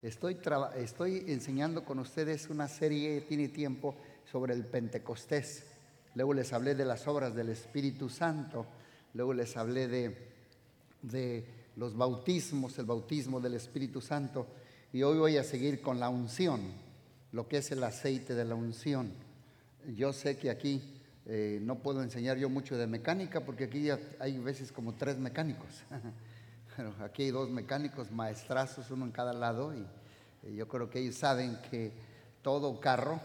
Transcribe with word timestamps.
Estoy, 0.00 0.38
estoy 0.76 1.24
enseñando 1.26 1.84
con 1.84 1.98
ustedes 1.98 2.48
una 2.50 2.68
serie, 2.68 3.20
tiene 3.22 3.48
tiempo, 3.48 3.96
sobre 4.30 4.54
el 4.54 4.64
Pentecostés. 4.64 5.64
Luego 6.14 6.34
les 6.34 6.52
hablé 6.52 6.76
de 6.76 6.84
las 6.84 7.08
obras 7.08 7.34
del 7.34 7.48
Espíritu 7.48 8.08
Santo. 8.08 8.64
Luego 9.14 9.34
les 9.34 9.56
hablé 9.56 9.88
de, 9.88 10.16
de 11.02 11.44
los 11.74 11.96
bautismos, 11.96 12.78
el 12.78 12.84
bautismo 12.84 13.40
del 13.40 13.54
Espíritu 13.54 14.00
Santo. 14.00 14.46
Y 14.92 15.02
hoy 15.02 15.18
voy 15.18 15.36
a 15.36 15.42
seguir 15.42 15.80
con 15.80 15.98
la 15.98 16.10
unción, 16.10 16.60
lo 17.32 17.48
que 17.48 17.56
es 17.56 17.72
el 17.72 17.82
aceite 17.82 18.36
de 18.36 18.44
la 18.44 18.54
unción. 18.54 19.10
Yo 19.96 20.12
sé 20.12 20.36
que 20.36 20.50
aquí 20.50 20.80
eh, 21.26 21.58
no 21.60 21.80
puedo 21.80 22.04
enseñar 22.04 22.38
yo 22.38 22.48
mucho 22.48 22.76
de 22.76 22.86
mecánica 22.86 23.44
porque 23.44 23.64
aquí 23.64 23.88
hay 24.20 24.38
veces 24.38 24.70
como 24.70 24.94
tres 24.94 25.18
mecánicos. 25.18 25.82
Aquí 27.02 27.24
hay 27.24 27.30
dos 27.32 27.50
mecánicos 27.50 28.12
maestrazos, 28.12 28.90
uno 28.92 29.04
en 29.04 29.10
cada 29.10 29.32
lado, 29.32 29.74
y, 29.74 29.84
yo 30.54 30.68
creo 30.68 30.88
que 30.88 31.00
ellos 31.00 31.16
saben 31.16 31.58
que 31.70 31.92
todo 32.40 32.78
carro, 32.78 33.20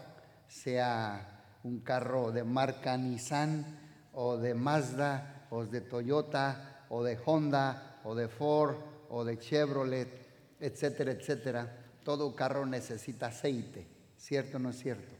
sea 0.48 1.58
un 1.62 1.80
carro 1.80 2.32
de 2.32 2.42
marca 2.42 2.96
Nissan 2.96 3.64
o 4.12 4.36
de 4.36 4.54
Mazda 4.54 5.46
o 5.50 5.64
de 5.64 5.80
Toyota 5.80 6.84
o 6.88 7.04
de 7.04 7.18
Honda 7.24 8.00
o 8.04 8.14
de 8.14 8.28
Ford 8.28 8.76
o 9.08 9.24
de 9.24 9.38
Chevrolet, 9.38 10.08
etcétera, 10.58 11.12
etcétera, 11.12 11.76
todo 12.02 12.34
carro 12.34 12.66
necesita 12.66 13.28
aceite, 13.28 13.86
¿cierto 14.16 14.56
o 14.56 14.60
no 14.60 14.70
es 14.70 14.78
cierto? 14.80 15.14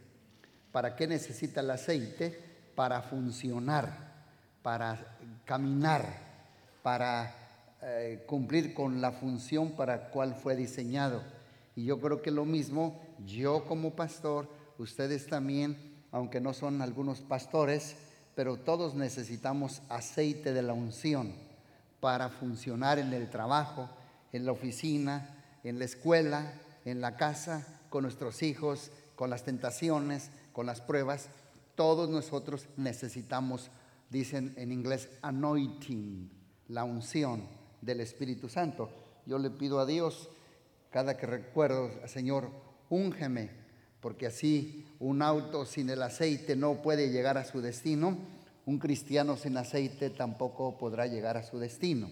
¿Para 0.71 0.95
qué 0.95 1.07
necesita 1.07 1.61
el 1.61 1.71
aceite? 1.71 2.37
Para 2.75 3.01
funcionar, 3.01 4.25
para 4.61 5.17
caminar, 5.45 6.05
para 6.83 7.44
eh, 7.87 8.23
cumplir 8.25 8.73
con 8.73 8.99
la 8.99 9.11
función 9.11 9.73
para 9.73 10.09
cual 10.09 10.33
fue 10.33 10.55
diseñado. 10.55 11.21
Y 11.75 11.85
yo 11.85 11.99
creo 12.01 12.19
que 12.23 12.31
lo 12.31 12.43
mismo, 12.43 12.99
yo 13.27 13.65
como 13.65 13.95
pastor, 13.95 14.49
ustedes 14.79 15.27
también, 15.27 15.77
aunque 16.11 16.41
no 16.41 16.55
son 16.55 16.81
algunos 16.81 17.21
pastores, 17.21 17.95
pero 18.33 18.57
todos 18.57 18.95
necesitamos 18.95 19.83
aceite 19.87 20.51
de 20.51 20.63
la 20.63 20.73
unción 20.73 21.31
para 21.99 22.29
funcionar 22.29 22.97
en 22.97 23.13
el 23.13 23.29
trabajo, 23.29 23.87
en 24.31 24.47
la 24.47 24.53
oficina, 24.53 25.43
en 25.63 25.77
la 25.77 25.85
escuela, 25.85 26.53
en 26.85 27.01
la 27.01 27.17
casa, 27.17 27.67
con 27.91 28.01
nuestros 28.01 28.41
hijos, 28.41 28.89
con 29.15 29.29
las 29.29 29.43
tentaciones, 29.43 30.31
con 30.53 30.65
las 30.65 30.81
pruebas. 30.81 31.27
Todos 31.75 32.09
nosotros 32.09 32.65
necesitamos, 32.77 33.69
dicen 34.09 34.55
en 34.57 34.71
inglés, 34.71 35.07
anointing, 35.21 36.31
la 36.67 36.83
unción 36.83 37.63
del 37.81 38.01
Espíritu 38.01 38.49
Santo. 38.49 38.89
Yo 39.25 39.39
le 39.39 39.49
pido 39.49 39.79
a 39.79 39.85
Dios, 39.85 40.29
cada 40.91 41.17
que 41.17 41.25
recuerdo, 41.25 41.91
Señor, 42.07 42.49
úngeme, 42.89 43.49
porque 43.99 44.27
así 44.27 44.85
un 44.99 45.21
auto 45.21 45.65
sin 45.65 45.89
el 45.89 46.01
aceite 46.01 46.55
no 46.55 46.81
puede 46.81 47.09
llegar 47.09 47.37
a 47.37 47.45
su 47.45 47.61
destino, 47.61 48.17
un 48.65 48.79
cristiano 48.79 49.37
sin 49.37 49.57
aceite 49.57 50.09
tampoco 50.09 50.77
podrá 50.77 51.07
llegar 51.07 51.37
a 51.37 51.43
su 51.43 51.59
destino. 51.59 52.09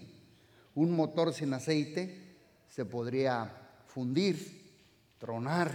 Un 0.74 0.90
motor 0.90 1.32
sin 1.32 1.52
aceite 1.52 2.36
se 2.68 2.84
podría 2.84 3.50
fundir, 3.86 4.72
tronar 5.18 5.72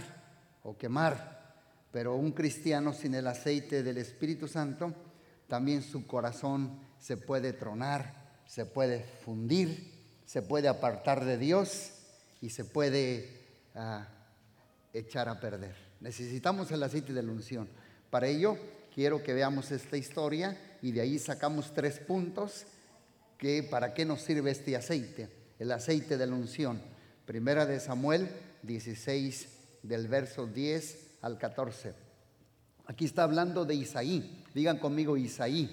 o 0.62 0.76
quemar, 0.76 1.40
pero 1.90 2.16
un 2.16 2.32
cristiano 2.32 2.92
sin 2.92 3.14
el 3.14 3.26
aceite 3.26 3.82
del 3.82 3.98
Espíritu 3.98 4.46
Santo, 4.46 4.94
también 5.48 5.82
su 5.82 6.06
corazón 6.06 6.78
se 6.98 7.16
puede 7.16 7.52
tronar, 7.52 8.19
se 8.50 8.66
puede 8.66 9.04
fundir, 9.24 9.92
se 10.26 10.42
puede 10.42 10.66
apartar 10.66 11.24
de 11.24 11.38
Dios 11.38 11.92
y 12.40 12.50
se 12.50 12.64
puede 12.64 13.28
ah, 13.76 14.08
echar 14.92 15.28
a 15.28 15.38
perder. 15.38 15.76
Necesitamos 16.00 16.72
el 16.72 16.82
aceite 16.82 17.12
de 17.12 17.22
la 17.22 17.30
unción. 17.30 17.68
Para 18.10 18.26
ello, 18.26 18.58
quiero 18.92 19.22
que 19.22 19.34
veamos 19.34 19.70
esta 19.70 19.96
historia 19.96 20.58
y 20.82 20.90
de 20.90 21.00
ahí 21.00 21.20
sacamos 21.20 21.72
tres 21.74 22.00
puntos 22.00 22.64
que 23.38 23.62
para 23.62 23.94
qué 23.94 24.04
nos 24.04 24.22
sirve 24.22 24.50
este 24.50 24.74
aceite, 24.74 25.28
el 25.60 25.70
aceite 25.70 26.18
de 26.18 26.26
la 26.26 26.34
unción. 26.34 26.82
Primera 27.26 27.66
de 27.66 27.78
Samuel 27.78 28.28
16 28.64 29.48
del 29.84 30.08
verso 30.08 30.48
10 30.48 31.18
al 31.22 31.38
14. 31.38 31.94
Aquí 32.86 33.04
está 33.04 33.22
hablando 33.22 33.64
de 33.64 33.76
Isaí. 33.76 34.44
Digan 34.52 34.78
conmigo 34.78 35.16
Isaí. 35.16 35.70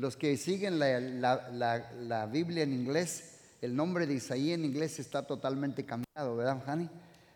Los 0.00 0.16
que 0.16 0.34
siguen 0.38 0.78
la, 0.78 2.28
Biblia 2.32 2.62
en 2.62 2.72
inglés, 2.72 3.34
el 3.60 3.76
nombre 3.76 4.06
de 4.06 4.14
Isaí 4.14 4.50
en 4.50 4.64
inglés 4.64 4.98
está 4.98 5.26
totalmente 5.26 5.84
cambiado, 5.84 6.36
¿verdad, 6.36 6.62
Hani? 6.66 6.88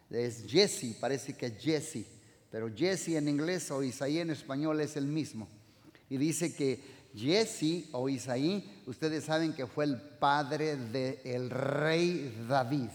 Es 0.09 0.47
Jesse, 0.49 0.97
parece 0.99 1.35
que 1.35 1.45
es 1.45 1.59
Jesse, 1.63 2.07
pero 2.51 2.75
Jesse 2.75 3.17
en 3.17 3.29
inglés 3.29 3.71
o 3.71 3.83
Isaí 3.83 4.19
en 4.19 4.31
español 4.31 4.81
es 4.81 4.97
el 4.97 5.07
mismo. 5.07 5.47
Y 6.09 6.17
dice 6.17 6.55
que 6.55 6.81
Jesse 7.15 7.91
o 7.93 8.09
Isaí, 8.09 8.83
ustedes 8.87 9.25
saben 9.25 9.53
que 9.53 9.67
fue 9.67 9.85
el 9.85 10.01
padre 10.01 10.77
del 10.77 11.51
rey 11.51 12.47
David. 12.49 12.89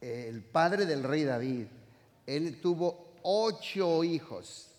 El 0.00 0.42
padre 0.42 0.84
del 0.84 1.04
rey 1.04 1.22
David. 1.22 1.66
Él 2.26 2.60
tuvo 2.60 3.20
ocho 3.22 4.02
hijos 4.02 4.72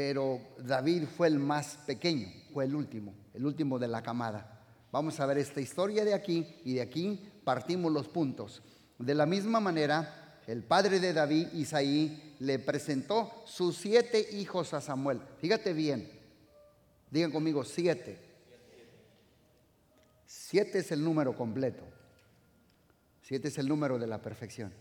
pero 0.00 0.40
David 0.58 1.06
fue 1.06 1.26
el 1.26 1.40
más 1.40 1.76
pequeño, 1.84 2.28
fue 2.52 2.66
el 2.66 2.76
último, 2.76 3.16
el 3.34 3.44
último 3.44 3.80
de 3.80 3.88
la 3.88 4.00
camada. 4.00 4.64
Vamos 4.92 5.18
a 5.18 5.26
ver 5.26 5.38
esta 5.38 5.60
historia 5.60 6.04
de 6.04 6.14
aquí 6.14 6.46
y 6.64 6.74
de 6.74 6.82
aquí 6.82 7.28
partimos 7.42 7.90
los 7.90 8.06
puntos. 8.06 8.62
De 8.96 9.12
la 9.12 9.26
misma 9.26 9.58
manera, 9.58 10.40
el 10.46 10.62
padre 10.62 11.00
de 11.00 11.12
David, 11.12 11.48
Isaí, 11.52 12.36
le 12.38 12.60
presentó 12.60 13.42
sus 13.44 13.76
siete 13.76 14.24
hijos 14.34 14.72
a 14.72 14.80
Samuel. 14.80 15.20
Fíjate 15.40 15.72
bien, 15.72 16.08
digan 17.10 17.32
conmigo 17.32 17.64
siete. 17.64 18.20
Siete 20.26 20.78
es 20.78 20.92
el 20.92 21.02
número 21.02 21.34
completo. 21.34 21.82
Siete 23.20 23.48
es 23.48 23.58
el 23.58 23.66
número 23.66 23.98
de 23.98 24.06
la 24.06 24.22
perfección. 24.22 24.72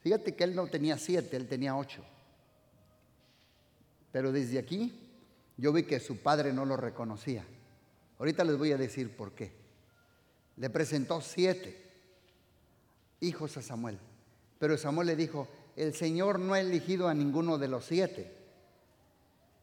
Fíjate 0.00 0.34
que 0.34 0.42
él 0.42 0.56
no 0.56 0.66
tenía 0.66 0.98
siete, 0.98 1.36
él 1.36 1.46
tenía 1.46 1.76
ocho. 1.76 2.04
Pero 4.14 4.30
desde 4.30 4.60
aquí 4.60 4.94
yo 5.56 5.72
vi 5.72 5.82
que 5.82 5.98
su 5.98 6.18
padre 6.18 6.52
no 6.52 6.64
lo 6.64 6.76
reconocía. 6.76 7.44
Ahorita 8.20 8.44
les 8.44 8.56
voy 8.56 8.70
a 8.70 8.76
decir 8.76 9.16
por 9.16 9.32
qué. 9.32 9.50
Le 10.56 10.70
presentó 10.70 11.20
siete 11.20 11.82
hijos 13.18 13.56
a 13.56 13.62
Samuel. 13.62 13.98
Pero 14.60 14.78
Samuel 14.78 15.08
le 15.08 15.16
dijo, 15.16 15.48
el 15.74 15.94
Señor 15.94 16.38
no 16.38 16.54
ha 16.54 16.60
elegido 16.60 17.08
a 17.08 17.14
ninguno 17.14 17.58
de 17.58 17.66
los 17.66 17.86
siete 17.86 18.32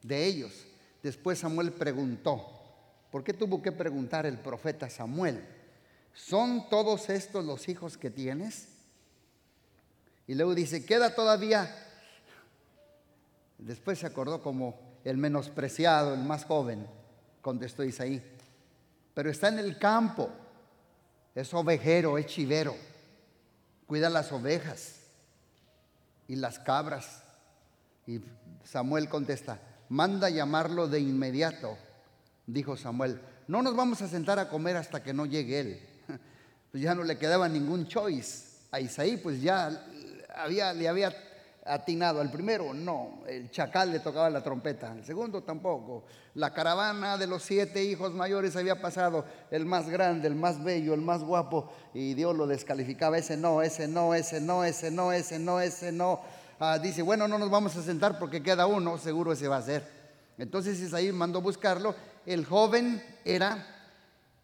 de 0.01 0.25
ellos. 0.25 0.51
Después 1.01 1.39
Samuel 1.39 1.71
preguntó, 1.71 2.45
¿por 3.09 3.23
qué 3.23 3.31
tuvo 3.31 3.61
que 3.61 3.71
preguntar 3.71 4.25
el 4.25 4.37
profeta 4.37 4.89
Samuel? 4.89 5.45
¿Son 6.13 6.67
todos 6.69 7.09
estos 7.09 7.45
los 7.45 7.69
hijos 7.69 7.97
que 7.97 8.09
tienes? 8.09 8.67
Y 10.27 10.35
luego 10.35 10.53
dice, 10.53 10.85
queda 10.85 11.15
todavía 11.15 11.73
Después 13.61 13.99
se 13.99 14.07
acordó 14.07 14.41
como 14.41 14.79
el 15.03 15.17
menospreciado, 15.17 16.15
el 16.15 16.21
más 16.21 16.45
joven, 16.45 16.87
contestó 17.41 17.83
Isaí. 17.83 18.21
Pero 19.13 19.29
está 19.29 19.49
en 19.49 19.59
el 19.59 19.77
campo, 19.77 20.29
es 21.35 21.53
ovejero, 21.53 22.17
es 22.17 22.25
chivero, 22.25 22.75
cuida 23.85 24.09
las 24.09 24.31
ovejas 24.31 24.95
y 26.27 26.35
las 26.35 26.57
cabras. 26.57 27.23
Y 28.07 28.19
Samuel 28.63 29.07
contesta, 29.09 29.59
manda 29.89 30.29
llamarlo 30.29 30.87
de 30.87 30.99
inmediato. 30.99 31.77
Dijo 32.47 32.75
Samuel, 32.77 33.21
no 33.47 33.61
nos 33.61 33.75
vamos 33.75 34.01
a 34.01 34.07
sentar 34.07 34.39
a 34.39 34.49
comer 34.49 34.75
hasta 34.75 35.03
que 35.03 35.13
no 35.13 35.25
llegue 35.25 35.59
él. 35.59 35.87
Pues 36.71 36.81
ya 36.83 36.95
no 36.95 37.03
le 37.03 37.17
quedaba 37.17 37.49
ningún 37.49 37.85
choice 37.85 38.61
a 38.71 38.79
Isaí, 38.79 39.17
pues 39.17 39.41
ya 39.41 39.85
había, 40.33 40.71
le 40.71 40.87
había 40.87 41.13
atinado. 41.65 42.21
Al 42.21 42.31
primero, 42.31 42.73
no, 42.73 43.23
el 43.27 43.51
chacal 43.51 43.91
le 43.91 43.99
tocaba 43.99 44.29
la 44.29 44.43
trompeta. 44.43 44.93
El 44.93 45.05
segundo, 45.05 45.43
tampoco. 45.43 46.03
La 46.35 46.53
caravana 46.53 47.17
de 47.17 47.27
los 47.27 47.43
siete 47.43 47.83
hijos 47.83 48.13
mayores 48.13 48.55
había 48.55 48.81
pasado, 48.81 49.25
el 49.49 49.65
más 49.65 49.89
grande, 49.89 50.27
el 50.27 50.35
más 50.35 50.63
bello, 50.63 50.93
el 50.93 51.01
más 51.01 51.23
guapo, 51.23 51.71
y 51.93 52.13
Dios 52.13 52.35
lo 52.35 52.47
descalificaba. 52.47 53.17
Ese 53.17 53.37
no, 53.37 53.61
ese 53.61 53.87
no, 53.87 54.13
ese 54.13 54.41
no, 54.41 54.63
ese 54.63 54.91
no, 54.91 55.11
ese 55.11 55.39
no, 55.39 55.59
ese 55.59 55.91
no. 55.91 56.21
Ah, 56.59 56.77
dice, 56.77 57.01
bueno, 57.01 57.27
no 57.27 57.37
nos 57.37 57.49
vamos 57.49 57.75
a 57.75 57.81
sentar 57.81 58.19
porque 58.19 58.43
queda 58.43 58.67
uno, 58.67 58.97
seguro 58.97 59.33
ese 59.33 59.47
va 59.47 59.57
a 59.57 59.61
ser. 59.61 60.01
Entonces 60.37 60.79
Isaí 60.79 61.11
mandó 61.11 61.41
buscarlo. 61.41 61.95
El 62.25 62.45
joven 62.45 63.03
era 63.25 63.65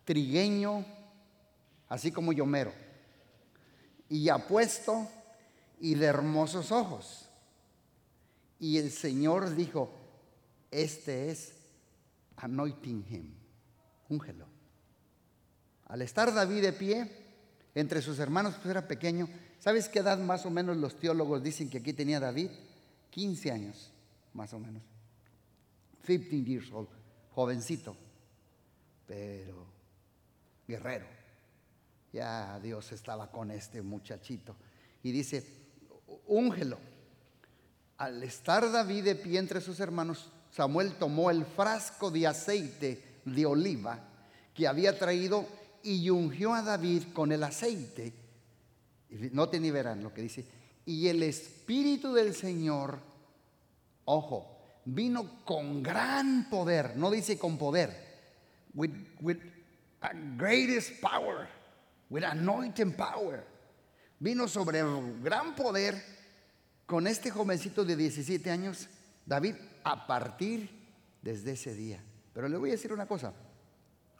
trigueño, 0.03 0.83
así 1.89 2.11
como 2.11 2.33
Yomero, 2.33 2.71
y 4.09 4.29
apuesto 4.29 5.07
y 5.79 5.95
de 5.95 6.05
hermosos 6.05 6.71
ojos. 6.71 7.29
Y 8.59 8.77
el 8.77 8.91
Señor 8.91 9.55
dijo, 9.55 9.91
este 10.71 11.29
es 11.29 11.53
anointing 12.37 13.05
him, 13.09 13.33
úngelo. 14.09 14.45
Al 15.85 16.01
estar 16.01 16.33
David 16.33 16.61
de 16.61 16.73
pie, 16.73 17.27
Entre 17.77 18.01
sus 18.01 18.17
hermanos 18.17 18.55
pues 18.55 18.71
era 18.71 18.87
pequeño. 18.87 19.29
¿Sabes 19.59 19.87
qué 19.87 19.99
edad 19.99 20.17
más 20.17 20.47
o 20.47 20.49
menos 20.49 20.77
los 20.77 20.97
teólogos 20.97 21.43
dicen 21.43 21.69
que 21.69 21.77
aquí 21.77 21.93
tenía 21.93 22.19
David? 22.19 22.49
15 23.11 23.51
años, 23.51 23.91
más 24.33 24.51
o 24.53 24.57
menos. 24.57 24.81
15 26.03 26.43
years 26.43 26.71
old, 26.71 26.87
jovencito, 27.35 27.95
pero 29.05 29.67
guerrero. 30.67 31.05
Ya 32.11 32.59
Dios 32.59 32.91
estaba 32.93 33.29
con 33.29 33.51
este 33.51 33.83
muchachito. 33.83 34.55
Y 35.03 35.11
dice, 35.11 35.66
úngelo. 36.27 36.77
Al 37.97 38.21
estar 38.23 38.71
David 38.71 39.03
de 39.03 39.15
pie 39.15 39.39
entre 39.39 39.61
sus 39.61 39.79
hermanos, 39.79 40.31
Samuel 40.51 40.93
tomó 40.93 41.29
el 41.29 41.45
frasco 41.45 42.11
de 42.11 42.27
aceite 42.27 43.21
de 43.25 43.45
oliva 43.45 43.99
que 44.53 44.67
había 44.67 44.97
traído 44.97 45.45
y 45.83 46.09
ungió 46.09 46.53
a 46.53 46.61
David 46.61 47.03
con 47.13 47.31
el 47.31 47.43
aceite. 47.43 48.13
Noten 49.31 49.65
y 49.65 49.71
verán 49.71 50.03
lo 50.03 50.13
que 50.13 50.21
dice. 50.21 50.45
Y 50.85 51.07
el 51.07 51.23
Espíritu 51.23 52.13
del 52.13 52.33
Señor, 52.33 52.99
ojo, 54.05 54.57
vino 54.85 55.43
con 55.43 55.83
gran 55.83 56.49
poder, 56.49 56.95
no 56.95 57.11
dice 57.11 57.37
con 57.37 57.57
poder, 57.57 57.93
with, 58.73 58.91
with 59.21 59.37
a 60.01 60.11
greatest 60.37 61.01
power, 61.01 61.47
with 62.09 62.23
anointing 62.23 62.93
power. 62.93 63.43
Vino 64.19 64.47
sobre 64.47 64.83
gran 65.21 65.55
poder 65.55 66.03
con 66.85 67.05
este 67.05 67.29
jovencito 67.29 67.85
de 67.85 67.95
17 67.95 68.49
años, 68.49 68.87
David, 69.25 69.55
a 69.83 70.07
partir 70.07 70.69
desde 71.21 71.51
ese 71.51 71.75
día. 71.75 72.01
Pero 72.33 72.47
le 72.47 72.57
voy 72.57 72.69
a 72.69 72.73
decir 72.73 72.93
una 72.93 73.05
cosa. 73.05 73.33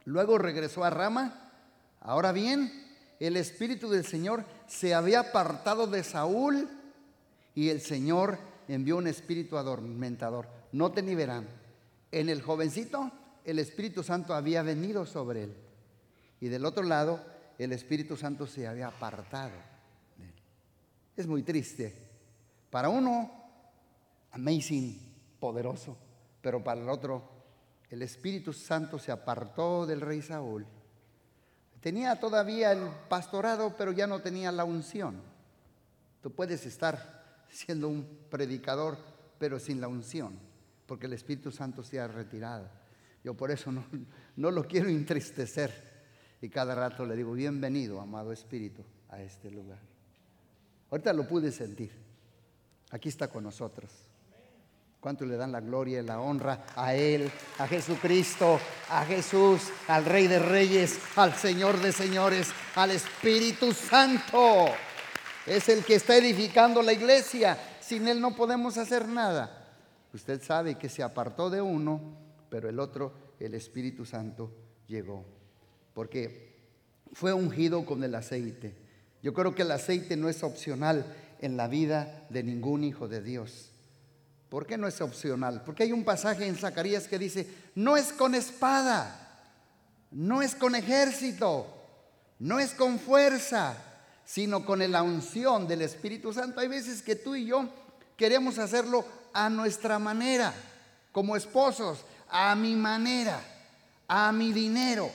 Luego 0.05 0.37
regresó 0.37 0.83
a 0.83 0.89
Rama. 0.89 1.51
Ahora 2.01 2.31
bien, 2.31 2.71
el 3.19 3.37
Espíritu 3.37 3.89
del 3.89 4.05
Señor 4.05 4.45
se 4.67 4.93
había 4.93 5.21
apartado 5.21 5.87
de 5.87 6.03
Saúl 6.03 6.69
y 7.55 7.69
el 7.69 7.81
Señor 7.81 8.37
envió 8.67 8.97
un 8.97 9.07
espíritu 9.07 9.57
adormentador. 9.57 10.47
Noten 10.71 11.09
y 11.09 11.15
verán, 11.15 11.47
en 12.11 12.29
el 12.29 12.41
jovencito 12.41 13.11
el 13.45 13.59
Espíritu 13.59 14.03
Santo 14.03 14.33
había 14.33 14.61
venido 14.61 15.05
sobre 15.05 15.45
él. 15.45 15.55
Y 16.41 16.49
del 16.49 16.65
otro 16.65 16.83
lado, 16.83 17.23
el 17.57 17.71
Espíritu 17.71 18.17
Santo 18.17 18.45
se 18.45 18.67
había 18.67 18.87
apartado. 18.87 19.53
Es 21.17 21.25
muy 21.25 21.41
triste 21.41 22.07
para 22.69 22.89
uno, 22.89 23.31
amazing, 24.31 25.15
poderoso, 25.39 25.97
pero 26.41 26.63
para 26.63 26.79
el 26.79 26.89
otro, 26.89 27.23
el 27.89 28.03
Espíritu 28.03 28.53
Santo 28.53 28.99
se 28.99 29.11
apartó 29.11 29.87
del 29.87 29.99
rey 29.99 30.21
Saúl. 30.21 30.67
Tenía 31.81 32.19
todavía 32.19 32.71
el 32.71 32.87
pastorado, 33.09 33.73
pero 33.75 33.91
ya 33.91 34.05
no 34.05 34.21
tenía 34.21 34.51
la 34.51 34.63
unción. 34.63 35.19
Tú 36.21 36.31
puedes 36.31 36.67
estar 36.67 37.45
siendo 37.49 37.87
un 37.87 38.07
predicador, 38.29 38.99
pero 39.39 39.57
sin 39.57 39.81
la 39.81 39.87
unción, 39.87 40.37
porque 40.85 41.07
el 41.07 41.13
Espíritu 41.13 41.51
Santo 41.51 41.81
se 41.81 41.99
ha 41.99 42.07
retirado. 42.07 42.69
Yo 43.23 43.33
por 43.33 43.49
eso 43.49 43.71
no, 43.71 43.83
no 44.35 44.51
lo 44.51 44.67
quiero 44.67 44.87
entristecer. 44.87 45.97
Y 46.43 46.49
cada 46.49 46.75
rato 46.75 47.07
le 47.07 47.15
digo, 47.15 47.33
bienvenido, 47.33 47.99
amado 47.99 48.31
Espíritu, 48.31 48.83
a 49.09 49.19
este 49.19 49.49
lugar. 49.49 49.96
Ahorita 50.89 51.13
lo 51.13 51.27
pude 51.27 51.51
sentir. 51.51 51.91
Aquí 52.91 53.09
está 53.09 53.27
con 53.27 53.43
nosotros. 53.43 53.91
¿Cuánto 54.99 55.25
le 55.25 55.37
dan 55.37 55.51
la 55.51 55.61
gloria 55.61 55.99
y 55.99 56.05
la 56.05 56.19
honra 56.19 56.65
a 56.75 56.95
Él, 56.95 57.31
a 57.59 57.67
Jesucristo, 57.67 58.59
a 58.89 59.05
Jesús, 59.05 59.69
al 59.87 60.05
Rey 60.05 60.27
de 60.27 60.39
Reyes, 60.39 60.99
al 61.15 61.33
Señor 61.33 61.79
de 61.79 61.91
Señores, 61.91 62.49
al 62.75 62.91
Espíritu 62.91 63.73
Santo? 63.73 64.65
Es 65.45 65.69
el 65.69 65.85
que 65.85 65.95
está 65.95 66.17
edificando 66.17 66.81
la 66.81 66.93
iglesia. 66.93 67.57
Sin 67.79 68.07
Él 68.07 68.19
no 68.19 68.35
podemos 68.35 68.77
hacer 68.77 69.07
nada. 69.07 69.75
Usted 70.13 70.41
sabe 70.41 70.75
que 70.75 70.89
se 70.89 71.03
apartó 71.03 71.49
de 71.49 71.61
uno, 71.61 72.01
pero 72.49 72.67
el 72.69 72.79
otro, 72.79 73.13
el 73.39 73.53
Espíritu 73.53 74.03
Santo, 74.03 74.51
llegó. 74.87 75.23
Porque 75.93 76.57
fue 77.13 77.33
ungido 77.33 77.85
con 77.85 78.03
el 78.03 78.15
aceite. 78.15 78.86
Yo 79.27 79.33
creo 79.33 79.53
que 79.53 79.63
el 79.63 79.71
aceite 79.71 80.15
no 80.15 80.29
es 80.29 80.41
opcional 80.41 81.05
en 81.41 81.57
la 81.57 81.67
vida 81.67 82.25
de 82.29 82.43
ningún 82.43 82.85
hijo 82.85 83.09
de 83.09 83.21
Dios. 83.21 83.71
¿Por 84.47 84.65
qué 84.65 84.77
no 84.77 84.87
es 84.87 85.01
opcional? 85.01 85.63
Porque 85.65 85.83
hay 85.83 85.91
un 85.91 86.05
pasaje 86.05 86.47
en 86.47 86.55
Zacarías 86.55 87.09
que 87.09 87.19
dice, 87.19 87.45
no 87.75 87.97
es 87.97 88.13
con 88.13 88.35
espada, 88.35 89.51
no 90.11 90.41
es 90.41 90.55
con 90.55 90.75
ejército, 90.75 91.67
no 92.39 92.57
es 92.57 92.71
con 92.71 92.99
fuerza, 92.99 93.75
sino 94.23 94.65
con 94.65 94.89
la 94.89 95.03
unción 95.03 95.67
del 95.67 95.81
Espíritu 95.81 96.31
Santo. 96.31 96.61
Hay 96.61 96.69
veces 96.69 97.01
que 97.01 97.17
tú 97.17 97.35
y 97.35 97.47
yo 97.47 97.67
queremos 98.15 98.57
hacerlo 98.57 99.03
a 99.33 99.49
nuestra 99.49 99.99
manera, 99.99 100.53
como 101.11 101.35
esposos, 101.35 102.05
a 102.29 102.55
mi 102.55 102.77
manera, 102.77 103.41
a 104.07 104.31
mi 104.31 104.53
dinero, 104.53 105.11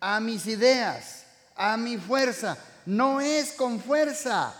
a 0.00 0.18
mis 0.18 0.46
ideas, 0.46 1.26
a 1.54 1.76
mi 1.76 1.98
fuerza. 1.98 2.56
No 2.90 3.20
es 3.20 3.52
con 3.52 3.78
fuerza, 3.78 4.52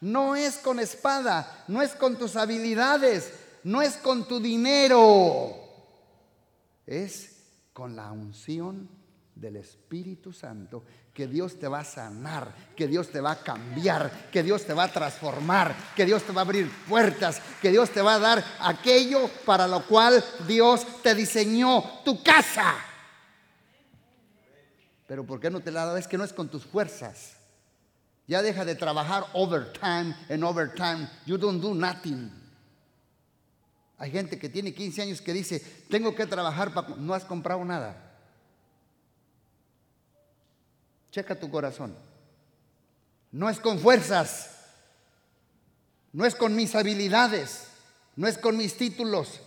no 0.00 0.36
es 0.36 0.58
con 0.58 0.78
espada, 0.78 1.64
no 1.66 1.82
es 1.82 1.96
con 1.96 2.16
tus 2.16 2.36
habilidades, 2.36 3.32
no 3.64 3.82
es 3.82 3.94
con 3.96 4.28
tu 4.28 4.38
dinero. 4.38 5.52
Es 6.86 7.38
con 7.72 7.96
la 7.96 8.12
unción 8.12 8.88
del 9.34 9.56
Espíritu 9.56 10.32
Santo 10.32 10.84
que 11.12 11.26
Dios 11.26 11.58
te 11.58 11.66
va 11.66 11.80
a 11.80 11.84
sanar, 11.84 12.54
que 12.76 12.86
Dios 12.86 13.08
te 13.08 13.20
va 13.20 13.32
a 13.32 13.42
cambiar, 13.42 14.30
que 14.30 14.44
Dios 14.44 14.64
te 14.64 14.74
va 14.74 14.84
a 14.84 14.92
transformar, 14.92 15.74
que 15.96 16.06
Dios 16.06 16.22
te 16.22 16.30
va 16.30 16.42
a 16.42 16.44
abrir 16.44 16.70
puertas, 16.88 17.42
que 17.60 17.72
Dios 17.72 17.90
te 17.90 18.00
va 18.00 18.14
a 18.14 18.20
dar 18.20 18.44
aquello 18.60 19.28
para 19.44 19.66
lo 19.66 19.84
cual 19.88 20.24
Dios 20.46 20.86
te 21.02 21.16
diseñó, 21.16 21.82
tu 22.04 22.22
casa. 22.22 22.76
Pero 25.08 25.26
¿por 25.26 25.40
qué 25.40 25.50
no 25.50 25.58
te 25.58 25.72
la 25.72 25.84
da? 25.84 25.98
Es 25.98 26.06
que 26.06 26.16
no 26.16 26.22
es 26.22 26.32
con 26.32 26.48
tus 26.48 26.64
fuerzas. 26.64 27.41
Ya 28.32 28.40
deja 28.40 28.64
de 28.64 28.74
trabajar 28.74 29.26
overtime 29.34 30.16
en 30.30 30.42
overtime. 30.42 31.06
You 31.26 31.36
don't 31.36 31.60
do 31.60 31.74
nothing. 31.74 32.32
Hay 33.98 34.10
gente 34.10 34.38
que 34.38 34.48
tiene 34.48 34.72
15 34.72 35.02
años 35.02 35.20
que 35.20 35.34
dice, 35.34 35.60
tengo 35.90 36.14
que 36.14 36.24
trabajar 36.24 36.72
para... 36.72 36.88
No 36.96 37.12
has 37.12 37.26
comprado 37.26 37.62
nada. 37.62 37.94
Checa 41.10 41.38
tu 41.38 41.50
corazón. 41.50 41.94
No 43.32 43.50
es 43.50 43.60
con 43.60 43.78
fuerzas. 43.78 44.56
No 46.14 46.24
es 46.24 46.34
con 46.34 46.56
mis 46.56 46.74
habilidades. 46.74 47.64
No 48.16 48.28
es 48.28 48.38
con 48.38 48.56
mis 48.56 48.78
títulos. 48.78 49.40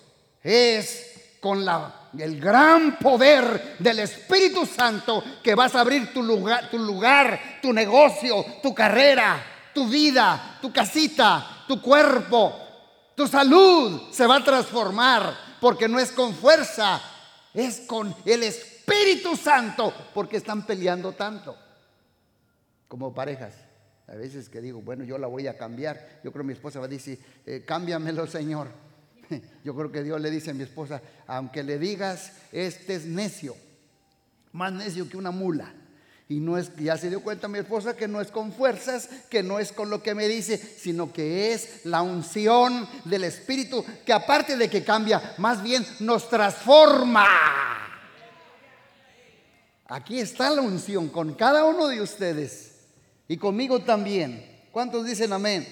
Es 0.43 1.14
con 1.39 1.63
la, 1.63 2.09
el 2.17 2.39
gran 2.39 2.97
poder 2.97 3.77
del 3.79 3.99
Espíritu 3.99 4.65
Santo 4.65 5.23
que 5.43 5.55
vas 5.55 5.75
a 5.75 5.81
abrir 5.81 6.13
tu 6.13 6.23
lugar, 6.23 6.69
tu 6.69 6.79
lugar, 6.79 7.59
tu 7.61 7.71
negocio, 7.71 8.45
tu 8.61 8.73
carrera, 8.73 9.43
tu 9.73 9.87
vida, 9.87 10.57
tu 10.61 10.71
casita, 10.71 11.63
tu 11.67 11.81
cuerpo, 11.81 12.53
tu 13.15 13.27
salud 13.27 14.11
se 14.11 14.25
va 14.25 14.37
a 14.37 14.43
transformar 14.43 15.35
porque 15.59 15.87
no 15.87 15.99
es 15.99 16.11
con 16.11 16.33
fuerza, 16.33 17.01
es 17.53 17.81
con 17.81 18.15
el 18.25 18.43
Espíritu 18.43 19.35
Santo 19.35 19.93
porque 20.13 20.37
están 20.37 20.65
peleando 20.65 21.13
tanto 21.13 21.55
como 22.87 23.13
parejas. 23.13 23.53
A 24.07 24.15
veces 24.15 24.49
que 24.49 24.61
digo, 24.61 24.81
bueno, 24.81 25.03
yo 25.03 25.17
la 25.17 25.27
voy 25.27 25.47
a 25.47 25.57
cambiar. 25.57 26.19
Yo 26.23 26.31
creo 26.31 26.43
que 26.43 26.47
mi 26.47 26.53
esposa 26.53 26.79
va 26.79 26.85
a 26.85 26.89
decir, 26.89 27.19
eh, 27.45 27.63
cámbiamelo, 27.65 28.27
Señor. 28.27 28.67
Yo 29.63 29.75
creo 29.75 29.91
que 29.91 30.03
Dios 30.03 30.19
le 30.21 30.31
dice 30.31 30.51
a 30.51 30.53
mi 30.53 30.63
esposa, 30.63 31.01
aunque 31.27 31.63
le 31.63 31.77
digas, 31.77 32.33
este 32.51 32.95
es 32.95 33.05
necio, 33.05 33.55
más 34.51 34.71
necio 34.71 35.09
que 35.09 35.17
una 35.17 35.31
mula. 35.31 35.73
Y 36.27 36.39
no 36.39 36.57
es, 36.57 36.75
ya 36.77 36.97
se 36.97 37.09
dio 37.09 37.21
cuenta 37.21 37.47
mi 37.47 37.59
esposa 37.59 37.95
que 37.95 38.07
no 38.07 38.19
es 38.19 38.31
con 38.31 38.51
fuerzas, 38.51 39.09
que 39.29 39.43
no 39.43 39.59
es 39.59 39.71
con 39.71 39.91
lo 39.91 40.01
que 40.01 40.15
me 40.15 40.27
dice, 40.27 40.57
sino 40.57 41.13
que 41.13 41.53
es 41.53 41.85
la 41.85 42.01
unción 42.01 42.87
del 43.05 43.25
Espíritu, 43.25 43.85
que 44.03 44.11
aparte 44.11 44.57
de 44.57 44.67
que 44.67 44.83
cambia, 44.83 45.35
más 45.37 45.61
bien 45.61 45.85
nos 45.99 46.27
transforma. 46.27 47.27
Aquí 49.87 50.19
está 50.19 50.49
la 50.49 50.61
unción 50.61 51.09
con 51.09 51.35
cada 51.35 51.63
uno 51.63 51.87
de 51.87 52.01
ustedes 52.01 52.73
y 53.27 53.37
conmigo 53.37 53.81
también. 53.81 54.43
¿Cuántos 54.71 55.05
dicen 55.05 55.31
amén? 55.31 55.67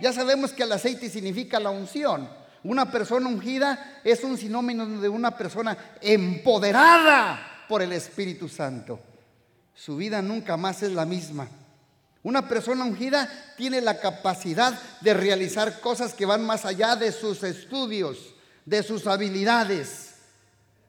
Ya 0.00 0.10
sabemos 0.14 0.52
que 0.52 0.62
el 0.62 0.72
aceite 0.72 1.10
significa 1.10 1.60
la 1.60 1.68
unción. 1.68 2.41
Una 2.64 2.90
persona 2.90 3.28
ungida 3.28 4.00
es 4.04 4.22
un 4.22 4.38
sinónimo 4.38 4.86
de 4.86 5.08
una 5.08 5.36
persona 5.36 5.76
empoderada 6.00 7.64
por 7.68 7.82
el 7.82 7.92
Espíritu 7.92 8.48
Santo. 8.48 9.00
Su 9.74 9.96
vida 9.96 10.22
nunca 10.22 10.56
más 10.56 10.82
es 10.82 10.92
la 10.92 11.04
misma. 11.04 11.48
Una 12.22 12.48
persona 12.48 12.84
ungida 12.84 13.28
tiene 13.56 13.80
la 13.80 13.98
capacidad 13.98 14.78
de 15.00 15.14
realizar 15.14 15.80
cosas 15.80 16.14
que 16.14 16.26
van 16.26 16.46
más 16.46 16.64
allá 16.64 16.94
de 16.94 17.10
sus 17.10 17.42
estudios, 17.42 18.34
de 18.64 18.82
sus 18.82 19.06
habilidades, 19.06 20.14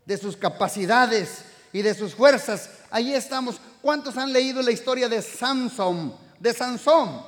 de 0.06 0.18
sus 0.18 0.38
capacidades 0.38 1.46
y 1.72 1.82
de 1.82 1.96
sus 1.96 2.14
fuerzas. 2.14 2.70
Ahí 2.92 3.16
estamos 3.16 3.60
¿Cuántos 3.84 4.16
han 4.16 4.32
leído 4.32 4.62
la 4.62 4.72
historia 4.72 5.10
de 5.10 5.22
Samson? 5.22 6.16
De 6.40 6.54
Sansón. 6.54 7.22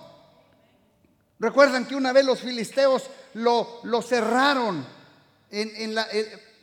Recuerdan 1.37 1.85
que 1.85 1.97
una 1.97 2.13
vez 2.13 2.23
los 2.23 2.39
filisteos 2.39 3.03
lo, 3.36 3.82
lo 3.84 4.01
cerraron 4.01 4.86
en, 5.51 5.98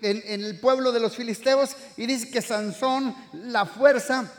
en, 0.02 0.44
el 0.44 0.58
pueblo 0.58 0.90
de 0.90 1.00
los 1.00 1.14
filisteos 1.14 1.76
y 1.96 2.06
dice 2.06 2.30
que 2.30 2.42
Sansón, 2.42 3.14
la 3.32 3.66
fuerza 3.66 4.30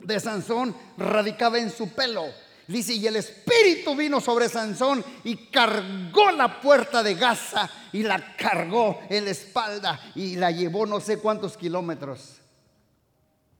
de 0.00 0.18
Sansón 0.18 0.74
radicaba 0.96 1.58
en 1.58 1.70
su 1.70 1.90
pelo. 1.90 2.24
Dice, 2.66 2.94
y 2.94 3.06
el 3.06 3.16
espíritu 3.16 3.94
vino 3.94 4.20
sobre 4.20 4.48
Sansón 4.48 5.04
y 5.22 5.36
cargó 5.48 6.32
la 6.32 6.60
puerta 6.60 7.02
de 7.02 7.14
Gaza 7.14 7.70
y 7.92 8.02
la 8.02 8.36
cargó 8.36 8.98
en 9.08 9.26
la 9.26 9.30
espalda 9.30 10.00
y 10.16 10.36
la 10.36 10.50
llevó 10.50 10.86
no 10.86 10.98
sé 10.98 11.18
cuántos 11.18 11.56
kilómetros. 11.56 12.38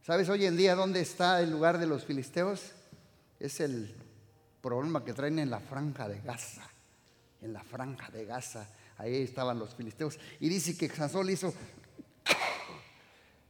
¿Sabes 0.05 0.29
hoy 0.29 0.47
en 0.47 0.57
día 0.57 0.75
dónde 0.75 1.01
está 1.01 1.41
el 1.41 1.51
lugar 1.51 1.79
de 1.79 1.87
los 1.87 2.05
filisteos? 2.05 2.73
Es 3.39 3.61
el 3.61 3.95
problema 4.63 5.05
que 5.05 5.13
traen 5.13 5.39
en 5.39 5.51
la 5.51 5.61
franja 5.61 6.09
de 6.09 6.21
Gaza. 6.21 6.63
En 7.47 7.53
la 7.53 7.63
franja 7.63 8.11
de 8.11 8.25
Gaza, 8.25 8.69
ahí 8.99 9.23
estaban 9.23 9.57
los 9.59 9.73
filisteos. 9.73 10.19
Y 10.41 10.49
dice 10.49 10.77
que 10.77 10.89
Sansón 10.89 11.31
hizo... 11.31 11.55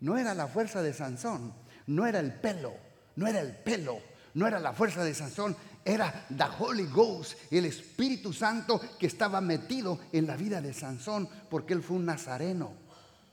No 0.01 0.19
era 0.19 0.35
la 0.35 0.47
fuerza 0.47 0.83
de 0.83 0.93
Sansón, 0.93 1.55
no 1.87 2.07
era 2.07 2.21
el 2.21 2.35
pelo, 2.35 2.75
no 3.17 3.27
era 3.27 3.41
el 3.41 3.57
pelo, 3.57 3.99
no 4.35 4.47
era 4.47 4.61
la 4.61 4.75
fuerza 4.75 5.03
de 5.03 5.15
Sansón, 5.15 5.57
era 5.83 6.27
the 6.29 6.45
Holy 6.59 6.85
Ghost, 6.85 7.39
el 7.51 7.65
Espíritu 7.65 8.35
Santo 8.35 8.79
que 8.99 9.07
estaba 9.07 9.41
metido 9.41 9.99
en 10.13 10.27
la 10.27 10.37
vida 10.37 10.61
de 10.61 10.75
Sansón, 10.75 11.27
porque 11.49 11.73
él 11.73 11.83
fue 11.83 11.97
un 11.97 12.05
nazareno 12.05 12.75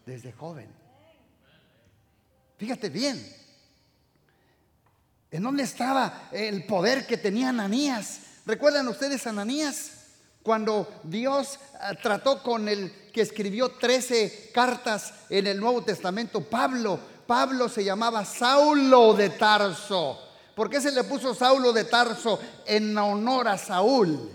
desde 0.05 0.32
joven. 0.32 0.70
Fíjate 2.58 2.89
bien, 2.89 3.22
¿En 5.34 5.41
dónde 5.41 5.63
estaba 5.63 6.29
el 6.32 6.63
poder 6.67 7.08
que 7.08 7.17
tenía 7.17 7.50
Ananías? 7.50 8.20
¿Recuerdan 8.46 8.88
ustedes 8.88 9.25
a 9.25 9.32
Ananías? 9.32 10.02
Cuando 10.43 10.88
Dios 11.03 11.57
ah, 11.79 11.93
trató 11.95 12.43
con 12.43 12.67
el 12.67 12.91
que 13.13 13.21
escribió 13.21 13.69
13 13.69 14.51
cartas 14.53 15.13
en 15.29 15.47
el 15.47 15.59
Nuevo 15.59 15.83
Testamento, 15.83 16.41
Pablo. 16.41 17.00
Pablo 17.25 17.69
se 17.69 17.83
llamaba 17.83 18.25
Saulo 18.25 19.13
de 19.13 19.29
Tarso. 19.29 20.19
¿Por 20.53 20.69
qué 20.69 20.81
se 20.81 20.91
le 20.91 21.05
puso 21.05 21.33
Saulo 21.33 21.71
de 21.71 21.85
Tarso 21.85 22.39
en 22.65 22.95
honor 22.97 23.47
a 23.47 23.57
Saúl? 23.57 24.29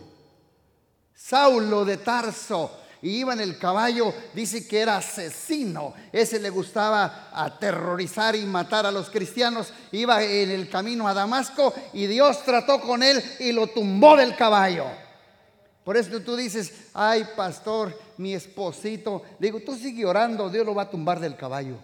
Saulo 1.14 1.84
de 1.84 1.98
Tarso 1.98 2.70
y 3.00 3.18
iba 3.18 3.32
en 3.32 3.40
el 3.40 3.58
caballo, 3.58 4.12
dice 4.34 4.66
que 4.66 4.80
era 4.80 4.96
asesino. 4.96 5.94
Ese 6.10 6.40
le 6.40 6.50
gustaba 6.50 7.28
aterrorizar 7.32 8.34
y 8.34 8.44
matar 8.44 8.86
a 8.86 8.90
los 8.90 9.10
cristianos. 9.10 9.72
Iba 9.92 10.22
en 10.22 10.50
el 10.50 10.68
camino 10.68 11.06
a 11.06 11.14
Damasco 11.14 11.72
y 11.92 12.06
Dios 12.06 12.42
trató 12.44 12.80
con 12.80 13.02
él 13.02 13.22
y 13.38 13.52
lo 13.52 13.68
tumbó 13.68 14.16
del 14.16 14.34
caballo. 14.34 14.86
Por 15.88 15.96
eso 15.96 16.20
tú 16.20 16.36
dices, 16.36 16.90
ay 16.92 17.26
pastor, 17.34 17.98
mi 18.18 18.34
esposito. 18.34 19.22
digo, 19.38 19.58
tú 19.60 19.74
sigue 19.74 20.04
orando, 20.04 20.50
Dios 20.50 20.66
lo 20.66 20.74
va 20.74 20.82
a 20.82 20.90
tumbar 20.90 21.18
del 21.18 21.34
caballo. 21.34 21.78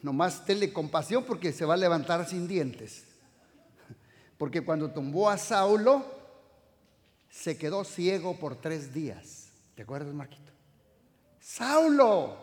Nomás 0.00 0.44
tenle 0.44 0.72
compasión 0.72 1.24
porque 1.24 1.52
se 1.52 1.64
va 1.64 1.74
a 1.74 1.76
levantar 1.76 2.28
sin 2.28 2.46
dientes. 2.46 3.06
Porque 4.38 4.64
cuando 4.64 4.88
tumbó 4.88 5.30
a 5.30 5.36
Saulo, 5.36 6.06
se 7.28 7.58
quedó 7.58 7.82
ciego 7.82 8.38
por 8.38 8.54
tres 8.54 8.94
días. 8.94 9.48
¿Te 9.74 9.82
acuerdas, 9.82 10.14
Marquito? 10.14 10.52
Saulo. 11.40 12.36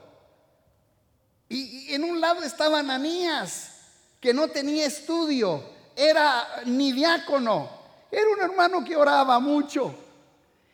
Y, 1.48 1.94
en 1.94 2.04
un 2.04 2.20
lado 2.20 2.44
estaba 2.44 2.80
Ananías, 2.80 3.78
que 4.20 4.34
no 4.34 4.50
tenía 4.50 4.86
estudio, 4.86 5.74
era 5.96 6.64
ni 6.66 6.92
diácono, 6.92 7.70
era 8.12 8.30
un 8.30 8.42
hermano 8.42 8.84
que 8.84 8.96
oraba 8.96 9.40
mucho. 9.40 9.96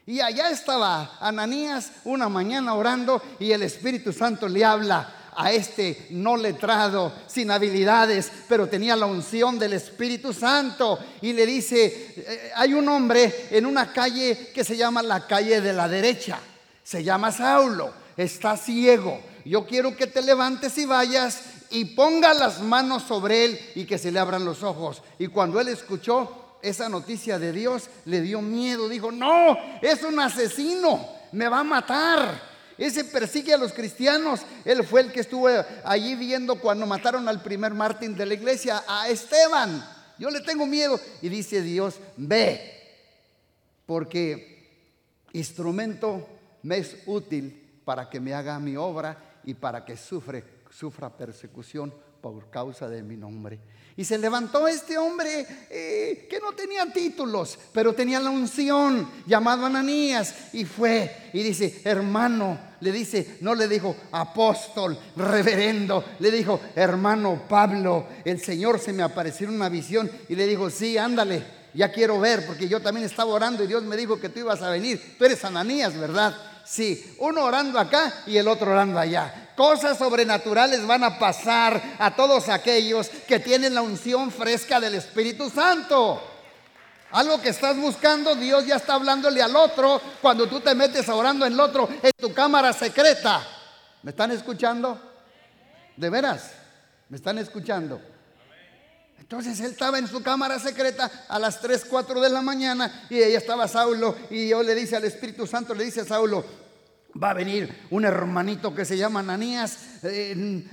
Y 0.06 0.20
allá 0.20 0.50
estaba 0.50 1.18
Ananías 1.20 1.92
una 2.04 2.28
mañana 2.28 2.74
orando 2.74 3.22
y 3.40 3.52
el 3.52 3.64
Espíritu 3.64 4.12
Santo 4.12 4.48
le 4.48 4.66
habla 4.66 5.22
a 5.36 5.52
este 5.52 6.08
no 6.10 6.36
letrado, 6.36 7.14
sin 7.28 7.52
habilidades, 7.52 8.32
pero 8.50 8.68
tenía 8.68 8.96
la 8.96 9.06
unción 9.06 9.58
del 9.58 9.74
Espíritu 9.74 10.34
Santo. 10.34 11.00
Y 11.22 11.34
le 11.34 11.46
dice, 11.46 12.14
eh, 12.18 12.52
hay 12.56 12.74
un 12.74 12.88
hombre 12.90 13.48
en 13.52 13.66
una 13.66 13.94
calle 13.94 14.52
que 14.54 14.64
se 14.64 14.76
llama 14.76 15.02
la 15.02 15.26
calle 15.26 15.62
de 15.62 15.74
la 15.74 15.88
derecha. 15.88 16.40
Se 16.84 17.04
llama 17.04 17.32
Saulo, 17.32 17.94
está 18.18 18.58
ciego. 18.58 19.22
Yo 19.46 19.66
quiero 19.66 19.96
que 19.96 20.08
te 20.08 20.22
levantes 20.22 20.78
y 20.78 20.86
vayas 20.86 21.40
y 21.72 21.86
ponga 21.86 22.34
las 22.34 22.62
manos 22.62 23.04
sobre 23.04 23.46
él 23.46 23.60
y 23.76 23.86
que 23.86 23.98
se 23.98 24.12
le 24.12 24.20
abran 24.20 24.46
los 24.46 24.64
ojos. 24.64 25.02
Y 25.18 25.28
cuando 25.28 25.60
él 25.60 25.70
escuchó 25.70 26.58
esa 26.62 26.90
noticia 26.90 27.40
de 27.40 27.52
Dios, 27.52 27.90
le 28.06 28.22
dio 28.22 28.42
miedo. 28.42 28.88
Dijo, 28.88 29.12
no, 29.12 29.58
es 29.82 30.04
un 30.04 30.20
asesino, 30.20 31.08
me 31.32 31.48
va 31.48 31.60
a 31.60 31.64
matar. 31.64 32.52
Ese 32.78 33.04
persigue 33.04 33.54
a 33.54 33.58
los 33.58 33.74
cristianos. 33.74 34.42
Él 34.66 34.84
fue 34.84 35.02
el 35.02 35.12
que 35.12 35.22
estuvo 35.22 35.48
allí 35.84 36.16
viendo 36.16 36.60
cuando 36.60 36.86
mataron 36.86 37.28
al 37.28 37.42
primer 37.42 37.74
mártir 37.74 38.12
de 38.12 38.26
la 38.26 38.34
iglesia, 38.34 38.84
a 38.88 39.08
Esteban. 39.10 39.86
Yo 40.18 40.30
le 40.30 40.42
tengo 40.42 40.66
miedo. 40.66 41.00
Y 41.22 41.30
dice 41.30 41.62
Dios, 41.62 41.96
ve, 42.18 42.82
porque 43.86 44.70
instrumento 45.34 46.28
me 46.64 46.78
es 46.78 46.98
útil 47.06 47.82
para 47.86 48.10
que 48.10 48.20
me 48.20 48.34
haga 48.34 48.60
mi 48.60 48.76
obra 48.76 49.18
y 49.44 49.54
para 49.54 49.84
que 49.84 49.98
sufre, 49.98 50.44
sufra 50.72 51.16
persecución 51.16 51.94
por 52.22 52.50
causa 52.50 52.88
de 52.88 53.04
mi 53.04 53.18
nombre. 53.18 53.60
Y 53.98 54.06
se 54.06 54.18
levantó 54.18 54.68
este 54.68 54.98
hombre 54.98 55.46
eh, 55.70 56.28
que 56.30 56.40
no 56.40 56.54
tenía 56.54 56.92
títulos, 56.92 57.60
pero 57.74 57.94
tenía 57.94 58.20
la 58.20 58.30
unción, 58.30 59.10
llamado 59.26 59.66
Ananías, 59.66 60.54
y 60.54 60.64
fue 60.66 61.30
y 61.34 61.44
dice, 61.44 61.82
hermano, 61.84 62.58
le 62.80 62.92
dice, 62.92 63.38
no 63.42 63.54
le 63.54 63.68
dijo 63.68 63.96
apóstol, 64.12 64.98
reverendo, 65.16 66.04
le 66.20 66.32
dijo, 66.32 66.60
hermano 66.76 67.44
Pablo, 67.50 68.08
el 68.24 68.40
Señor 68.40 68.80
se 68.80 68.94
me 68.94 69.04
apareció 69.04 69.48
en 69.48 69.56
una 69.56 69.70
visión 69.70 70.10
y 70.30 70.36
le 70.36 70.48
dijo, 70.48 70.70
sí, 70.70 70.98
ándale, 70.98 71.44
ya 71.74 71.92
quiero 71.92 72.20
ver, 72.20 72.46
porque 72.46 72.68
yo 72.68 72.82
también 72.82 73.06
estaba 73.06 73.32
orando 73.32 73.64
y 73.64 73.68
Dios 73.68 73.84
me 73.84 73.98
dijo 73.98 74.20
que 74.20 74.30
tú 74.30 74.40
ibas 74.40 74.62
a 74.62 74.70
venir, 74.70 75.16
tú 75.18 75.26
eres 75.26 75.44
Ananías, 75.44 75.98
¿verdad? 75.98 76.36
Sí, 76.66 77.16
uno 77.20 77.44
orando 77.44 77.80
acá 77.80 78.24
y 78.26 78.38
el 78.38 78.48
otro 78.48 78.72
orando 78.72 79.00
allá. 79.00 79.41
Cosas 79.56 79.98
sobrenaturales 79.98 80.86
van 80.86 81.04
a 81.04 81.20
pasar 81.20 81.82
a 82.00 82.16
todos 82.16 82.50
aquellos 82.50 83.10
que 83.28 83.40
tienen 83.40 83.76
la 83.76 83.82
unción 83.82 84.32
fresca 84.32 84.80
del 84.80 84.96
Espíritu 84.96 85.50
Santo. 85.50 86.22
Algo 87.12 87.42
que 87.42 87.50
estás 87.50 87.76
buscando, 87.76 88.36
Dios 88.36 88.66
ya 88.66 88.78
está 88.78 88.94
hablándole 88.94 89.42
al 89.42 89.56
otro 89.56 90.02
cuando 90.22 90.48
tú 90.48 90.62
te 90.62 90.74
metes 90.74 91.10
orando 91.10 91.46
en 91.46 91.54
el 91.54 91.60
otro 91.60 91.90
en 92.02 92.12
tu 92.18 92.34
cámara 92.34 92.72
secreta. 92.72 93.46
¿Me 94.04 94.12
están 94.12 94.32
escuchando? 94.32 95.00
¿De 95.98 96.10
veras? 96.10 96.52
¿Me 97.10 97.18
están 97.18 97.38
escuchando? 97.38 98.02
Entonces 99.20 99.60
él 99.60 99.72
estaba 99.72 100.00
en 100.00 100.08
su 100.08 100.24
cámara 100.24 100.60
secreta 100.60 101.10
a 101.28 101.38
las 101.40 101.62
3, 101.62 101.86
4 101.86 102.20
de 102.22 102.30
la 102.30 102.42
mañana 102.42 103.06
y 103.10 103.22
ahí 103.22 103.36
estaba 103.36 103.68
Saulo 103.68 104.16
y 104.30 104.50
yo 104.50 104.64
le 104.64 104.74
dice 104.76 104.96
al 104.96 105.06
Espíritu 105.06 105.46
Santo, 105.46 105.74
le 105.74 105.86
dice 105.86 106.02
a 106.02 106.06
Saulo, 106.06 106.44
va 107.22 107.32
a 107.32 107.34
venir 107.34 107.88
un 107.90 108.06
hermanito 108.06 108.74
que 108.74 108.86
se 108.86 108.98
llama 108.98 109.20
Ananías, 109.20 109.78
eh, 110.04 110.64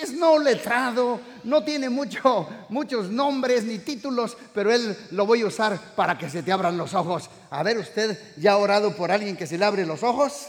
es, 0.00 0.12
no 0.12 0.38
letrado, 0.38 1.20
no 1.44 1.64
tiene 1.64 1.90
mucho, 1.90 2.48
muchos 2.68 3.10
nombres 3.10 3.64
ni 3.64 3.78
títulos, 3.78 4.36
pero 4.54 4.72
él 4.72 4.96
lo 5.10 5.26
voy 5.26 5.42
a 5.42 5.46
usar 5.46 5.78
para 5.96 6.16
que 6.16 6.30
se 6.30 6.42
te 6.42 6.52
abran 6.52 6.76
los 6.76 6.94
ojos. 6.94 7.28
A 7.50 7.62
ver, 7.62 7.78
usted 7.78 8.18
ya 8.36 8.52
ha 8.52 8.56
orado 8.58 8.94
por 8.94 9.10
alguien 9.10 9.36
que 9.36 9.46
se 9.46 9.58
le 9.58 9.64
abre 9.64 9.86
los 9.86 10.02
ojos. 10.02 10.46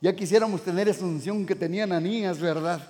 Ya 0.00 0.14
quisiéramos 0.14 0.62
tener 0.62 0.88
esa 0.88 1.04
unción 1.04 1.44
que 1.44 1.56
tenía 1.56 1.84
Ananías, 1.84 2.38
¿verdad? 2.38 2.80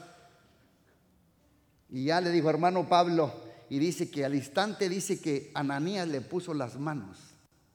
Y 1.88 2.04
ya 2.04 2.20
le 2.20 2.30
dijo 2.30 2.50
hermano 2.50 2.86
Pablo, 2.86 3.32
y 3.70 3.78
dice 3.78 4.10
que 4.10 4.24
al 4.24 4.34
instante 4.34 4.88
dice 4.88 5.20
que 5.20 5.50
Ananías 5.54 6.06
le 6.08 6.20
puso 6.20 6.52
las 6.52 6.78
manos, 6.78 7.18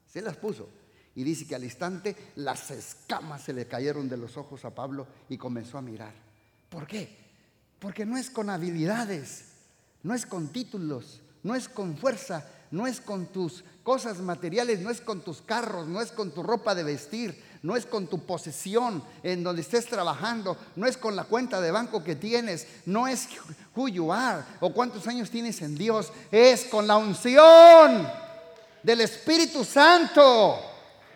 se 0.07 0.21
las 0.21 0.35
puso 0.37 0.69
y 1.15 1.23
dice 1.23 1.45
que 1.45 1.55
al 1.55 1.63
instante 1.63 2.15
las 2.35 2.71
escamas 2.71 3.43
se 3.43 3.53
le 3.53 3.67
cayeron 3.67 4.09
de 4.09 4.17
los 4.17 4.37
ojos 4.37 4.65
a 4.65 4.73
Pablo 4.73 5.07
y 5.29 5.37
comenzó 5.37 5.77
a 5.77 5.81
mirar. 5.81 6.13
¿Por 6.69 6.87
qué? 6.87 7.15
Porque 7.79 8.05
no 8.05 8.17
es 8.17 8.29
con 8.29 8.49
habilidades, 8.49 9.45
no 10.01 10.13
es 10.13 10.25
con 10.25 10.47
títulos, 10.49 11.21
no 11.43 11.53
es 11.53 11.69
con 11.69 11.97
fuerza, 11.97 12.47
no 12.71 12.87
es 12.87 12.99
con 12.99 13.27
tus 13.27 13.63
cosas 13.83 14.17
materiales, 14.19 14.79
no 14.79 14.89
es 14.89 15.01
con 15.01 15.21
tus 15.21 15.41
carros, 15.41 15.87
no 15.87 16.01
es 16.01 16.11
con 16.11 16.31
tu 16.31 16.41
ropa 16.41 16.73
de 16.73 16.83
vestir, 16.83 17.39
no 17.61 17.75
es 17.75 17.85
con 17.85 18.07
tu 18.07 18.25
posesión 18.25 19.03
en 19.21 19.43
donde 19.43 19.61
estés 19.61 19.85
trabajando, 19.85 20.57
no 20.75 20.87
es 20.87 20.97
con 20.97 21.15
la 21.15 21.25
cuenta 21.25 21.61
de 21.61 21.69
banco 21.69 22.03
que 22.03 22.15
tienes, 22.15 22.67
no 22.87 23.07
es 23.07 23.27
who 23.75 23.87
you 23.87 24.11
are 24.11 24.43
o 24.61 24.73
cuántos 24.73 25.05
años 25.07 25.29
tienes 25.29 25.61
en 25.61 25.75
Dios, 25.75 26.11
es 26.31 26.65
con 26.65 26.87
la 26.87 26.97
unción 26.97 28.07
del 28.81 29.01
Espíritu 29.01 29.63
Santo. 29.63 30.72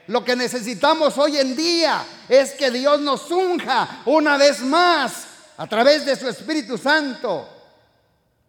Lo 0.07 0.23
que 0.23 0.35
necesitamos 0.35 1.17
hoy 1.17 1.37
en 1.37 1.55
día 1.55 2.05
es 2.29 2.53
que 2.53 2.71
Dios 2.71 3.01
nos 3.01 3.29
unja 3.29 4.03
una 4.05 4.37
vez 4.37 4.61
más 4.61 5.27
a 5.57 5.67
través 5.67 6.05
de 6.05 6.15
su 6.15 6.29
Espíritu 6.29 6.77
Santo. 6.77 7.47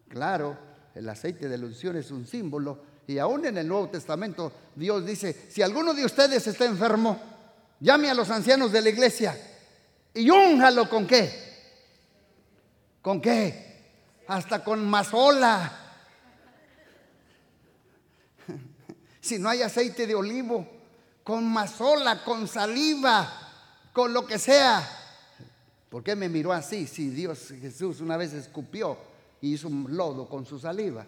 Claro, 0.07 0.57
el 0.95 1.07
aceite 1.09 1.49
de 1.49 1.57
la 1.57 1.65
unción 1.65 1.97
es 1.97 2.11
un 2.11 2.25
símbolo 2.25 2.79
y 3.07 3.17
aún 3.17 3.45
en 3.45 3.57
el 3.57 3.67
Nuevo 3.67 3.89
Testamento 3.89 4.53
Dios 4.73 5.05
dice, 5.05 5.47
si 5.49 5.61
alguno 5.61 5.93
de 5.93 6.05
ustedes 6.05 6.47
está 6.47 6.63
enfermo, 6.63 7.19
llame 7.81 8.09
a 8.09 8.13
los 8.13 8.29
ancianos 8.29 8.71
de 8.71 8.81
la 8.81 8.89
iglesia 8.89 9.37
y 10.13 10.29
únjalo 10.29 10.89
con 10.89 11.05
qué? 11.05 11.49
¿Con 13.01 13.19
qué? 13.19 14.23
Hasta 14.27 14.63
con 14.63 14.87
mazola. 14.87 15.85
Si 19.21 19.37
no 19.37 19.49
hay 19.49 19.61
aceite 19.61 20.07
de 20.07 20.15
olivo, 20.15 20.78
con 21.29 21.47
mazola, 21.47 22.23
con 22.23 22.47
saliva, 22.47 23.31
con 23.93 24.11
lo 24.11 24.25
que 24.25 24.39
sea. 24.39 24.83
¿Por 25.87 26.03
qué 26.03 26.15
me 26.15 26.27
miró 26.27 26.51
así? 26.51 26.87
Si 26.87 27.11
Dios 27.11 27.53
Jesús 27.61 28.01
una 28.01 28.17
vez 28.17 28.33
escupió 28.33 28.97
y 29.39 29.53
hizo 29.53 29.67
un 29.67 29.95
lodo 29.95 30.27
con 30.27 30.47
su 30.47 30.57
saliva. 30.57 31.05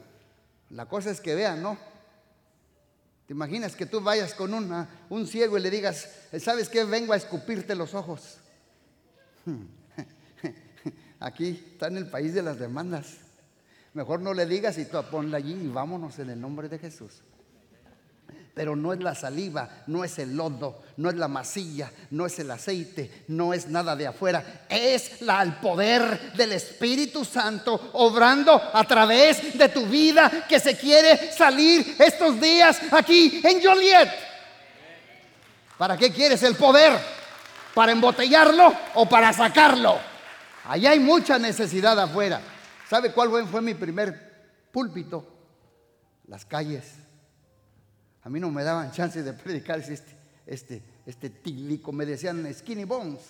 La 0.69 0.85
cosa 0.85 1.09
es 1.09 1.21
que 1.21 1.33
vean, 1.33 1.63
¿no? 1.63 1.75
¿Te 3.25 3.33
imaginas 3.33 3.75
que 3.75 3.87
tú 3.87 3.99
vayas 3.99 4.35
con 4.35 4.53
un 4.53 5.25
ciego 5.25 5.57
y 5.57 5.61
le 5.61 5.71
digas, 5.71 6.07
¿sabes 6.39 6.69
qué? 6.69 6.83
Vengo 6.83 7.13
a 7.13 7.17
escupirte 7.17 7.73
los 7.73 7.95
ojos. 7.95 8.37
Aquí 11.19 11.63
está 11.73 11.87
en 11.87 11.97
el 11.97 12.07
país 12.11 12.35
de 12.35 12.43
las 12.43 12.59
demandas. 12.59 13.15
Mejor 13.95 14.21
no 14.21 14.35
le 14.35 14.45
digas 14.45 14.77
y 14.77 14.85
tú 14.85 14.99
ponla 15.09 15.37
allí 15.37 15.53
y 15.53 15.67
vámonos 15.67 16.19
en 16.19 16.29
el 16.29 16.39
nombre 16.39 16.69
de 16.69 16.77
Jesús. 16.77 17.23
Pero 18.53 18.75
no 18.75 18.91
es 18.91 18.99
la 18.99 19.15
saliva, 19.15 19.69
no 19.87 20.03
es 20.03 20.19
el 20.19 20.35
lodo, 20.35 20.83
no 20.97 21.09
es 21.09 21.15
la 21.15 21.29
masilla, 21.29 21.89
no 22.09 22.25
es 22.25 22.37
el 22.39 22.51
aceite, 22.51 23.23
no 23.29 23.53
es 23.53 23.67
nada 23.67 23.95
de 23.95 24.07
afuera. 24.07 24.65
Es 24.67 25.21
la, 25.21 25.41
el 25.41 25.53
poder 25.55 26.33
del 26.33 26.51
Espíritu 26.51 27.23
Santo 27.23 27.91
obrando 27.93 28.61
a 28.73 28.83
través 28.83 29.57
de 29.57 29.69
tu 29.69 29.85
vida 29.85 30.45
que 30.49 30.59
se 30.59 30.77
quiere 30.77 31.31
salir 31.31 31.95
estos 31.97 32.41
días 32.41 32.81
aquí 32.91 33.41
en 33.43 33.63
Joliet. 33.63 34.09
¿Para 35.77 35.97
qué 35.97 36.11
quieres 36.11 36.43
el 36.43 36.55
poder? 36.55 36.91
¿Para 37.73 37.93
embotellarlo 37.93 38.73
o 38.95 39.07
para 39.07 39.31
sacarlo? 39.31 39.97
Allá 40.65 40.91
hay 40.91 40.99
mucha 40.99 41.39
necesidad 41.39 41.99
afuera. 41.99 42.41
¿Sabe 42.89 43.13
cuál 43.13 43.47
fue 43.47 43.61
mi 43.61 43.73
primer 43.73 44.69
púlpito? 44.71 45.25
Las 46.27 46.45
calles. 46.45 47.00
A 48.23 48.29
mí 48.29 48.39
no 48.39 48.51
me 48.51 48.63
daban 48.63 48.91
chance 48.91 49.23
de 49.23 49.33
predicar 49.33 49.79
este, 49.79 50.15
este, 50.45 50.81
este 51.05 51.29
tilico. 51.29 51.91
Me 51.91 52.05
decían 52.05 52.47
skinny 52.53 52.83
bones. 52.83 53.21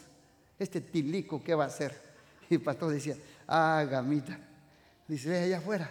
Este 0.60 0.82
tilico, 0.82 1.44
¿qué 1.44 1.56
va 1.56 1.66
a 1.66 1.68
hacer? 1.68 2.12
Y 2.50 2.56
el 2.56 2.62
pastor 2.62 2.92
decía, 2.92 3.16
ah, 3.48 3.86
gamita. 3.90 4.38
Dice, 5.08 5.30
ve 5.30 5.40
allá 5.40 5.60
afuera. 5.60 5.90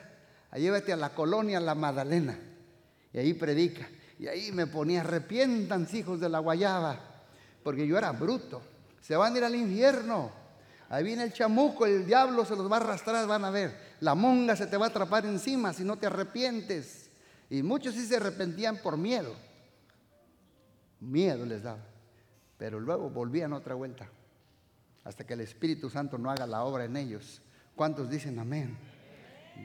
Llévate 0.55 0.93
a 0.93 0.97
la 0.97 1.15
colonia 1.15 1.59
La 1.59 1.75
Madalena. 1.75 2.39
Y 3.13 3.19
ahí 3.19 3.33
predica. 3.33 3.89
Y 4.19 4.27
ahí 4.27 4.53
me 4.53 4.67
ponía, 4.67 5.01
arrepientan 5.01 5.89
hijos 5.93 6.21
de 6.21 6.29
la 6.29 6.39
guayaba. 6.39 7.01
Porque 7.63 7.87
yo 7.87 7.97
era 7.97 8.13
bruto. 8.13 8.61
Se 9.01 9.17
van 9.17 9.35
a 9.35 9.39
ir 9.39 9.45
al 9.45 9.55
infierno. 9.55 10.31
Ahí 10.91 11.05
viene 11.05 11.23
el 11.23 11.33
chamuco, 11.33 11.87
el 11.87 12.05
diablo 12.05 12.45
se 12.45 12.57
los 12.57 12.71
va 12.71 12.77
a 12.77 12.81
arrastrar, 12.81 13.27
van 13.27 13.45
a 13.45 13.51
ver. 13.51 13.97
La 14.01 14.15
monga 14.15 14.57
se 14.57 14.67
te 14.67 14.77
va 14.77 14.87
a 14.87 14.89
atrapar 14.89 15.25
encima 15.25 15.73
si 15.73 15.85
no 15.85 15.97
te 15.97 16.07
arrepientes. 16.07 17.10
Y 17.51 17.65
muchos 17.65 17.95
sí 17.95 18.07
se 18.07 18.17
arrepentían 18.17 18.79
por 18.79 18.97
miedo. 18.97 19.35
Miedo 21.01 21.45
les 21.45 21.65
daba. 21.65 21.85
Pero 22.57 22.79
luego 22.79 23.11
volvían 23.11 23.53
otra 23.53 23.75
vuelta. 23.75 24.09
Hasta 25.03 25.27
que 25.27 25.35
el 25.35 25.41
Espíritu 25.41 25.91
Santo 25.91 26.17
no 26.17 26.31
haga 26.31 26.47
la 26.47 26.63
obra 26.63 26.85
en 26.85 26.97
ellos. 26.97 27.43
¿Cuántos 27.75 28.09
dicen 28.09 28.39
amén? 28.39 28.79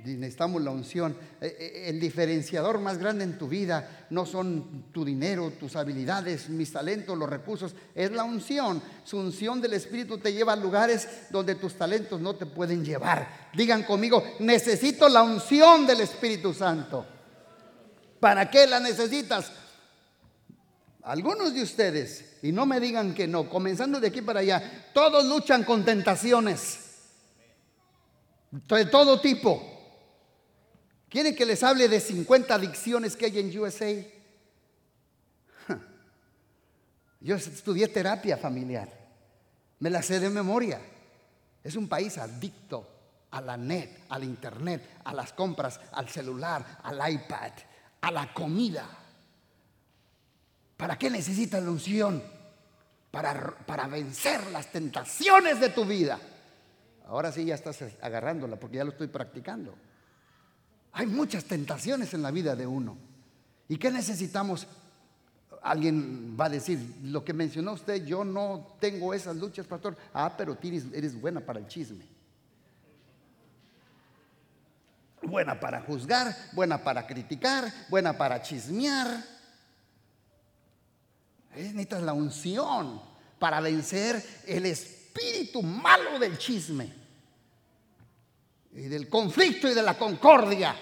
Necesitamos 0.04 0.64
la 0.64 0.72
unción. 0.72 1.16
Eh, 1.40 1.56
eh, 1.60 1.84
el 1.88 2.00
diferenciador 2.00 2.80
más 2.80 2.98
grande 2.98 3.24
en 3.24 3.38
tu 3.38 3.48
vida 3.48 4.08
no 4.10 4.26
son 4.26 4.86
tu 4.92 5.06
dinero, 5.06 5.52
tus 5.52 5.76
habilidades, 5.76 6.50
mis 6.50 6.72
talentos, 6.72 7.18
los 7.18 7.30
recursos. 7.30 7.76
Es 7.94 8.12
la 8.12 8.24
unción. 8.24 8.82
Su 9.04 9.20
unción 9.20 9.62
del 9.62 9.74
Espíritu 9.74 10.18
te 10.18 10.34
lleva 10.34 10.54
a 10.54 10.58
lugares 10.58 11.08
donde 11.30 11.56
tus 11.56 11.76
talentos 11.76 12.20
no 12.20 12.36
te 12.36 12.48
pueden 12.48 12.84
llevar. 12.84 13.52
Digan 13.54 13.84
conmigo, 13.84 14.24
necesito 14.40 15.08
la 15.08 15.22
unción 15.22 15.86
del 15.86 16.02
Espíritu 16.02 16.54
Santo. 16.54 17.06
¿Para 18.20 18.50
qué 18.50 18.68
la 18.68 18.80
necesitas? 18.80 19.52
Algunos 21.06 21.54
de 21.54 21.62
ustedes, 21.62 22.38
y 22.42 22.52
no 22.52 22.66
me 22.66 22.80
digan 22.80 23.14
que 23.14 23.28
no, 23.28 23.48
comenzando 23.48 24.00
de 24.00 24.08
aquí 24.08 24.24
para 24.24 24.40
allá, 24.40 24.90
todos 24.92 25.24
luchan 25.26 25.64
con 25.64 25.86
tentaciones 25.86 26.80
de 28.50 28.86
todo 28.86 29.22
tipo. 29.22 29.72
¿Quieren 31.08 31.36
que 31.36 31.46
les 31.46 31.62
hable 31.62 31.88
de 31.88 32.00
50 32.00 32.56
adicciones 32.56 33.16
que 33.16 33.26
hay 33.26 33.38
en 33.38 33.56
USA? 33.60 33.94
Yo 37.22 37.36
estudié 37.36 37.88
terapia 37.88 38.38
familiar, 38.38 38.90
me 39.80 39.92
la 39.92 40.02
sé 40.02 40.20
de 40.20 40.32
memoria. 40.32 40.82
Es 41.64 41.76
un 41.76 41.88
país 41.88 42.18
adicto 42.18 42.88
a 43.30 43.42
la 43.42 43.58
net, 43.58 44.06
al 44.10 44.24
internet, 44.24 45.02
a 45.04 45.14
las 45.14 45.34
compras, 45.34 45.80
al 45.92 46.10
celular, 46.10 46.80
al 46.82 47.14
iPad 47.14 47.52
a 48.06 48.12
la 48.12 48.32
comida. 48.32 48.88
¿Para 50.78 50.96
qué 50.96 51.10
necesitas 51.10 51.64
la 51.64 51.72
unción? 51.72 52.22
Para, 53.10 53.58
para 53.66 53.88
vencer 53.88 54.46
las 54.52 54.72
tentaciones 54.72 55.60
de 55.60 55.70
tu 55.70 55.86
vida. 55.86 56.20
Ahora 57.08 57.32
sí 57.32 57.46
ya 57.46 57.56
estás 57.56 57.84
agarrándola 58.02 58.58
porque 58.58 58.78
ya 58.78 58.84
lo 58.84 58.92
estoy 58.92 59.08
practicando. 59.08 59.74
Hay 60.92 61.08
muchas 61.08 61.46
tentaciones 61.46 62.14
en 62.14 62.22
la 62.22 62.30
vida 62.30 62.56
de 62.56 62.68
uno. 62.68 62.96
¿Y 63.68 63.78
qué 63.78 63.90
necesitamos? 63.90 64.68
Alguien 65.64 66.38
va 66.40 66.46
a 66.46 66.50
decir, 66.50 66.80
lo 67.06 67.26
que 67.26 67.34
mencionó 67.34 67.74
usted, 67.74 68.06
yo 68.06 68.24
no 68.24 68.78
tengo 68.80 69.16
esas 69.16 69.36
luchas, 69.36 69.66
pastor. 69.66 69.98
Ah, 70.14 70.32
pero 70.38 70.56
eres 70.62 71.20
buena 71.20 71.42
para 71.42 71.58
el 71.58 71.68
chisme. 71.68 72.06
Buena 75.26 75.60
para 75.60 75.82
juzgar, 75.82 76.36
buena 76.54 76.84
para 76.84 77.06
criticar, 77.06 77.72
buena 77.90 78.18
para 78.18 78.42
chismear. 78.42 79.24
Necesitas 81.56 82.02
la 82.04 82.14
unción 82.14 83.02
para 83.40 83.62
vencer 83.62 84.24
el 84.46 84.66
espíritu 84.66 85.62
malo 85.62 86.20
del 86.20 86.38
chisme 86.38 86.92
y 88.74 88.82
del 88.84 89.08
conflicto 89.08 89.70
y 89.70 89.74
de 89.74 89.82
la 89.82 89.98
concordia. 89.98 90.76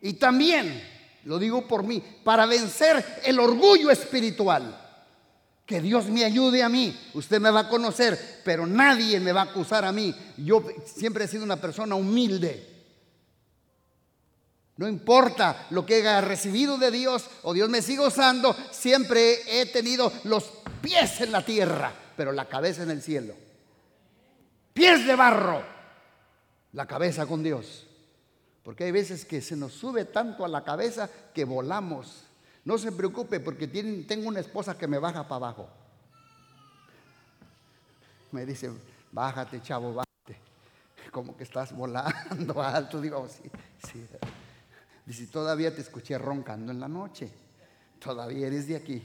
Y 0.00 0.14
también, 0.14 0.82
lo 1.24 1.38
digo 1.38 1.66
por 1.66 1.82
mí, 1.82 2.02
para 2.24 2.46
vencer 2.46 3.20
el 3.24 3.38
orgullo 3.40 3.90
espiritual. 3.90 4.76
Que 5.66 5.80
Dios 5.80 6.06
me 6.06 6.24
ayude 6.24 6.62
a 6.62 6.68
mí. 6.68 6.98
Usted 7.14 7.40
me 7.40 7.50
va 7.50 7.60
a 7.60 7.68
conocer, 7.68 8.40
pero 8.44 8.66
nadie 8.66 9.20
me 9.20 9.32
va 9.32 9.42
a 9.42 9.44
acusar 9.44 9.84
a 9.84 9.92
mí. 9.92 10.14
Yo 10.36 10.64
siempre 10.84 11.24
he 11.24 11.28
sido 11.28 11.44
una 11.44 11.60
persona 11.60 11.94
humilde. 11.94 12.69
No 14.80 14.88
importa 14.88 15.66
lo 15.68 15.84
que 15.84 15.96
haya 15.96 16.22
recibido 16.22 16.78
de 16.78 16.90
Dios 16.90 17.28
o 17.42 17.52
Dios 17.52 17.68
me 17.68 17.82
siga 17.82 18.06
usando, 18.06 18.56
siempre 18.70 19.60
he 19.60 19.66
tenido 19.66 20.10
los 20.24 20.50
pies 20.80 21.20
en 21.20 21.32
la 21.32 21.44
tierra, 21.44 21.92
pero 22.16 22.32
la 22.32 22.48
cabeza 22.48 22.82
en 22.82 22.90
el 22.90 23.02
cielo. 23.02 23.34
Pies 24.72 25.06
de 25.06 25.14
barro, 25.14 25.62
la 26.72 26.86
cabeza 26.86 27.26
con 27.26 27.42
Dios. 27.42 27.86
Porque 28.62 28.84
hay 28.84 28.90
veces 28.90 29.26
que 29.26 29.42
se 29.42 29.54
nos 29.54 29.74
sube 29.74 30.06
tanto 30.06 30.46
a 30.46 30.48
la 30.48 30.64
cabeza 30.64 31.10
que 31.34 31.44
volamos. 31.44 32.24
No 32.64 32.78
se 32.78 32.90
preocupe 32.90 33.38
porque 33.38 33.68
tengo 33.68 34.28
una 34.28 34.40
esposa 34.40 34.78
que 34.78 34.88
me 34.88 34.98
baja 34.98 35.24
para 35.24 35.36
abajo. 35.36 35.68
Me 38.32 38.46
dice, 38.46 38.70
bájate 39.12 39.60
chavo, 39.60 39.92
bájate. 39.92 40.40
Como 41.10 41.36
que 41.36 41.44
estás 41.44 41.76
volando 41.76 42.62
alto. 42.62 42.98
Digo, 42.98 43.28
sí, 43.28 43.50
sí. 43.86 44.06
Si 45.12 45.26
todavía 45.26 45.74
te 45.74 45.80
escuché 45.80 46.18
roncando 46.18 46.70
en 46.70 46.80
la 46.80 46.88
noche, 46.88 47.30
todavía 47.98 48.46
eres 48.46 48.68
de 48.68 48.76
aquí. 48.76 49.02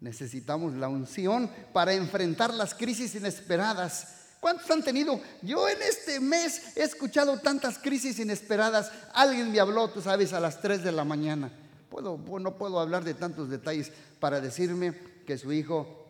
Necesitamos 0.00 0.74
la 0.74 0.88
unción 0.88 1.50
para 1.72 1.92
enfrentar 1.92 2.52
las 2.52 2.74
crisis 2.74 3.14
inesperadas. 3.14 4.36
¿Cuántos 4.40 4.70
han 4.70 4.82
tenido? 4.82 5.20
Yo 5.42 5.68
en 5.68 5.80
este 5.80 6.20
mes 6.20 6.76
he 6.76 6.82
escuchado 6.82 7.38
tantas 7.38 7.78
crisis 7.78 8.18
inesperadas. 8.18 8.92
Alguien 9.14 9.50
me 9.50 9.60
habló, 9.60 9.88
tú 9.88 10.02
sabes, 10.02 10.32
a 10.32 10.40
las 10.40 10.60
3 10.60 10.84
de 10.84 10.92
la 10.92 11.04
mañana. 11.04 11.50
Puedo, 11.88 12.18
no 12.18 12.56
puedo 12.56 12.80
hablar 12.80 13.04
de 13.04 13.14
tantos 13.14 13.48
detalles 13.48 13.92
para 14.20 14.40
decirme 14.40 14.92
que 15.26 15.38
su 15.38 15.52
hijo 15.52 16.06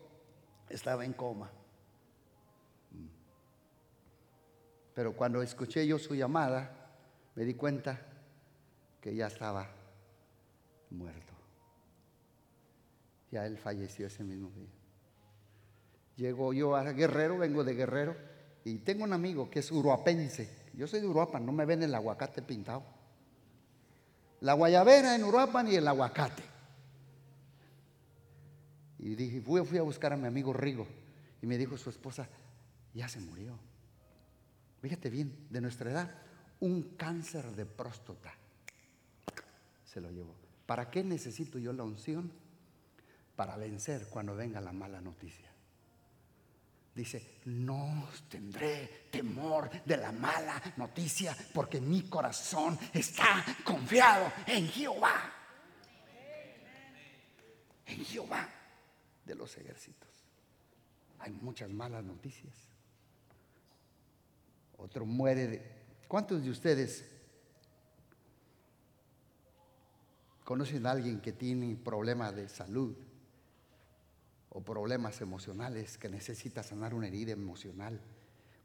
estaba 0.69 1.05
en 1.05 1.13
coma. 1.13 1.49
Pero 4.93 5.13
cuando 5.13 5.41
escuché 5.41 5.85
yo 5.85 5.99
su 5.99 6.15
llamada, 6.15 6.84
me 7.35 7.43
di 7.43 7.53
cuenta 7.53 7.99
que 9.01 9.13
ya 9.13 9.27
estaba 9.27 9.69
muerto. 10.89 11.33
Ya 13.31 13.45
él 13.45 13.57
falleció 13.57 14.07
ese 14.07 14.23
mismo 14.23 14.49
día. 14.51 14.69
Llego 16.15 16.53
yo 16.53 16.75
a 16.75 16.83
Guerrero, 16.91 17.37
vengo 17.37 17.63
de 17.63 17.73
Guerrero, 17.73 18.15
y 18.63 18.79
tengo 18.79 19.03
un 19.03 19.13
amigo 19.13 19.49
que 19.49 19.59
es 19.59 19.71
uruapense. 19.71 20.49
Yo 20.73 20.87
soy 20.87 21.01
de 21.01 21.07
Uruapan, 21.07 21.45
no 21.45 21.51
me 21.51 21.65
ven 21.65 21.83
el 21.83 21.93
aguacate 21.93 22.41
pintado. 22.41 22.83
La 24.41 24.53
guayabera 24.53 25.15
en 25.15 25.23
Uruapan 25.23 25.67
y 25.67 25.75
el 25.75 25.87
aguacate. 25.87 26.43
Y 28.99 29.15
dije, 29.15 29.41
fui, 29.41 29.63
fui 29.65 29.77
a 29.77 29.83
buscar 29.83 30.13
a 30.13 30.17
mi 30.17 30.27
amigo 30.27 30.51
Rigo. 30.51 30.87
Y 31.41 31.47
me 31.47 31.57
dijo 31.57 31.77
su 31.77 31.89
esposa, 31.89 32.27
ya 32.93 33.07
se 33.07 33.19
murió. 33.19 33.57
Fíjate 34.81 35.09
bien, 35.09 35.47
de 35.49 35.61
nuestra 35.61 35.91
edad, 35.91 36.24
un 36.59 36.95
cáncer 36.95 37.45
de 37.51 37.65
próstata. 37.65 38.33
Se 39.83 40.01
lo 40.01 40.11
llevó. 40.11 40.35
¿Para 40.65 40.89
qué 40.89 41.03
necesito 41.03 41.59
yo 41.59 41.73
la 41.73 41.83
unción? 41.83 42.31
Para 43.35 43.57
vencer 43.57 44.07
cuando 44.09 44.35
venga 44.35 44.61
la 44.61 44.71
mala 44.71 45.01
noticia. 45.01 45.51
Dice, 46.95 47.39
no 47.45 48.07
tendré 48.29 49.07
temor 49.11 49.69
de 49.83 49.97
la 49.97 50.13
mala 50.13 50.61
noticia 50.77 51.35
porque 51.53 51.81
mi 51.81 52.03
corazón 52.03 52.79
está 52.93 53.43
confiado 53.65 54.31
en 54.47 54.67
Jehová. 54.69 55.33
En 57.85 58.05
Jehová 58.05 58.49
de 59.25 59.35
los 59.35 59.57
ejércitos. 59.57 60.09
Hay 61.19 61.31
muchas 61.31 61.69
malas 61.69 62.03
noticias. 62.03 62.53
Otro 64.77 65.05
muere 65.05 65.47
de... 65.47 65.74
¿Cuántos 66.07 66.43
de 66.43 66.49
ustedes 66.49 67.05
conocen 70.43 70.85
a 70.85 70.91
alguien 70.91 71.19
que 71.19 71.33
tiene 71.33 71.75
problemas 71.75 72.35
de 72.35 72.47
salud? 72.49 72.95
o 74.55 74.61
problemas 74.61 75.19
emocionales 75.19 75.97
que 75.97 76.07
necesita 76.07 76.63
sanar 76.63 76.93
una 76.93 77.07
herida 77.07 77.33
emocional. 77.33 77.99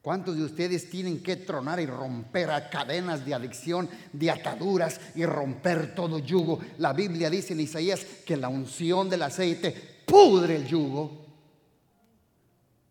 ¿Cuántos 0.00 0.36
de 0.36 0.44
ustedes 0.44 0.88
tienen 0.88 1.20
que 1.20 1.34
tronar 1.34 1.80
y 1.80 1.86
romper 1.86 2.52
a 2.52 2.70
cadenas 2.70 3.26
de 3.26 3.34
adicción, 3.34 3.90
de 4.12 4.30
ataduras 4.30 5.00
y 5.16 5.26
romper 5.26 5.92
todo 5.96 6.20
yugo? 6.20 6.60
La 6.78 6.92
Biblia 6.92 7.28
dice 7.28 7.54
en 7.54 7.60
Isaías 7.60 8.04
que 8.24 8.36
la 8.36 8.48
unción 8.48 9.10
del 9.10 9.22
aceite 9.22 9.74
pudre 10.06 10.56
el 10.56 10.66
yugo. 10.68 11.26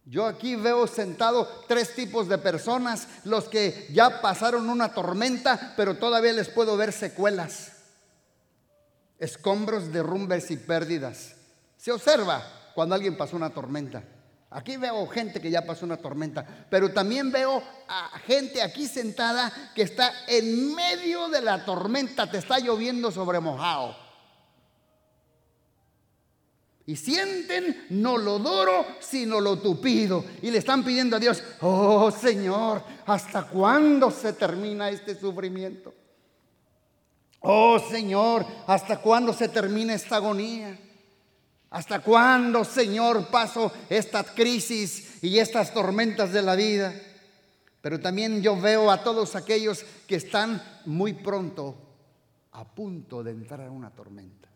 Yo 0.09 0.25
aquí 0.25 0.55
veo 0.55 0.87
sentado 0.87 1.47
tres 1.67 1.93
tipos 1.93 2.27
de 2.27 2.39
personas, 2.39 3.07
los 3.25 3.43
que 3.43 3.87
ya 3.93 4.21
pasaron 4.21 4.67
una 4.67 4.91
tormenta, 4.91 5.75
pero 5.77 5.97
todavía 5.97 6.33
les 6.33 6.49
puedo 6.49 6.75
ver 6.75 6.91
secuelas, 6.91 7.73
escombros, 9.19 9.93
derrumbes 9.93 10.49
y 10.49 10.57
pérdidas. 10.57 11.35
Se 11.77 11.91
observa, 11.91 12.43
cuando 12.73 12.95
alguien 12.95 13.17
pasó 13.17 13.35
una 13.35 13.51
tormenta. 13.51 14.01
Aquí 14.49 14.77
veo 14.77 15.05
gente 15.09 15.39
que 15.39 15.51
ya 15.51 15.63
pasó 15.63 15.85
una 15.85 15.97
tormenta, 15.97 16.43
pero 16.71 16.91
también 16.91 17.31
veo 17.31 17.61
a 17.87 18.17
gente 18.25 18.63
aquí 18.63 18.87
sentada 18.87 19.71
que 19.75 19.83
está 19.83 20.11
en 20.27 20.73
medio 20.73 21.29
de 21.29 21.41
la 21.41 21.63
tormenta, 21.65 22.31
te 22.31 22.39
está 22.39 22.57
lloviendo 22.57 23.11
sobre 23.11 23.39
mojado. 23.39 24.08
Y 26.89 26.95
sienten 26.95 27.85
no 27.91 28.17
lo 28.17 28.39
duro, 28.39 28.83
sino 28.99 29.39
lo 29.39 29.59
tupido. 29.59 30.25
Y 30.41 30.49
le 30.49 30.57
están 30.57 30.83
pidiendo 30.83 31.17
a 31.17 31.19
Dios, 31.19 31.43
oh 31.61 32.09
Señor, 32.09 32.81
¿hasta 33.05 33.43
cuándo 33.47 34.09
se 34.09 34.33
termina 34.33 34.89
este 34.89 35.13
sufrimiento? 35.13 35.93
Oh 37.41 37.77
Señor, 37.77 38.43
¿hasta 38.65 38.97
cuándo 38.97 39.33
se 39.33 39.49
termina 39.49 39.93
esta 39.93 40.15
agonía? 40.15 40.79
¿Hasta 41.69 41.99
cuándo, 41.99 42.65
Señor, 42.65 43.27
paso 43.27 43.71
esta 43.87 44.23
crisis 44.23 45.23
y 45.23 45.37
estas 45.37 45.71
tormentas 45.71 46.33
de 46.33 46.41
la 46.41 46.55
vida? 46.55 46.91
Pero 47.81 47.99
también 47.99 48.41
yo 48.41 48.59
veo 48.59 48.89
a 48.89 49.03
todos 49.03 49.35
aquellos 49.35 49.85
que 50.07 50.15
están 50.15 50.59
muy 50.87 51.13
pronto 51.13 51.77
a 52.53 52.65
punto 52.65 53.21
de 53.23 53.29
entrar 53.29 53.59
en 53.59 53.73
una 53.73 53.91
tormenta. 53.91 54.48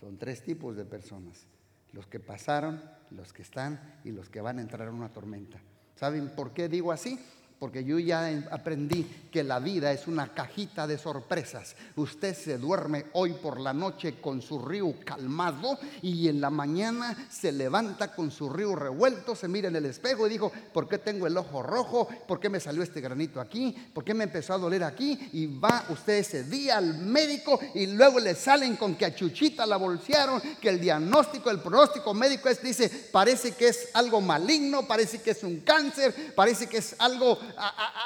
Son 0.00 0.18
tres 0.18 0.42
tipos 0.42 0.76
de 0.76 0.84
personas. 0.84 1.46
Los 1.92 2.06
que 2.06 2.20
pasaron, 2.20 2.82
los 3.10 3.32
que 3.32 3.42
están 3.42 4.00
y 4.04 4.10
los 4.10 4.28
que 4.28 4.40
van 4.40 4.58
a 4.58 4.62
entrar 4.62 4.88
en 4.88 4.94
una 4.94 5.12
tormenta. 5.12 5.58
¿Saben 5.96 6.28
por 6.36 6.52
qué 6.52 6.68
digo 6.68 6.92
así? 6.92 7.18
Porque 7.58 7.84
yo 7.84 7.98
ya 7.98 8.28
aprendí 8.50 9.04
que 9.32 9.42
la 9.42 9.58
vida 9.58 9.92
es 9.92 10.06
una 10.06 10.32
cajita 10.32 10.86
de 10.86 10.96
sorpresas. 10.96 11.74
Usted 11.96 12.34
se 12.34 12.56
duerme 12.56 13.06
hoy 13.12 13.32
por 13.32 13.60
la 13.60 13.72
noche 13.72 14.20
con 14.20 14.40
su 14.40 14.60
río 14.60 14.94
calmado 15.04 15.78
y 16.02 16.28
en 16.28 16.40
la 16.40 16.50
mañana 16.50 17.28
se 17.30 17.50
levanta 17.52 18.14
con 18.14 18.30
su 18.30 18.48
río 18.48 18.76
revuelto, 18.76 19.34
se 19.34 19.48
mira 19.48 19.68
en 19.68 19.76
el 19.76 19.86
espejo 19.86 20.26
y 20.26 20.30
dijo, 20.30 20.52
¿por 20.72 20.88
qué 20.88 20.98
tengo 20.98 21.26
el 21.26 21.36
ojo 21.36 21.62
rojo? 21.62 22.08
¿Por 22.26 22.38
qué 22.38 22.48
me 22.48 22.60
salió 22.60 22.82
este 22.82 23.00
granito 23.00 23.40
aquí? 23.40 23.74
¿Por 23.92 24.04
qué 24.04 24.14
me 24.14 24.24
empezó 24.24 24.54
a 24.54 24.58
doler 24.58 24.84
aquí? 24.84 25.28
Y 25.32 25.46
va 25.58 25.84
usted 25.88 26.14
ese 26.14 26.44
día 26.44 26.78
al 26.78 26.98
médico 26.98 27.58
y 27.74 27.88
luego 27.88 28.20
le 28.20 28.34
salen 28.34 28.76
con 28.76 28.94
que 28.94 29.04
a 29.04 29.14
Chuchita 29.14 29.66
la 29.66 29.76
bolsearon, 29.76 30.40
que 30.60 30.68
el 30.68 30.80
diagnóstico, 30.80 31.50
el 31.50 31.60
pronóstico 31.60 32.14
médico 32.14 32.48
es, 32.48 32.62
dice, 32.62 32.88
parece 33.10 33.52
que 33.52 33.68
es 33.68 33.88
algo 33.94 34.20
maligno, 34.20 34.86
parece 34.86 35.20
que 35.20 35.32
es 35.32 35.42
un 35.42 35.60
cáncer, 35.60 36.32
parece 36.34 36.68
que 36.68 36.78
es 36.78 36.94
algo 36.98 37.38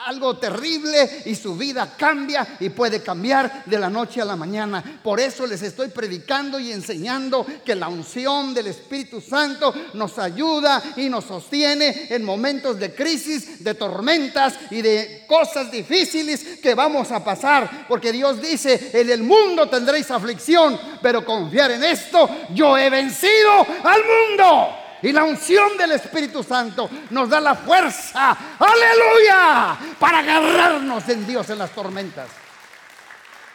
algo 0.06 0.36
terrible 0.36 1.22
y 1.26 1.34
su 1.34 1.56
vida 1.56 1.94
cambia 1.96 2.56
y 2.60 2.70
puede 2.70 3.02
cambiar 3.02 3.64
de 3.64 3.78
la 3.78 3.90
noche 3.90 4.20
a 4.20 4.24
la 4.24 4.36
mañana. 4.36 5.00
Por 5.02 5.20
eso 5.20 5.46
les 5.46 5.62
estoy 5.62 5.88
predicando 5.88 6.58
y 6.58 6.72
enseñando 6.72 7.46
que 7.64 7.74
la 7.74 7.88
unción 7.88 8.54
del 8.54 8.68
Espíritu 8.68 9.20
Santo 9.20 9.74
nos 9.94 10.18
ayuda 10.18 10.82
y 10.96 11.08
nos 11.08 11.24
sostiene 11.24 12.06
en 12.10 12.24
momentos 12.24 12.78
de 12.78 12.94
crisis, 12.94 13.62
de 13.62 13.74
tormentas 13.74 14.54
y 14.70 14.82
de 14.82 15.24
cosas 15.28 15.70
difíciles 15.70 16.58
que 16.62 16.74
vamos 16.74 17.10
a 17.10 17.24
pasar. 17.24 17.86
Porque 17.88 18.12
Dios 18.12 18.40
dice, 18.40 18.90
en 18.92 19.10
el 19.10 19.22
mundo 19.22 19.68
tendréis 19.68 20.10
aflicción, 20.10 20.78
pero 21.00 21.24
confiar 21.24 21.70
en 21.70 21.84
esto, 21.84 22.28
yo 22.54 22.76
he 22.76 22.90
vencido 22.90 23.66
al 23.84 24.00
mundo. 24.04 24.81
Y 25.02 25.10
la 25.10 25.24
unción 25.24 25.76
del 25.76 25.92
Espíritu 25.92 26.44
Santo 26.44 26.88
nos 27.10 27.28
da 27.28 27.40
la 27.40 27.56
fuerza, 27.56 28.56
aleluya, 28.56 29.96
para 29.98 30.20
agarrarnos 30.20 31.08
en 31.08 31.26
Dios 31.26 31.50
en 31.50 31.58
las 31.58 31.72
tormentas. 31.72 32.30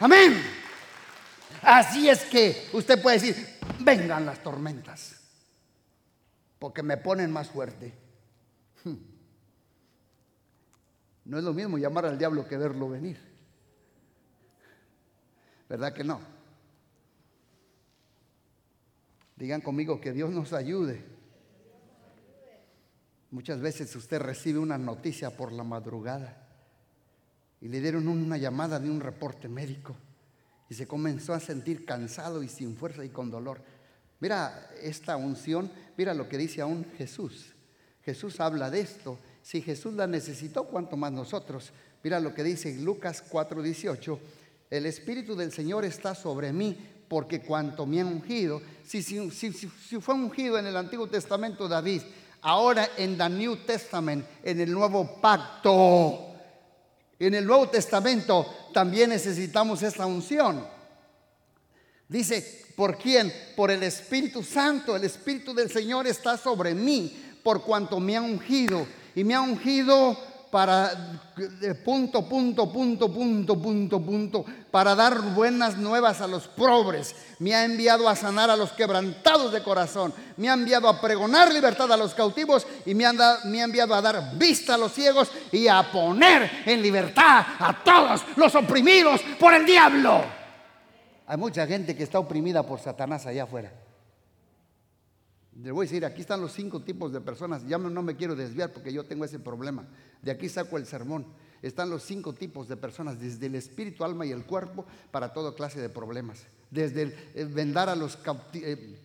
Amén. 0.00 0.42
Así 1.62 2.08
es 2.08 2.24
que 2.24 2.68
usted 2.74 3.00
puede 3.00 3.18
decir, 3.18 3.58
vengan 3.80 4.26
las 4.26 4.42
tormentas, 4.42 5.16
porque 6.58 6.82
me 6.82 6.98
ponen 6.98 7.32
más 7.32 7.48
fuerte. 7.48 7.94
Hmm. 8.84 8.96
No 11.24 11.38
es 11.38 11.44
lo 11.44 11.54
mismo 11.54 11.78
llamar 11.78 12.04
al 12.04 12.18
diablo 12.18 12.46
que 12.46 12.58
verlo 12.58 12.90
venir. 12.90 13.18
¿Verdad 15.66 15.94
que 15.94 16.04
no? 16.04 16.20
Digan 19.36 19.62
conmigo 19.62 19.98
que 19.98 20.12
Dios 20.12 20.30
nos 20.30 20.52
ayude 20.52 21.17
Muchas 23.30 23.60
veces 23.60 23.94
usted 23.94 24.20
recibe 24.20 24.58
una 24.58 24.78
noticia 24.78 25.36
por 25.36 25.52
la 25.52 25.64
madrugada 25.64 26.46
y 27.60 27.68
le 27.68 27.80
dieron 27.80 28.08
una 28.08 28.38
llamada 28.38 28.78
de 28.78 28.90
un 28.90 29.00
reporte 29.00 29.48
médico 29.48 29.94
y 30.70 30.74
se 30.74 30.86
comenzó 30.86 31.34
a 31.34 31.40
sentir 31.40 31.84
cansado 31.84 32.42
y 32.42 32.48
sin 32.48 32.76
fuerza 32.76 33.04
y 33.04 33.10
con 33.10 33.30
dolor. 33.30 33.62
Mira 34.20 34.70
esta 34.82 35.16
unción, 35.16 35.70
mira 35.96 36.14
lo 36.14 36.28
que 36.28 36.38
dice 36.38 36.60
aún 36.60 36.86
Jesús. 36.96 37.54
Jesús 38.02 38.40
habla 38.40 38.70
de 38.70 38.80
esto. 38.80 39.18
Si 39.42 39.60
Jesús 39.60 39.94
la 39.94 40.06
necesitó, 40.06 40.64
¿cuánto 40.64 40.96
más 40.96 41.12
nosotros? 41.12 41.72
Mira 42.02 42.20
lo 42.20 42.34
que 42.34 42.42
dice 42.42 42.74
Lucas 42.78 43.22
4:18. 43.28 44.18
El 44.70 44.86
Espíritu 44.86 45.34
del 45.34 45.52
Señor 45.52 45.84
está 45.84 46.14
sobre 46.14 46.52
mí 46.52 46.76
porque 47.08 47.40
cuanto 47.40 47.86
me 47.86 48.00
ha 48.00 48.06
ungido, 48.06 48.60
si, 48.84 49.02
si, 49.02 49.60
fue 50.00 50.14
ungido 50.14 50.58
en 50.58 50.66
el 50.66 50.76
Antiguo 50.76 51.06
Testamento 51.06 51.66
David, 51.66 52.02
Ahora 52.42 52.90
en 52.96 53.20
el 53.20 53.38
New 53.38 53.56
Testament, 53.64 54.24
en 54.42 54.60
el 54.60 54.72
nuevo 54.72 55.20
pacto, 55.20 56.28
en 57.18 57.34
el 57.34 57.44
Nuevo 57.44 57.68
Testamento 57.68 58.46
también 58.72 59.10
necesitamos 59.10 59.82
esta 59.82 60.06
unción. 60.06 60.64
Dice, 62.08 62.64
¿por 62.76 62.96
quién? 62.96 63.32
Por 63.56 63.70
el 63.70 63.82
Espíritu 63.82 64.42
Santo. 64.42 64.94
El 64.94 65.04
Espíritu 65.04 65.52
del 65.52 65.70
Señor 65.70 66.06
está 66.06 66.36
sobre 66.36 66.74
mí 66.74 67.40
por 67.42 67.62
cuanto 67.62 67.98
me 67.98 68.16
ha 68.16 68.22
ungido. 68.22 68.86
Y 69.14 69.24
me 69.24 69.34
ha 69.34 69.40
ungido 69.40 70.16
para 70.50 70.90
punto, 71.84 72.28
punto, 72.28 72.72
punto, 72.72 73.12
punto, 73.12 73.60
punto, 73.60 74.00
punto, 74.00 74.44
para 74.70 74.94
dar 74.94 75.20
buenas 75.34 75.76
nuevas 75.76 76.20
a 76.20 76.26
los 76.26 76.48
pobres. 76.48 77.14
Me 77.38 77.54
ha 77.54 77.64
enviado 77.64 78.08
a 78.08 78.16
sanar 78.16 78.50
a 78.50 78.56
los 78.56 78.72
quebrantados 78.72 79.52
de 79.52 79.62
corazón. 79.62 80.12
Me 80.36 80.48
ha 80.48 80.54
enviado 80.54 80.88
a 80.88 81.00
pregonar 81.00 81.52
libertad 81.52 81.90
a 81.92 81.96
los 81.96 82.14
cautivos 82.14 82.66
y 82.86 82.94
me 82.94 83.06
ha, 83.06 83.12
me 83.44 83.60
ha 83.60 83.64
enviado 83.64 83.94
a 83.94 84.02
dar 84.02 84.36
vista 84.36 84.74
a 84.74 84.78
los 84.78 84.92
ciegos 84.92 85.30
y 85.52 85.68
a 85.68 85.90
poner 85.90 86.62
en 86.66 86.82
libertad 86.82 87.44
a 87.58 87.82
todos 87.84 88.22
los 88.36 88.54
oprimidos 88.54 89.20
por 89.38 89.54
el 89.54 89.64
diablo. 89.64 90.22
Hay 91.26 91.36
mucha 91.36 91.66
gente 91.66 91.94
que 91.94 92.02
está 92.02 92.18
oprimida 92.18 92.62
por 92.62 92.80
Satanás 92.80 93.26
allá 93.26 93.44
afuera. 93.44 93.70
Le 95.62 95.72
voy 95.72 95.84
a 95.84 95.88
decir, 95.88 96.04
aquí 96.04 96.20
están 96.20 96.40
los 96.40 96.52
cinco 96.52 96.80
tipos 96.80 97.12
de 97.12 97.20
personas. 97.20 97.66
Ya 97.66 97.78
no 97.78 98.02
me 98.02 98.14
quiero 98.14 98.36
desviar 98.36 98.72
porque 98.72 98.92
yo 98.92 99.04
tengo 99.04 99.24
ese 99.24 99.40
problema. 99.40 99.86
De 100.22 100.30
aquí 100.30 100.48
saco 100.48 100.76
el 100.78 100.86
sermón. 100.86 101.26
Están 101.62 101.90
los 101.90 102.04
cinco 102.04 102.34
tipos 102.34 102.68
de 102.68 102.76
personas, 102.76 103.20
desde 103.20 103.46
el 103.46 103.56
espíritu, 103.56 104.04
alma 104.04 104.24
y 104.24 104.30
el 104.30 104.44
cuerpo, 104.44 104.84
para 105.10 105.32
toda 105.32 105.54
clase 105.54 105.80
de 105.80 105.88
problemas. 105.88 106.44
Desde 106.70 107.02
el, 107.02 107.14
eh, 107.34 107.44
vendar 107.44 107.88
a 107.88 107.96
los 107.96 108.18
eh, 108.54 108.98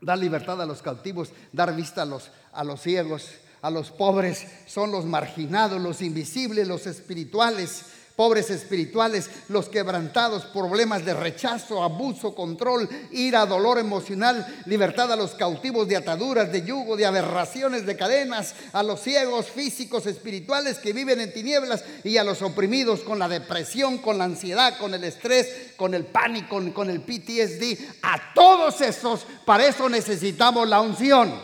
dar 0.00 0.18
libertad 0.18 0.60
a 0.60 0.66
los 0.66 0.82
cautivos, 0.82 1.30
dar 1.52 1.74
vista 1.74 2.02
a 2.02 2.06
los, 2.06 2.30
a 2.52 2.62
los 2.62 2.80
ciegos, 2.80 3.30
a 3.62 3.70
los 3.70 3.90
pobres, 3.90 4.46
son 4.66 4.92
los 4.92 5.04
marginados, 5.04 5.80
los 5.80 6.02
invisibles, 6.02 6.68
los 6.68 6.86
espirituales 6.86 7.86
pobres 8.16 8.48
espirituales, 8.48 9.30
los 9.48 9.68
quebrantados, 9.68 10.46
problemas 10.46 11.04
de 11.04 11.12
rechazo, 11.12 11.82
abuso, 11.82 12.34
control, 12.34 12.88
ira, 13.12 13.44
dolor 13.44 13.78
emocional, 13.78 14.62
libertad 14.64 15.12
a 15.12 15.16
los 15.16 15.34
cautivos 15.34 15.86
de 15.86 15.96
ataduras, 15.96 16.50
de 16.50 16.64
yugo, 16.64 16.96
de 16.96 17.04
aberraciones, 17.04 17.84
de 17.84 17.96
cadenas, 17.96 18.54
a 18.72 18.82
los 18.82 19.00
ciegos 19.00 19.46
físicos, 19.46 20.06
espirituales 20.06 20.78
que 20.78 20.94
viven 20.94 21.20
en 21.20 21.32
tinieblas 21.32 21.84
y 22.02 22.16
a 22.16 22.24
los 22.24 22.40
oprimidos 22.40 23.00
con 23.00 23.18
la 23.18 23.28
depresión, 23.28 23.98
con 23.98 24.16
la 24.16 24.24
ansiedad, 24.24 24.78
con 24.78 24.94
el 24.94 25.04
estrés, 25.04 25.74
con 25.76 25.92
el 25.92 26.06
pánico, 26.06 26.58
con 26.72 26.88
el 26.88 27.02
PTSD. 27.02 27.98
A 28.02 28.32
todos 28.34 28.80
esos, 28.80 29.26
para 29.44 29.66
eso 29.66 29.90
necesitamos 29.90 30.66
la 30.66 30.80
unción. 30.80 31.34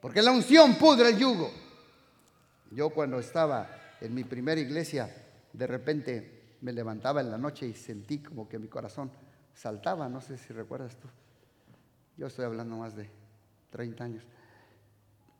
Porque 0.00 0.22
la 0.22 0.32
unción 0.32 0.74
pudre 0.74 1.10
el 1.10 1.18
yugo. 1.18 1.52
Yo 2.72 2.90
cuando 2.90 3.20
estaba 3.20 3.68
en 4.00 4.14
mi 4.14 4.24
primera 4.24 4.60
iglesia, 4.60 5.14
de 5.52 5.66
repente 5.66 6.56
me 6.60 6.72
levantaba 6.72 7.20
en 7.20 7.30
la 7.30 7.38
noche 7.38 7.66
y 7.66 7.74
sentí 7.74 8.18
como 8.18 8.48
que 8.48 8.58
mi 8.58 8.68
corazón 8.68 9.10
saltaba, 9.54 10.08
no 10.08 10.20
sé 10.20 10.38
si 10.38 10.52
recuerdas 10.52 10.96
tú. 10.96 11.08
Yo 12.16 12.26
estoy 12.26 12.44
hablando 12.44 12.76
más 12.76 12.94
de 12.94 13.08
30 13.70 14.04
años. 14.04 14.24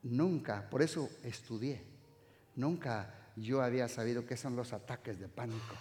Nunca, 0.03 0.68
por 0.70 0.83
eso 0.83 1.11
estudié, 1.23 1.85
nunca 2.57 3.14
yo 3.37 3.62
había 3.62 3.88
sabido 3.88 4.25
qué 4.25 4.37
son 4.37 4.57
los 4.57 4.73
ataques 4.73 5.18
de 5.18 5.29
pánico. 5.29 5.75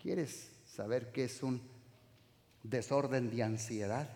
¿Quieres 0.00 0.52
saber 0.66 1.10
qué 1.10 1.24
es 1.24 1.42
un 1.42 1.60
desorden 2.62 3.30
de 3.30 3.42
ansiedad 3.42 4.08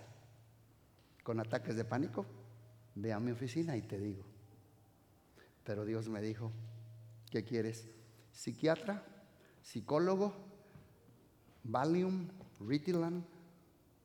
con 1.25 1.41
ataques 1.41 1.77
de 1.77 1.85
pánico? 1.85 2.25
Ve 2.95 3.13
a 3.13 3.21
mi 3.21 3.33
oficina 3.33 3.77
y 3.77 3.83
te 3.83 3.99
digo. 3.99 4.25
Pero 5.65 5.85
Dios 5.85 6.09
me 6.09 6.21
dijo, 6.21 6.53
¿Qué 7.33 7.45
quieres? 7.45 7.89
¿Psiquiatra? 8.33 9.05
¿Psicólogo? 9.63 10.35
¿Valium? 11.65 12.29
¿Ritilan? 12.61 13.25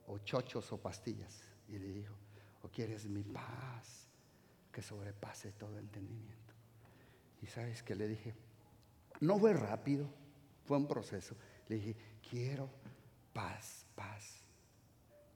¿O 0.08 0.20
chochos 0.20 0.72
o 0.72 0.78
pastillas? 0.78 1.42
Y 1.68 1.80
le 1.80 1.92
dijo, 1.92 2.14
¿o 2.62 2.70
quieres 2.70 3.06
mi 3.06 3.24
paz 3.24 4.08
que 4.72 4.82
sobrepase 4.82 5.52
todo 5.54 5.78
entendimiento? 5.78 6.54
Y 7.42 7.48
sabes 7.48 7.84
que 7.84 7.96
le 7.96 8.08
dije, 8.08 8.36
no 9.20 9.40
fue 9.40 9.54
rápido, 9.54 10.08
fue 10.66 10.78
un 10.78 10.88
proceso. 10.88 11.36
Le 11.68 11.76
dije, 11.76 11.96
quiero 12.30 12.70
paz, 13.34 13.86
paz. 13.96 14.44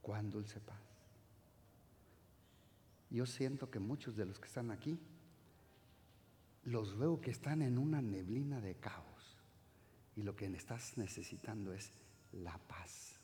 ¿Cuán 0.02 0.30
dulce 0.30 0.60
paz? 0.60 0.80
Yo 3.10 3.26
siento 3.26 3.70
que 3.70 3.80
muchos 3.80 4.16
de 4.16 4.26
los 4.26 4.40
que 4.40 4.48
están 4.48 4.72
aquí 4.72 4.98
los 6.64 6.98
veo 6.98 7.20
que 7.20 7.32
están 7.32 7.62
en 7.62 7.78
una 7.78 8.02
neblina 8.02 8.62
de 8.62 8.76
caos. 8.76 9.38
Y 10.16 10.24
lo 10.24 10.36
que 10.36 10.46
estás 10.46 10.98
necesitando 10.98 11.74
es 11.74 11.92
la 12.34 12.58
paz. 12.58 13.20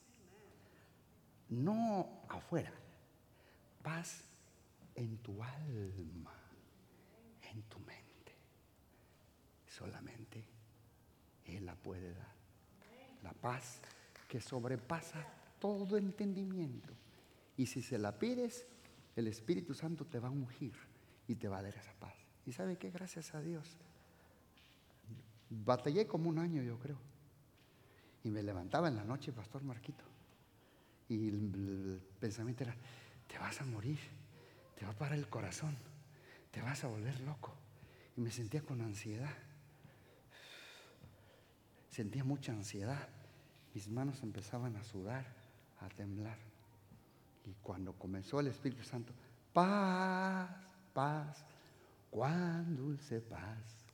No 1.50 2.24
afuera, 2.30 2.74
paz 3.84 4.24
en 4.96 5.18
tu 5.18 5.44
alma, 5.44 6.34
en 7.52 7.62
tu 7.64 7.80
mente. 7.80 8.36
Solamente 9.68 10.44
Él 11.46 11.66
la 11.66 11.76
puede 11.76 12.14
dar. 12.14 12.36
La 13.24 13.34
paz 13.34 13.82
que 14.28 14.42
sobrepasa 14.42 15.26
todo 15.60 15.98
entendimiento. 15.98 16.94
Y 17.56 17.66
si 17.66 17.82
se 17.82 17.98
la 17.98 18.18
pides, 18.18 18.66
el 19.16 19.28
Espíritu 19.28 19.74
Santo 19.74 20.06
te 20.06 20.20
va 20.20 20.28
a 20.28 20.32
ungir 20.32 20.74
y 21.28 21.36
te 21.36 21.48
va 21.48 21.60
a 21.60 21.64
dar 21.64 21.76
esa 21.76 21.94
paz. 21.94 22.27
Y 22.48 22.54
sabe 22.54 22.78
qué, 22.78 22.90
gracias 22.90 23.36
a 23.36 23.42
Dios. 23.42 23.76
Batallé 25.50 26.08
como 26.08 26.30
un 26.30 26.40
año, 26.40 26.64
yo 26.64 26.80
creo. 26.80 26.98
Y 28.24 28.30
me 28.30 28.42
levantaba 28.42 28.88
en 28.88 28.96
la 28.96 29.04
noche, 29.04 29.34
Pastor 29.34 29.64
Marquito. 29.64 30.06
Y 31.10 31.28
el, 31.28 32.02
pensamiento 32.22 32.64
era, 32.64 32.74
te 33.28 33.38
vas 33.38 33.60
a 33.60 33.66
morir, 33.66 34.00
te 34.78 34.86
va 34.86 34.92
a 34.92 34.96
parar 34.96 35.18
el 35.18 35.28
corazón, 35.28 35.76
te 36.50 36.62
vas 36.62 36.86
a 36.86 36.88
volver 36.88 37.20
loco. 37.20 37.54
Y 38.16 38.22
me 38.22 38.32
sentía 38.32 38.62
con 38.62 38.80
ansiedad. 38.80 39.36
Sentía 41.90 42.24
mucha 42.24 42.54
ansiedad. 42.54 43.10
Mis 43.74 43.90
manos 43.90 44.24
empezaban 44.24 44.78
a 44.78 44.86
sudar, 44.86 45.26
a 45.82 45.90
temblar. 45.90 46.38
Y 47.44 47.54
cuando 47.62 47.92
comenzó 47.92 48.40
el 48.40 48.48
Espíritu 48.48 48.84
Santo, 48.86 49.12
paz, 49.52 50.50
paz, 50.94 51.46
cuán 52.18 52.76
dulce 52.76 53.22
paz 53.22 53.86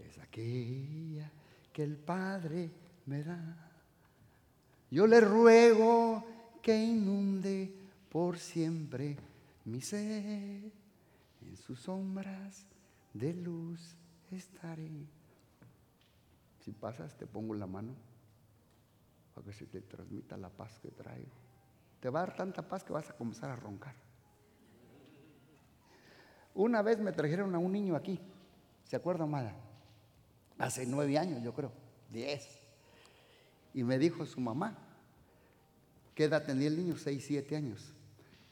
es 0.00 0.18
aquella 0.18 1.30
que 1.72 1.84
el 1.84 1.96
Padre 1.96 2.68
me 3.06 3.22
da. 3.22 3.70
Yo 4.90 5.06
le 5.06 5.20
ruego 5.20 6.24
que 6.60 6.76
inunde 6.76 7.72
por 8.10 8.40
siempre 8.40 9.16
mi 9.66 9.80
ser. 9.80 10.02
En 11.42 11.56
sus 11.56 11.78
sombras 11.78 12.66
de 13.12 13.32
luz 13.34 13.94
estaré. 14.32 15.06
Si 16.58 16.72
pasas, 16.72 17.16
te 17.16 17.24
pongo 17.24 17.54
la 17.54 17.68
mano 17.68 17.94
para 19.32 19.46
que 19.46 19.52
se 19.52 19.66
te 19.66 19.80
transmita 19.80 20.36
la 20.36 20.48
paz 20.48 20.76
que 20.80 20.90
traigo. 20.90 21.30
Te 22.00 22.10
va 22.10 22.22
a 22.22 22.26
dar 22.26 22.36
tanta 22.36 22.66
paz 22.66 22.82
que 22.82 22.92
vas 22.92 23.08
a 23.10 23.16
comenzar 23.16 23.48
a 23.48 23.54
roncar. 23.54 24.03
Una 26.54 26.82
vez 26.82 27.00
me 27.00 27.12
trajeron 27.12 27.54
a 27.54 27.58
un 27.58 27.72
niño 27.72 27.96
aquí, 27.96 28.20
¿se 28.84 28.96
acuerda, 28.96 29.24
Amada? 29.24 29.54
Hace 30.58 30.86
nueve 30.86 31.18
años, 31.18 31.42
yo 31.42 31.52
creo, 31.52 31.72
diez. 32.10 32.60
Y 33.74 33.82
me 33.82 33.98
dijo 33.98 34.24
su 34.24 34.40
mamá, 34.40 34.78
¿qué 36.14 36.24
edad 36.24 36.44
tenía 36.44 36.68
el 36.68 36.76
niño? 36.76 36.96
Seis, 36.96 37.24
siete 37.26 37.56
años. 37.56 37.92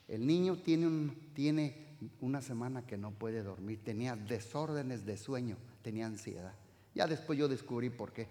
El 0.09 0.27
niño 0.27 0.59
tiene, 0.59 1.15
tiene 1.33 1.87
una 2.21 2.43
semana 2.43 2.85
que 2.85 2.97
no 2.97 3.12
puede 3.12 3.43
dormir, 3.43 3.83
tenía 3.85 4.17
desórdenes 4.17 5.07
de 5.07 5.17
sueño, 5.17 5.57
tenía 5.83 6.07
ansiedad. 6.07 6.55
Ya 6.95 7.07
después 7.07 7.38
yo 7.38 7.47
descubrí 7.47 7.88
por 7.88 8.12
qué. 8.12 8.29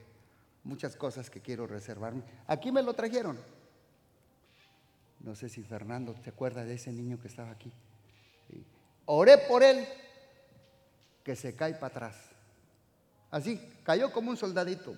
Muchas 0.64 0.96
cosas 0.96 1.30
que 1.30 1.40
quiero 1.40 1.66
reservarme. 1.66 2.24
Aquí 2.46 2.72
me 2.72 2.84
lo 2.84 2.94
trajeron. 2.94 3.38
No 5.22 5.34
sé 5.34 5.50
si 5.50 5.64
Fernando 5.64 6.14
te 6.14 6.30
acuerda 6.30 6.66
de 6.66 6.74
ese 6.74 6.92
niño 6.92 7.20
que 7.20 7.28
estaba 7.28 7.52
aquí. 7.52 7.72
Oré 9.14 9.38
por 9.40 9.62
él, 9.62 9.86
que 11.22 11.36
se 11.36 11.54
cae 11.54 11.74
para 11.74 11.88
atrás. 11.88 12.16
Así, 13.30 13.60
cayó 13.84 14.10
como 14.10 14.30
un 14.30 14.38
soldadito. 14.38 14.96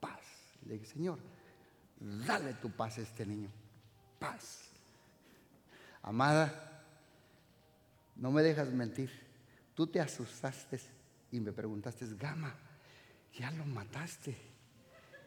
Paz. 0.00 0.22
Le 0.64 0.78
dije, 0.78 0.86
Señor, 0.86 1.18
dale 2.00 2.54
tu 2.54 2.70
paz 2.70 2.96
a 2.96 3.02
este 3.02 3.26
niño. 3.26 3.50
Paz. 4.18 4.70
Amada, 6.00 6.82
no 8.16 8.30
me 8.30 8.42
dejas 8.42 8.70
mentir. 8.70 9.10
Tú 9.74 9.86
te 9.86 10.00
asustaste 10.00 10.80
y 11.30 11.38
me 11.38 11.52
preguntaste, 11.52 12.06
Gama, 12.14 12.56
ya 13.34 13.50
lo 13.50 13.66
mataste. 13.66 14.34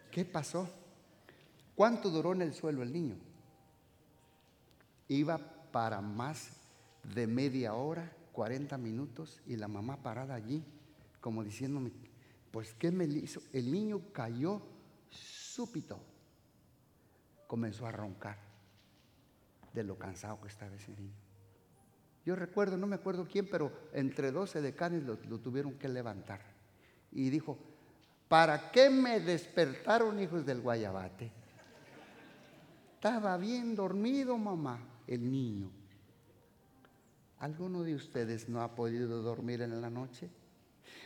¿Qué 0.10 0.26
pasó? 0.26 0.68
¿Cuánto 1.76 2.10
duró 2.10 2.34
en 2.34 2.42
el 2.42 2.56
suelo 2.56 2.82
el 2.82 2.92
niño? 2.92 3.18
Iba 5.10 5.38
para 5.72 6.02
más 6.02 6.59
de 7.04 7.28
media 7.28 7.74
hora, 7.74 8.12
40 8.34 8.78
minutos, 8.78 9.42
y 9.46 9.56
la 9.56 9.68
mamá 9.68 10.02
parada 10.02 10.36
allí, 10.36 10.64
como 11.22 11.44
diciéndome, 11.44 11.92
pues 12.52 12.74
¿qué 12.74 12.92
me 12.92 13.06
hizo? 13.06 13.42
El 13.54 13.72
niño 13.72 14.02
cayó 14.12 14.62
súbito, 15.10 16.00
comenzó 17.48 17.86
a 17.86 17.92
roncar 17.92 18.38
de 19.74 19.84
lo 19.84 19.98
cansado 19.98 20.42
que 20.42 20.48
estaba 20.48 20.76
ese 20.76 20.92
niño. 20.92 21.14
Yo 22.26 22.36
recuerdo, 22.36 22.78
no 22.78 22.88
me 22.88 22.96
acuerdo 22.96 23.28
quién, 23.30 23.48
pero 23.50 23.72
entre 23.94 24.32
12 24.32 24.62
decanes 24.62 25.04
lo, 25.04 25.18
lo 25.28 25.40
tuvieron 25.40 25.74
que 25.74 25.88
levantar. 25.88 26.42
Y 27.12 27.30
dijo, 27.30 27.58
¿para 28.28 28.72
qué 28.72 28.90
me 28.90 29.20
despertaron 29.20 30.20
hijos 30.20 30.46
del 30.46 30.62
guayabate? 30.62 31.32
Estaba 32.96 33.38
bien 33.38 33.76
dormido, 33.76 34.38
mamá, 34.38 34.80
el 35.08 35.32
niño. 35.32 35.72
¿Alguno 37.40 37.84
de 37.84 37.96
ustedes 37.96 38.50
no 38.50 38.62
ha 38.62 38.76
podido 38.76 39.22
dormir 39.22 39.62
en 39.62 39.82
la 39.82 39.90
noche? 39.90 40.30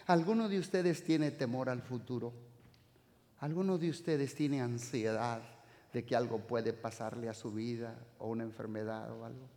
¿Alguno 0.07 0.49
de 0.49 0.59
ustedes 0.59 1.03
tiene 1.03 1.31
temor 1.31 1.69
al 1.69 1.81
futuro? 1.81 2.33
¿Alguno 3.39 3.77
de 3.77 3.89
ustedes 3.89 4.35
tiene 4.35 4.61
ansiedad 4.61 5.41
de 5.91 6.05
que 6.05 6.15
algo 6.15 6.39
puede 6.39 6.73
pasarle 6.73 7.29
a 7.29 7.33
su 7.33 7.51
vida 7.51 7.97
o 8.19 8.29
una 8.29 8.43
enfermedad 8.43 9.11
o 9.11 9.25
algo? 9.25 9.47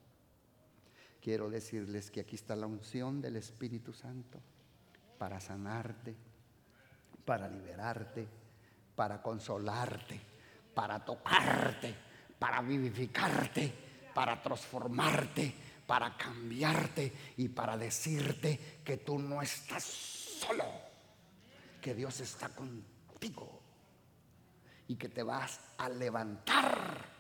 quiero 1.26 1.50
decirles 1.50 2.08
que 2.12 2.20
aquí 2.20 2.36
está 2.36 2.54
la 2.54 2.68
unción 2.68 3.20
del 3.20 3.34
Espíritu 3.34 3.92
Santo 3.92 4.40
para 5.18 5.40
sanarte, 5.40 6.14
para 7.24 7.48
liberarte, 7.48 8.28
para 8.94 9.20
consolarte, 9.20 10.20
para 10.72 11.04
tocarte, 11.04 11.92
para 12.38 12.62
vivificarte, 12.62 13.72
para 14.14 14.40
transformarte, 14.40 15.52
para 15.86 16.16
cambiarte 16.16 17.12
y 17.36 17.48
para 17.48 17.76
decirte 17.76 18.80
que 18.84 18.98
tú 18.98 19.18
no 19.18 19.40
estás 19.40 19.84
solo, 19.84 20.64
que 21.80 21.94
Dios 21.94 22.20
está 22.20 22.48
contigo 22.48 23.60
y 24.88 24.96
que 24.96 25.08
te 25.08 25.22
vas 25.22 25.60
a 25.78 25.88
levantar 25.88 27.15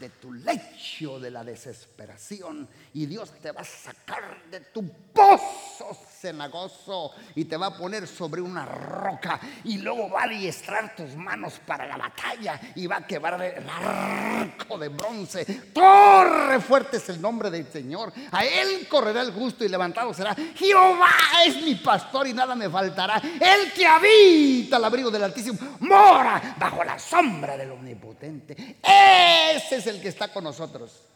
de 0.00 0.08
tu 0.08 0.32
lecho 0.32 1.20
de 1.20 1.30
la 1.30 1.44
desesperación 1.44 2.66
y 2.94 3.04
Dios 3.04 3.30
te 3.40 3.52
va 3.52 3.60
a 3.60 3.64
sacar 3.64 4.42
de 4.50 4.60
tu 4.60 4.88
pozo 5.12 5.94
cenagoso 6.20 7.12
y 7.34 7.44
te 7.44 7.56
va 7.56 7.66
a 7.66 7.76
poner 7.76 8.06
sobre 8.06 8.40
una 8.40 8.64
roca 8.64 9.40
y 9.64 9.78
luego 9.78 10.10
va 10.10 10.22
a 10.22 10.24
adiestrar 10.24 10.94
tus 10.94 11.14
manos 11.14 11.60
para 11.66 11.86
la 11.86 11.96
batalla 11.96 12.60
y 12.74 12.86
va 12.86 12.96
a 12.96 13.06
quebrar 13.06 13.40
el 13.42 13.68
arco 13.68 14.78
de 14.78 14.88
bronce. 14.88 15.44
Torre 15.72 16.60
fuerte 16.60 16.98
es 16.98 17.08
el 17.10 17.20
nombre 17.20 17.50
del 17.50 17.66
Señor. 17.66 18.12
A 18.32 18.44
él 18.44 18.86
correrá 18.88 19.22
el 19.22 19.32
justo 19.32 19.64
y 19.64 19.68
levantado 19.68 20.12
será. 20.14 20.34
Jehová 20.34 21.10
es 21.46 21.62
mi 21.62 21.74
pastor 21.76 22.26
y 22.26 22.32
nada 22.32 22.54
me 22.54 22.68
faltará. 22.68 23.20
El 23.40 23.72
que 23.72 23.86
habita 23.86 24.76
al 24.76 24.84
abrigo 24.84 25.10
del 25.10 25.24
Altísimo 25.24 25.58
mora 25.80 26.54
bajo 26.58 26.84
la 26.84 26.98
sombra 26.98 27.56
del 27.56 27.72
Omnipotente. 27.72 28.76
Ese 28.82 29.76
es 29.76 29.86
el 29.86 29.89
que 29.98 30.08
está 30.08 30.32
con 30.32 30.44
nosotros. 30.44 31.06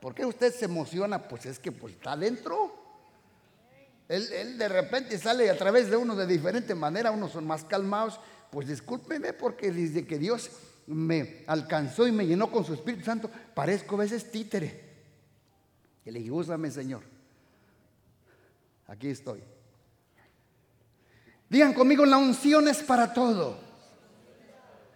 ¿Por 0.00 0.14
qué 0.14 0.24
usted 0.24 0.52
se 0.52 0.64
emociona? 0.64 1.26
Pues 1.28 1.46
es 1.46 1.58
que 1.58 1.72
pues, 1.72 1.94
está 1.94 2.12
adentro. 2.12 2.74
Él, 4.08 4.56
de 4.56 4.68
repente 4.68 5.18
sale 5.18 5.50
a 5.50 5.56
través 5.56 5.90
de 5.90 5.96
uno 5.96 6.16
de 6.16 6.26
diferente 6.26 6.74
manera, 6.74 7.10
unos 7.10 7.32
son 7.32 7.46
más 7.46 7.64
calmados. 7.64 8.18
Pues 8.50 8.68
discúlpeme 8.68 9.32
porque 9.32 9.70
desde 9.70 10.06
que 10.06 10.18
Dios 10.18 10.50
me 10.86 11.44
alcanzó 11.46 12.06
y 12.06 12.12
me 12.12 12.26
llenó 12.26 12.50
con 12.50 12.64
su 12.64 12.74
Espíritu 12.74 13.04
Santo, 13.04 13.30
parezco 13.54 13.94
a 13.96 13.98
veces 13.98 14.30
títere. 14.30 14.88
Y 16.04 16.10
le 16.10 16.20
dije, 16.20 16.30
úsame 16.30 16.70
Señor. 16.70 17.02
Aquí 18.86 19.08
estoy. 19.08 19.42
Digan 21.50 21.74
conmigo, 21.74 22.06
la 22.06 22.16
unción 22.16 22.68
es 22.68 22.78
para 22.78 23.12
todo. 23.12 23.67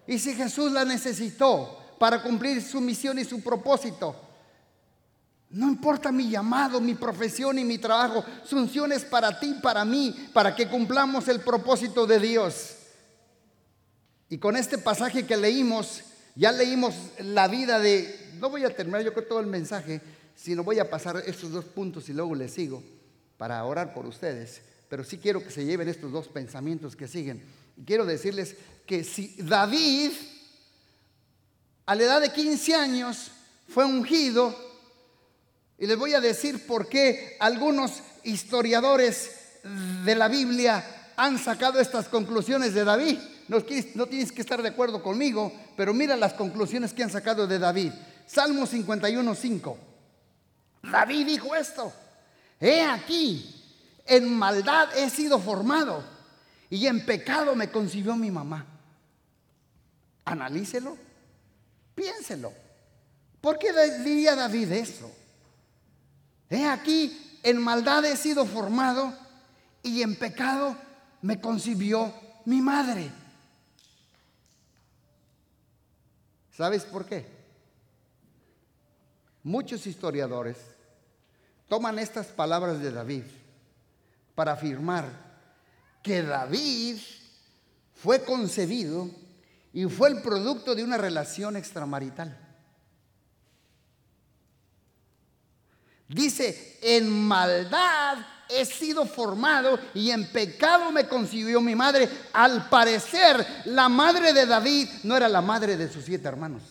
Y 0.07 0.19
si 0.19 0.35
Jesús 0.35 0.73
la 0.73 0.85
necesitó 0.85 1.79
para 1.99 2.23
cumplir 2.23 2.63
su 2.63 2.81
misión 2.81 3.19
y 3.19 3.25
su 3.25 3.41
propósito, 3.41 4.17
no 5.51 5.69
importa 5.69 6.11
mi 6.11 6.31
llamado, 6.31 6.81
mi 6.81 6.95
profesión 6.95 7.59
y 7.59 7.65
mi 7.65 7.79
trabajo, 7.79 8.25
su 8.45 8.57
unción 8.57 8.91
para 9.11 9.39
ti, 9.39 9.55
para 9.63 9.85
mí, 9.85 10.31
para 10.33 10.55
que 10.57 10.67
cumplamos 10.67 11.29
el 11.29 11.41
propósito 11.41 12.07
de 12.07 12.19
Dios. 12.19 12.77
Y 14.31 14.39
con 14.39 14.57
este 14.57 14.79
pasaje 14.79 15.27
que 15.27 15.37
leímos, 15.37 16.05
ya 16.35 16.53
leímos 16.53 16.95
la 17.19 17.49
vida 17.49 17.79
de, 17.79 18.33
no 18.41 18.49
voy 18.49 18.65
a 18.65 18.75
terminar 18.75 19.03
yo 19.03 19.13
con 19.13 19.29
todo 19.29 19.41
el 19.41 19.47
mensaje, 19.47 20.01
sino 20.35 20.65
voy 20.65 20.79
a 20.79 20.89
pasar 20.89 21.23
estos 21.27 21.53
dos 21.53 21.67
puntos 21.67 22.09
y 22.09 22.15
luego 22.15 22.35
les 22.35 22.55
sigo 22.55 22.83
para 23.37 23.63
orar 23.65 23.93
por 23.93 24.07
ustedes. 24.07 24.63
Pero 24.89 25.05
sí 25.05 25.19
quiero 25.19 25.45
que 25.45 25.51
se 25.51 25.67
lleven 25.67 25.89
estos 25.89 26.11
dos 26.13 26.29
pensamientos 26.29 26.97
que 26.97 27.09
siguen. 27.09 27.43
Quiero 27.85 28.05
decirles 28.05 28.57
que 28.87 29.05
si 29.05 29.37
David 29.39 30.13
a 31.87 31.95
la 31.95 32.03
edad 32.05 32.21
de 32.21 32.33
15 32.33 32.75
años 32.75 33.31
fue 33.69 33.85
ungido, 33.85 34.55
y 35.79 35.87
les 35.87 35.99
voy 35.99 36.15
a 36.15 36.21
decir 36.21 36.67
por 36.67 36.89
qué 36.89 37.37
algunos 37.41 38.03
historiadores 38.23 39.59
de 40.05 40.15
la 40.15 40.29
Biblia 40.29 41.13
han 41.17 41.39
sacado 41.39 41.81
estas 41.81 42.09
conclusiones 42.09 42.73
de 42.75 42.85
David. 42.85 43.19
No, 43.49 43.59
no 43.95 44.07
tienes 44.07 44.31
que 44.31 44.43
estar 44.43 44.63
de 44.63 44.69
acuerdo 44.69 45.03
conmigo, 45.03 45.53
pero 45.77 45.93
mira 45.93 46.17
las 46.17 46.35
conclusiones 46.35 46.93
que 46.93 47.03
han 47.03 47.11
sacado 47.11 47.47
de 47.47 47.59
David. 47.59 47.93
Salmo 48.27 48.65
51, 48.67 49.35
5. 49.35 49.79
David 50.85 51.27
dijo 51.27 51.55
esto. 51.57 51.93
He 52.61 52.83
aquí, 52.83 53.65
en 54.07 54.33
maldad 54.33 54.97
he 54.97 55.11
sido 55.11 55.41
formado 55.41 56.12
y 56.73 56.87
en 56.87 57.05
pecado 57.05 57.55
me 57.55 57.71
concibió 57.71 58.17
mi 58.17 58.31
mamá. 58.31 58.65
Analícelo, 60.25 60.97
piénselo. 61.95 62.51
¿Por 63.43 63.59
qué 63.59 63.75
diría 64.03 64.35
David 64.35 64.73
eso? 64.73 65.13
He 66.49 66.65
aquí, 66.65 67.39
en 67.43 67.61
maldad 67.61 68.07
he 68.07 68.17
sido 68.17 68.47
formado 68.47 69.13
y 69.83 70.01
en 70.01 70.17
pecado 70.17 70.75
me 71.21 71.43
concibió 71.43 72.11
mi 72.47 72.63
madre. 72.63 73.11
¿Sabes 76.57 76.85
por 76.85 77.05
qué? 77.05 77.27
Muchos 79.43 79.87
historiadores 79.87 80.57
toman 81.69 81.99
estas 81.99 82.29
palabras 82.29 82.81
de 82.81 82.93
David 82.93 83.25
para 84.35 84.53
afirmar 84.53 85.32
que 86.03 86.23
David 86.23 86.99
fue 87.95 88.25
concebido 88.25 89.09
y 89.73 89.87
fue 89.87 90.11
el 90.11 90.23
producto 90.23 90.75
de 90.75 90.85
una 90.85 90.99
relación 90.99 91.57
extramarital. 91.57 92.39
Dice, 96.09 96.79
en 96.83 97.09
maldad 97.09 98.19
he 98.51 98.67
sido 98.67 99.07
formado 99.07 99.79
y 99.95 100.11
en 100.11 100.31
pecado 100.31 100.93
me 100.93 101.09
concibió 101.09 101.61
mi 101.61 101.75
madre. 101.75 102.09
Al 102.33 102.69
parecer, 102.69 103.47
la 103.65 103.89
madre 103.89 104.33
de 104.35 104.45
David 104.45 104.89
no 105.05 105.17
era 105.17 105.29
la 105.29 105.41
madre 105.41 105.77
de 105.77 105.89
sus 105.89 106.05
siete 106.05 106.29
hermanos. 106.29 106.63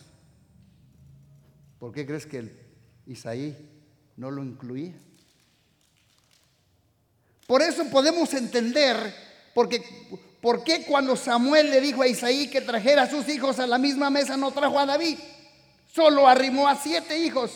¿Por 1.80 1.92
qué 1.92 2.06
crees 2.06 2.26
que 2.26 2.54
Isaí 3.06 3.56
no 4.16 4.30
lo 4.30 4.44
incluía? 4.44 4.94
Por 7.52 7.60
eso 7.60 7.84
podemos 7.84 8.32
entender, 8.32 8.96
porque 9.52 9.84
¿por 10.40 10.64
qué 10.64 10.86
cuando 10.86 11.16
Samuel 11.16 11.68
le 11.68 11.82
dijo 11.82 12.00
a 12.00 12.08
Isaí 12.08 12.48
que 12.48 12.62
trajera 12.62 13.02
a 13.02 13.10
sus 13.10 13.28
hijos 13.28 13.58
a 13.58 13.66
la 13.66 13.76
misma 13.76 14.08
mesa 14.08 14.38
no 14.38 14.52
trajo 14.52 14.78
a 14.78 14.86
David? 14.86 15.18
Solo 15.94 16.26
arrimó 16.26 16.66
a 16.66 16.76
siete 16.76 17.18
hijos, 17.18 17.50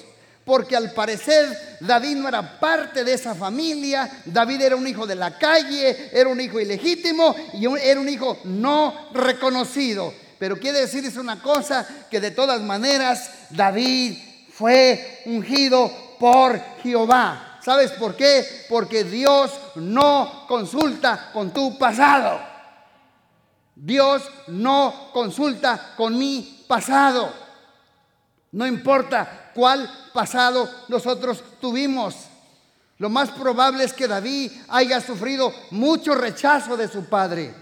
porque 0.44 0.76
al 0.76 0.92
parecer 0.92 1.78
David 1.80 2.16
no 2.16 2.28
era 2.28 2.60
parte 2.60 3.04
de 3.04 3.14
esa 3.14 3.34
familia, 3.34 4.20
David 4.26 4.60
era 4.60 4.76
un 4.76 4.86
hijo 4.86 5.06
de 5.06 5.14
la 5.14 5.38
calle, 5.38 6.10
era 6.12 6.28
un 6.28 6.42
hijo 6.42 6.60
ilegítimo 6.60 7.34
y 7.54 7.64
era 7.64 7.98
un 7.98 8.10
hijo 8.10 8.38
no 8.44 9.08
reconocido. 9.14 10.12
Pero 10.38 10.60
quiere 10.60 10.80
decirles 10.80 11.16
una 11.16 11.40
cosa, 11.40 11.88
que 12.10 12.20
de 12.20 12.32
todas 12.32 12.60
maneras 12.60 13.30
David 13.48 14.18
fue 14.52 15.22
ungido 15.24 15.90
por 16.18 16.60
Jehová. 16.82 17.45
¿Sabes 17.66 17.90
por 17.90 18.14
qué? 18.14 18.64
Porque 18.68 19.02
Dios 19.02 19.50
no 19.74 20.44
consulta 20.46 21.32
con 21.32 21.50
tu 21.50 21.76
pasado. 21.76 22.38
Dios 23.74 24.22
no 24.46 25.10
consulta 25.12 25.94
con 25.96 26.16
mi 26.16 26.64
pasado. 26.68 27.28
No 28.52 28.68
importa 28.68 29.50
cuál 29.52 29.90
pasado 30.14 30.70
nosotros 30.86 31.42
tuvimos. 31.60 32.14
Lo 32.98 33.10
más 33.10 33.30
probable 33.30 33.82
es 33.82 33.92
que 33.92 34.06
David 34.06 34.52
haya 34.68 35.00
sufrido 35.00 35.52
mucho 35.72 36.14
rechazo 36.14 36.76
de 36.76 36.86
su 36.86 37.06
padre, 37.06 37.52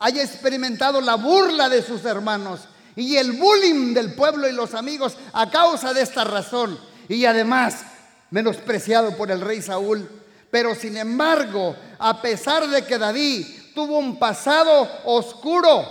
haya 0.00 0.24
experimentado 0.24 1.00
la 1.00 1.14
burla 1.14 1.68
de 1.68 1.84
sus 1.84 2.04
hermanos 2.04 2.62
y 2.96 3.14
el 3.14 3.30
bullying 3.34 3.94
del 3.94 4.12
pueblo 4.12 4.48
y 4.48 4.52
los 4.52 4.74
amigos 4.74 5.16
a 5.32 5.48
causa 5.48 5.94
de 5.94 6.02
esta 6.02 6.24
razón. 6.24 6.76
Y 7.08 7.26
además 7.26 7.84
menospreciado 8.30 9.16
por 9.16 9.30
el 9.30 9.40
rey 9.40 9.60
Saúl. 9.62 10.08
Pero 10.50 10.74
sin 10.74 10.96
embargo, 10.96 11.76
a 11.98 12.20
pesar 12.20 12.66
de 12.68 12.84
que 12.84 12.98
David 12.98 13.46
tuvo 13.74 13.98
un 13.98 14.18
pasado 14.18 14.88
oscuro, 15.04 15.84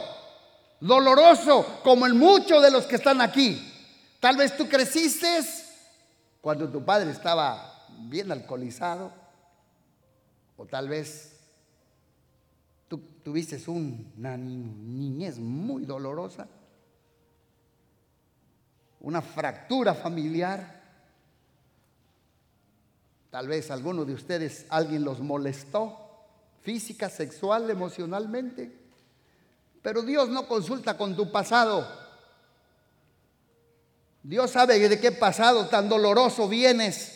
doloroso, 0.80 1.80
como 1.84 2.06
en 2.06 2.18
muchos 2.18 2.62
de 2.62 2.72
los 2.72 2.86
que 2.86 2.96
están 2.98 3.22
aquí, 3.22 3.66
tal 4.20 4.38
vez 4.38 4.56
tú 4.58 4.68
creciste 4.68 5.40
cuando 6.42 6.70
tu 6.70 6.84
padre 6.84 7.12
estaba 7.12 7.86
bien 8.00 8.32
alcoholizado, 8.32 9.12
o 10.58 10.66
tal 10.66 10.90
vez 10.90 11.38
tú 12.88 13.02
tuviste 13.24 13.62
una 13.70 14.36
niñez 14.36 15.38
muy 15.38 15.86
dolorosa, 15.86 16.48
una 19.02 19.22
fractura 19.22 19.94
familiar 19.94 20.79
Tal 23.30 23.48
vez 23.48 23.70
alguno 23.70 24.06
de 24.06 24.14
ustedes, 24.14 24.66
alguien 24.70 25.04
los 25.04 25.20
molestó 25.20 26.10
física, 26.62 27.10
sexual, 27.10 27.70
emocionalmente. 27.70 28.72
Pero 29.82 30.02
Dios 30.02 30.30
no 30.30 30.48
consulta 30.48 30.98
con 30.98 31.16
tu 31.16 31.32
pasado. 31.32 31.88
Dios 34.24 34.52
sabe 34.52 34.90
de 34.90 35.00
qué 35.00 35.12
pasado 35.12 35.68
tan 35.68 35.88
doloroso 35.88 36.48
vienes. 36.48 37.16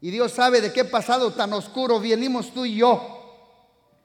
Y 0.00 0.10
Dios 0.10 0.32
sabe 0.32 0.60
de 0.60 0.72
qué 0.72 0.84
pasado 0.84 1.32
tan 1.32 1.52
oscuro 1.52 1.98
venimos 1.98 2.52
tú 2.52 2.64
y 2.64 2.76
yo. 2.76 3.10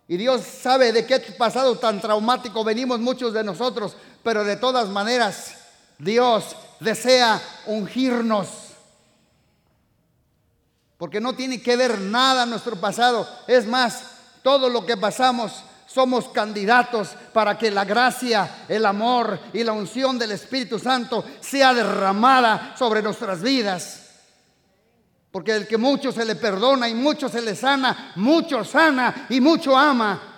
Y 0.08 0.18
Dios 0.18 0.42
sabe 0.42 0.92
de 0.92 1.06
qué 1.06 1.20
pasado 1.20 1.78
tan 1.78 2.02
traumático 2.02 2.64
venimos 2.64 3.00
muchos 3.00 3.34
de 3.34 3.44
nosotros. 3.44 3.96
Pero 4.24 4.44
de 4.44 4.56
todas 4.56 4.90
maneras, 4.90 5.56
Dios 6.00 6.56
desea 6.80 7.42
ungirnos. 7.68 8.69
Porque 11.00 11.22
no 11.22 11.32
tiene 11.32 11.62
que 11.62 11.78
ver 11.78 11.98
nada 11.98 12.46
nuestro 12.46 12.76
pasado. 12.76 13.26
Es 13.48 13.66
más, 13.66 14.04
todo 14.44 14.68
lo 14.68 14.86
que 14.86 14.98
pasamos 14.98 15.64
somos 15.88 16.28
candidatos 16.28 17.16
para 17.32 17.58
que 17.58 17.72
la 17.72 17.86
gracia, 17.86 18.66
el 18.68 18.86
amor 18.86 19.40
y 19.54 19.64
la 19.64 19.72
unción 19.72 20.20
del 20.20 20.34
Espíritu 20.34 20.78
Santo 20.78 21.24
sea 21.40 21.74
derramada 21.74 22.76
sobre 22.78 23.02
nuestras 23.02 23.42
vidas. 23.42 24.10
Porque 25.32 25.56
el 25.56 25.68
que 25.70 25.78
mucho 25.78 26.12
se 26.12 26.26
le 26.26 26.36
perdona 26.36 26.90
y 26.90 26.94
mucho 26.94 27.30
se 27.30 27.42
le 27.42 27.56
sana, 27.56 28.12
mucho 28.18 28.66
sana 28.66 29.28
y 29.30 29.40
mucho 29.40 29.78
ama. 29.78 30.30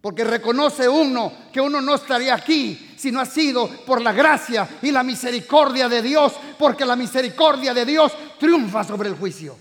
Porque 0.00 0.22
reconoce 0.22 0.88
uno 0.88 1.32
que 1.52 1.60
uno 1.60 1.80
no 1.80 1.96
estaría 1.96 2.32
aquí 2.32 2.94
si 2.96 3.10
no 3.10 3.18
ha 3.18 3.26
sido 3.26 3.68
por 3.84 4.00
la 4.00 4.12
gracia 4.12 4.78
y 4.80 4.92
la 4.92 5.02
misericordia 5.02 5.88
de 5.88 6.00
Dios. 6.00 6.32
Porque 6.56 6.84
la 6.84 6.94
misericordia 6.94 7.74
de 7.74 7.84
Dios 7.84 8.12
triunfa 8.38 8.84
sobre 8.84 9.08
el 9.08 9.16
juicio. 9.16 9.56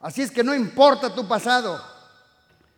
Así 0.00 0.22
es 0.22 0.30
que 0.30 0.42
no 0.42 0.54
importa 0.54 1.14
tu 1.14 1.26
pasado. 1.28 1.80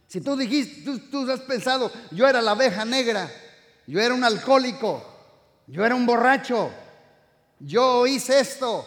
Si 0.07 0.21
tú 0.21 0.37
dijiste, 0.37 0.99
tú, 1.11 1.31
has 1.31 1.41
pensado, 1.41 1.91
yo 2.11 2.29
era 2.29 2.43
la 2.43 2.53
abeja 2.53 2.85
negra, 2.85 3.31
yo 3.87 4.01
era 4.01 4.15
un 4.15 4.23
alcohólico, 4.23 5.03
yo 5.67 5.85
era 5.85 5.95
un 5.95 6.07
borracho, 6.07 6.71
yo 7.59 8.07
hice 8.07 8.39
esto, 8.39 8.87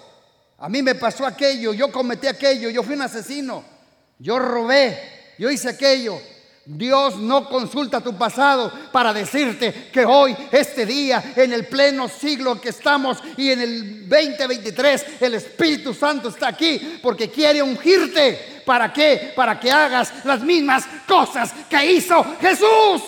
a 0.58 0.70
mí 0.70 0.82
me 0.82 0.96
pasó 0.96 1.26
aquello, 1.26 1.74
yo 1.74 1.92
cometí 1.92 2.28
aquello, 2.28 2.70
yo 2.70 2.84
fui 2.84 2.94
un 2.96 3.02
asesino, 3.02 3.66
yo 4.20 4.40
robé, 4.40 5.34
yo 5.38 5.50
hice 5.50 5.70
aquello. 5.70 6.20
Dios 6.70 7.16
no 7.16 7.48
consulta 7.48 8.02
tu 8.02 8.18
pasado 8.18 8.70
para 8.92 9.14
decirte 9.14 9.88
que 9.90 10.04
hoy, 10.04 10.36
este 10.52 10.86
día, 10.86 11.32
en 11.38 11.54
el 11.54 11.66
pleno 11.66 12.10
siglo 12.10 12.60
que 12.60 12.70
estamos 12.70 13.20
y 13.38 13.52
en 13.52 13.62
el 13.62 14.10
2023, 14.10 15.22
el 15.22 15.36
Espíritu 15.36 15.94
Santo 15.94 16.28
está 16.28 16.50
aquí 16.50 17.00
porque 17.02 17.30
quiere 17.30 17.62
ungirte. 17.62 18.64
¿Para 18.66 18.92
qué? 18.92 19.32
Para 19.34 19.58
que 19.58 19.72
hagas 19.72 20.26
las 20.26 20.42
mismas 20.42 20.84
cosas 21.08 21.54
que 21.70 21.90
hizo 21.90 22.36
Jesús. 22.42 23.02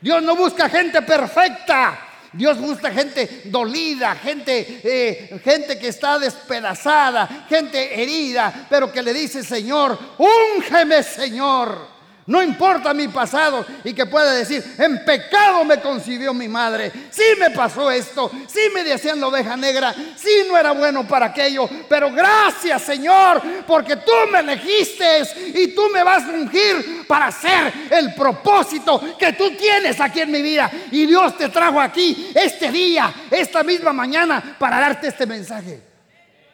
Dios 0.00 0.20
no 0.20 0.34
busca 0.34 0.68
gente 0.68 1.00
perfecta. 1.02 2.06
Dios 2.32 2.58
busca 2.58 2.90
gente 2.90 3.42
dolida, 3.44 4.16
gente, 4.16 4.80
eh, 4.82 5.40
gente 5.44 5.78
que 5.78 5.88
está 5.88 6.18
despedazada, 6.18 7.46
gente 7.48 8.02
herida, 8.02 8.66
pero 8.68 8.90
que 8.90 9.00
le 9.00 9.14
dice, 9.14 9.44
Señor, 9.44 9.96
úngeme, 10.18 11.04
Señor. 11.04 11.97
No 12.28 12.42
importa 12.42 12.92
mi 12.92 13.08
pasado 13.08 13.64
y 13.82 13.94
que 13.94 14.04
pueda 14.04 14.34
decir, 14.34 14.62
en 14.76 15.02
pecado 15.02 15.64
me 15.64 15.80
concibió 15.80 16.34
mi 16.34 16.46
madre. 16.46 16.92
Sí 17.10 17.22
me 17.40 17.50
pasó 17.50 17.90
esto, 17.90 18.30
sí 18.46 18.60
me 18.74 18.84
decían 18.84 19.18
la 19.18 19.28
oveja 19.28 19.56
negra, 19.56 19.94
sí 20.14 20.44
no 20.46 20.58
era 20.58 20.72
bueno 20.72 21.08
para 21.08 21.26
aquello, 21.26 21.66
pero 21.88 22.12
gracias 22.12 22.82
Señor, 22.82 23.40
porque 23.66 23.96
tú 23.96 24.12
me 24.30 24.40
elegiste 24.40 25.22
y 25.54 25.68
tú 25.68 25.88
me 25.90 26.02
vas 26.02 26.24
a 26.24 26.32
ungir 26.32 27.06
para 27.08 27.28
hacer 27.28 27.72
el 27.90 28.14
propósito 28.14 29.16
que 29.18 29.32
tú 29.32 29.56
tienes 29.56 29.98
aquí 29.98 30.20
en 30.20 30.30
mi 30.30 30.42
vida. 30.42 30.70
Y 30.90 31.06
Dios 31.06 31.34
te 31.38 31.48
trajo 31.48 31.80
aquí 31.80 32.30
este 32.34 32.70
día, 32.70 33.10
esta 33.30 33.62
misma 33.62 33.94
mañana, 33.94 34.54
para 34.58 34.78
darte 34.78 35.08
este 35.08 35.24
mensaje. 35.24 35.80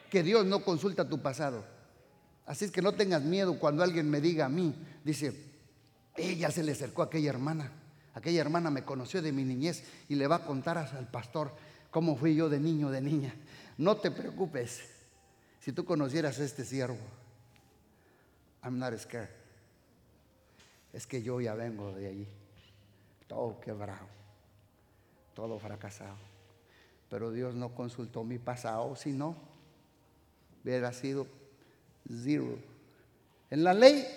Que 0.09 0.23
Dios 0.23 0.45
no 0.45 0.63
consulta 0.63 1.03
tu 1.03 1.21
pasado. 1.21 1.65
Así 2.45 2.63
es 2.63 2.71
que 2.71 2.81
no 2.81 2.93
tengas 2.93 3.23
miedo 3.23 3.59
cuando 3.59 3.83
alguien 3.83 4.09
me 4.09 4.21
diga 4.21 4.45
a 4.45 4.49
mí, 4.49 4.73
dice, 5.03 5.54
ella 6.15 6.51
se 6.51 6.63
le 6.63 6.71
acercó 6.71 7.01
a 7.01 7.05
aquella 7.05 7.29
hermana. 7.29 7.71
Aquella 8.13 8.41
hermana 8.41 8.69
me 8.69 8.83
conoció 8.83 9.21
de 9.21 9.31
mi 9.31 9.43
niñez 9.43 9.83
y 10.07 10.15
le 10.15 10.27
va 10.27 10.37
a 10.37 10.45
contar 10.45 10.77
al 10.77 11.09
pastor 11.09 11.51
cómo 11.91 12.15
fui 12.15 12.35
yo 12.35 12.49
de 12.49 12.59
niño, 12.59 12.89
de 12.89 13.01
niña. 13.01 13.33
No 13.77 13.97
te 13.97 14.11
preocupes. 14.11 14.81
Si 15.59 15.73
tú 15.73 15.83
conocieras 15.83 16.39
a 16.39 16.45
este 16.45 16.63
siervo, 16.63 16.97
I'm 18.63 18.79
not 18.79 18.97
scared. 18.97 19.29
Es 20.93 21.05
que 21.05 21.21
yo 21.21 21.41
ya 21.41 21.55
vengo 21.55 21.91
de 21.93 22.07
allí, 22.07 22.27
todo 23.27 23.59
quebrado, 23.59 24.07
todo 25.33 25.59
fracasado. 25.59 26.15
Pero 27.09 27.31
Dios 27.31 27.53
no 27.53 27.75
consultó 27.75 28.23
mi 28.23 28.39
pasado, 28.39 28.95
sino 28.95 29.35
hubiera 30.63 30.93
sido 30.93 31.27
zero. 32.07 32.57
En 33.49 33.63
la 33.63 33.73
ley 33.73 34.07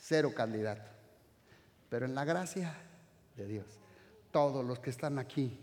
cero 0.00 0.32
candidato. 0.34 0.90
Pero 1.88 2.06
en 2.06 2.14
la 2.14 2.24
gracia 2.24 2.74
de 3.36 3.46
Dios, 3.46 3.66
todos 4.30 4.64
los 4.64 4.78
que 4.78 4.90
están 4.90 5.18
aquí, 5.18 5.58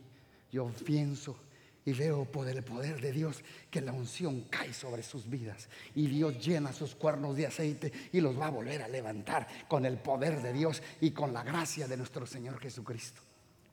yo 0.52 0.68
pienso 0.86 1.38
y 1.86 1.94
veo 1.94 2.26
por 2.26 2.50
el 2.50 2.64
poder 2.64 3.00
de 3.00 3.14
Dios 3.14 3.42
que 3.72 3.80
la 3.80 3.94
unción 3.94 4.42
cae 4.50 4.74
sobre 4.74 5.04
sus 5.04 5.30
vidas 5.30 5.70
y 5.96 6.08
Dios 6.08 6.46
llena 6.46 6.74
sus 6.74 6.96
cuernos 6.96 7.38
de 7.38 7.48
aceite 7.48 7.94
y 8.12 8.20
los 8.20 8.38
va 8.38 8.48
a 8.48 8.52
volver 8.52 8.82
a 8.82 8.90
levantar 8.90 9.48
con 9.70 9.86
el 9.86 9.98
poder 9.98 10.42
de 10.42 10.52
Dios 10.52 10.84
y 11.00 11.12
con 11.12 11.34
la 11.34 11.44
gracia 11.44 11.88
de 11.88 11.96
nuestro 11.96 12.26
Señor 12.26 12.60
Jesucristo. 12.60 13.22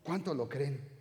¿Cuántos 0.04 0.36
lo 0.36 0.48
creen? 0.48 0.93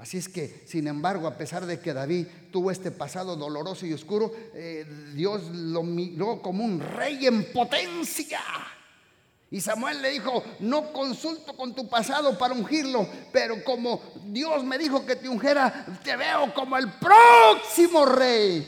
Así 0.00 0.16
es 0.16 0.30
que, 0.30 0.62
sin 0.66 0.86
embargo, 0.86 1.28
a 1.28 1.36
pesar 1.36 1.66
de 1.66 1.78
que 1.78 1.92
David 1.92 2.26
tuvo 2.50 2.70
este 2.70 2.90
pasado 2.90 3.36
doloroso 3.36 3.84
y 3.84 3.92
oscuro, 3.92 4.32
eh, 4.54 4.86
Dios 5.14 5.50
lo 5.50 5.82
miró 5.82 6.40
como 6.40 6.64
un 6.64 6.80
rey 6.80 7.26
en 7.26 7.52
potencia. 7.52 8.40
Y 9.50 9.60
Samuel 9.60 10.00
le 10.00 10.12
dijo, 10.12 10.42
no 10.60 10.90
consulto 10.94 11.54
con 11.54 11.74
tu 11.74 11.86
pasado 11.86 12.38
para 12.38 12.54
ungirlo, 12.54 13.06
pero 13.30 13.62
como 13.62 14.00
Dios 14.24 14.64
me 14.64 14.78
dijo 14.78 15.04
que 15.04 15.16
te 15.16 15.28
ungiera, 15.28 15.84
te 16.02 16.16
veo 16.16 16.54
como 16.54 16.78
el 16.78 16.90
próximo 16.94 18.06
rey. 18.06 18.66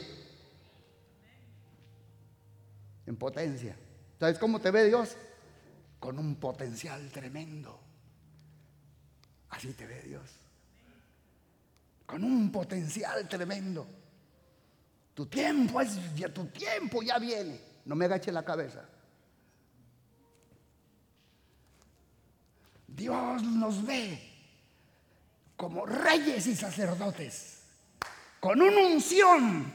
En 3.06 3.16
potencia. 3.16 3.74
¿Sabes 4.20 4.38
cómo 4.38 4.60
te 4.60 4.70
ve 4.70 4.84
Dios? 4.84 5.16
Con 5.98 6.18
un 6.18 6.34
potencial 6.34 7.10
tremendo. 7.10 7.80
Así 9.48 9.72
te 9.72 9.86
ve 9.86 10.02
Dios 10.02 10.41
con 12.12 12.22
un 12.24 12.52
potencial 12.52 13.26
tremendo. 13.26 13.86
Tu 15.14 15.24
tiempo 15.24 15.80
ya 17.02 17.18
viene. 17.18 17.58
No 17.86 17.94
me 17.94 18.04
agache 18.04 18.30
la 18.30 18.44
cabeza. 18.44 18.86
Dios 22.86 23.42
nos 23.42 23.82
ve 23.86 24.30
como 25.56 25.86
reyes 25.86 26.46
y 26.48 26.54
sacerdotes, 26.54 27.62
con 28.40 28.60
una 28.60 28.82
unción 28.88 29.74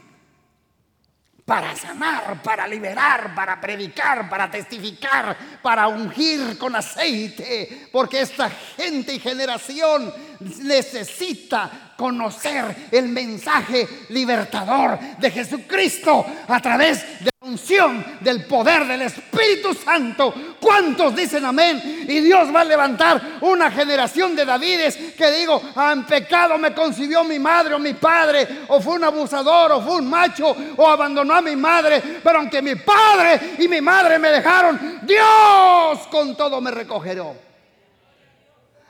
para 1.44 1.74
sanar, 1.74 2.40
para 2.40 2.68
liberar, 2.68 3.34
para 3.34 3.60
predicar, 3.60 4.30
para 4.30 4.48
testificar, 4.48 5.36
para 5.60 5.88
ungir 5.88 6.56
con 6.56 6.76
aceite, 6.76 7.88
porque 7.90 8.20
esta 8.20 8.48
gente 8.48 9.14
y 9.14 9.18
generación 9.18 10.14
necesita 10.62 11.87
conocer 11.98 12.88
el 12.92 13.08
mensaje 13.08 14.06
libertador 14.10 14.96
de 15.18 15.32
Jesucristo 15.32 16.24
a 16.46 16.60
través 16.60 17.24
de 17.24 17.30
unción 17.40 18.04
del 18.20 18.44
poder 18.44 18.86
del 18.86 19.02
Espíritu 19.02 19.74
Santo. 19.74 20.32
¿Cuántos 20.60 21.16
dicen 21.16 21.44
amén? 21.44 22.06
Y 22.08 22.20
Dios 22.20 22.54
va 22.54 22.60
a 22.60 22.64
levantar 22.64 23.38
una 23.40 23.68
generación 23.72 24.36
de 24.36 24.44
Davides 24.44 24.94
que 25.16 25.28
digo, 25.32 25.60
en 25.74 26.04
pecado 26.04 26.56
me 26.56 26.72
concibió 26.72 27.24
mi 27.24 27.40
madre 27.40 27.74
o 27.74 27.80
mi 27.80 27.94
padre, 27.94 28.46
o 28.68 28.80
fue 28.80 28.94
un 28.94 29.02
abusador, 29.02 29.72
o 29.72 29.82
fue 29.82 29.96
un 29.96 30.08
macho, 30.08 30.56
o 30.76 30.88
abandonó 30.88 31.34
a 31.34 31.42
mi 31.42 31.56
madre, 31.56 32.00
pero 32.22 32.38
aunque 32.38 32.62
mi 32.62 32.76
padre 32.76 33.56
y 33.58 33.66
mi 33.66 33.80
madre 33.80 34.20
me 34.20 34.28
dejaron, 34.28 35.00
Dios 35.02 36.06
con 36.12 36.36
todo 36.36 36.60
me 36.60 36.70
recogeró. 36.70 37.34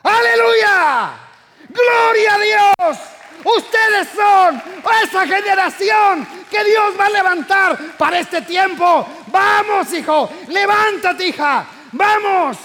Aleluya. 0.03 1.28
Gloria 1.69 2.35
a 2.35 2.39
Dios. 2.39 2.99
Ustedes 3.45 4.09
son 4.15 4.63
esa 5.05 5.27
generación 5.27 6.27
que 6.51 6.65
Dios 6.65 6.95
va 6.99 7.07
a 7.07 7.11
levantar 7.11 7.97
para 7.97 8.19
este 8.19 8.43
tiempo. 8.43 9.07
Vamos, 9.29 9.93
hijo, 9.93 10.29
levántate, 10.49 11.29
hija. 11.29 11.67
Vamos. 11.93 12.59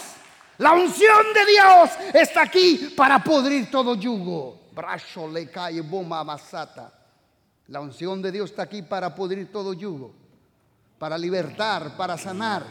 La 0.57 0.73
unción 0.73 1.33
de 1.33 1.45
Dios 1.45 1.89
está 2.13 2.43
aquí 2.43 2.93
para 2.95 3.23
pudrir 3.23 3.69
todo 3.69 3.95
yugo. 3.95 4.69
Brazo 4.71 5.27
le 5.27 5.49
cae, 5.49 5.81
bomba 5.81 6.23
masata. 6.23 6.91
La 7.67 7.79
unción 7.79 8.21
de 8.21 8.31
Dios 8.31 8.49
está 8.49 8.63
aquí 8.63 8.81
para 8.81 9.13
pudrir 9.13 9.51
todo 9.51 9.73
yugo, 9.73 10.13
para 10.99 11.17
libertar, 11.17 11.95
para 11.95 12.17
sanar. 12.17 12.63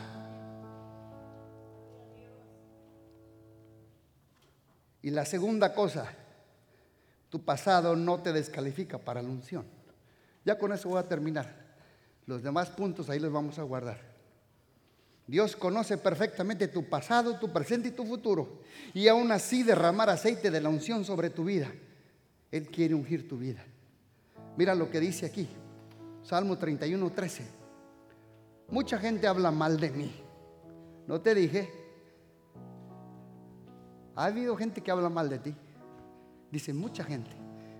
Y 5.03 5.11
la 5.11 5.24
segunda 5.24 5.74
cosa, 5.74 6.07
tu 7.33 7.43
pasado 7.43 7.97
no 7.97 8.20
te 8.20 8.30
descalifica 8.30 8.99
para 8.99 9.22
la 9.22 9.30
unción. 9.30 9.64
Ya 10.45 10.59
con 10.59 10.70
eso 10.70 10.91
voy 10.91 10.99
a 10.99 11.09
terminar. 11.09 11.51
Los 12.26 12.43
demás 12.43 12.68
puntos 12.68 13.09
ahí 13.09 13.18
los 13.18 13.33
vamos 13.33 13.59
a 13.59 13.62
guardar. 13.62 13.99
Dios 15.26 15.57
conoce 15.57 15.97
perfectamente 15.97 16.68
tu 16.68 16.91
pasado, 16.91 17.39
tu 17.39 17.51
presente 17.51 17.89
y 17.89 17.93
tu 17.93 18.05
futuro. 18.05 18.61
Y 18.93 19.09
aún 19.09 19.33
así 19.33 19.62
derramar 19.62 20.11
aceite 20.11 20.51
de 20.51 20.61
la 20.61 20.68
unción 20.68 21.07
sobre 21.07 21.30
tu 21.30 21.45
vida. 21.45 21.72
Él 22.51 22.66
quiere 22.66 22.95
ungir 22.95 23.26
tu 23.26 23.39
vida. 23.39 23.64
Mira 24.59 24.74
lo 24.74 24.91
que 24.91 25.01
dice 25.01 25.24
aquí. 25.24 25.49
Salmo 26.22 26.59
31, 26.59 27.12
13. 27.12 27.47
Mucha 28.68 28.99
gente 28.99 29.26
habla 29.26 29.51
mal 29.51 29.80
de 29.80 29.91
mí. 29.91 30.12
¿No 31.07 31.18
te 31.22 31.35
dije? 31.35 31.72
Ha 34.16 34.26
habido 34.26 34.55
gente 34.55 34.83
que 34.83 34.91
habla 34.91 35.09
mal 35.09 35.30
de 35.30 35.39
ti. 35.39 35.55
Dice 36.53 36.74
mucha 36.74 37.03
gente. 37.03 37.30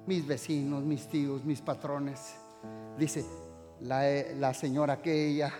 Mis 0.07 0.27
vecinos, 0.27 0.83
mis 0.83 1.07
tíos, 1.07 1.45
mis 1.45 1.61
patrones. 1.61 2.35
Dice 2.99 3.25
la, 3.81 4.03
la 4.39 4.55
señora 4.55 4.95
aquella, 4.95 5.53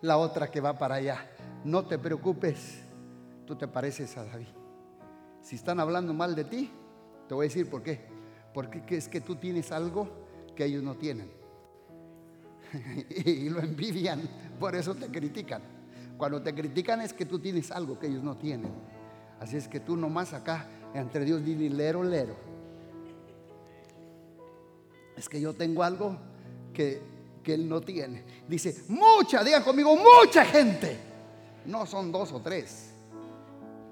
la 0.00 0.16
otra 0.16 0.50
que 0.50 0.60
va 0.60 0.78
para 0.78 0.94
allá. 0.94 1.30
No 1.64 1.84
te 1.84 1.98
preocupes. 1.98 2.78
Tú 3.44 3.56
te 3.56 3.66
pareces 3.66 4.16
a 4.16 4.24
David. 4.24 4.46
Si 5.42 5.56
están 5.56 5.80
hablando 5.80 6.14
mal 6.14 6.36
de 6.36 6.44
ti, 6.44 6.70
te 7.28 7.34
voy 7.34 7.46
a 7.46 7.48
decir 7.48 7.68
por 7.68 7.82
qué. 7.82 8.00
Porque 8.54 8.82
es 8.96 9.08
que 9.08 9.20
tú 9.20 9.34
tienes 9.34 9.72
algo 9.72 10.08
que 10.54 10.64
ellos 10.64 10.84
no 10.84 10.96
tienen. 10.96 11.30
y 13.26 13.48
lo 13.48 13.60
envidian, 13.60 14.20
por 14.60 14.76
eso 14.76 14.94
te 14.94 15.08
critican. 15.08 15.62
Cuando 16.16 16.40
te 16.40 16.54
critican 16.54 17.00
es 17.00 17.12
que 17.12 17.26
tú 17.26 17.40
tienes 17.40 17.72
algo 17.72 17.98
que 17.98 18.06
ellos 18.06 18.22
no 18.22 18.36
tienen. 18.36 18.70
Así 19.40 19.56
es 19.56 19.66
que 19.66 19.80
tú 19.80 19.96
nomás 19.96 20.34
acá, 20.34 20.68
entre 20.94 21.24
Dios, 21.24 21.44
dile 21.44 21.70
lero, 21.70 22.04
lero. 22.04 22.49
Es 25.20 25.28
que 25.28 25.38
yo 25.38 25.52
tengo 25.52 25.82
algo 25.82 26.16
que, 26.72 27.02
que 27.42 27.52
él 27.52 27.68
no 27.68 27.82
tiene. 27.82 28.24
Dice, 28.48 28.84
mucha, 28.88 29.44
digan 29.44 29.62
conmigo, 29.62 29.94
mucha 29.94 30.46
gente. 30.46 30.96
No 31.66 31.84
son 31.84 32.10
dos 32.10 32.32
o 32.32 32.40
tres. 32.40 32.94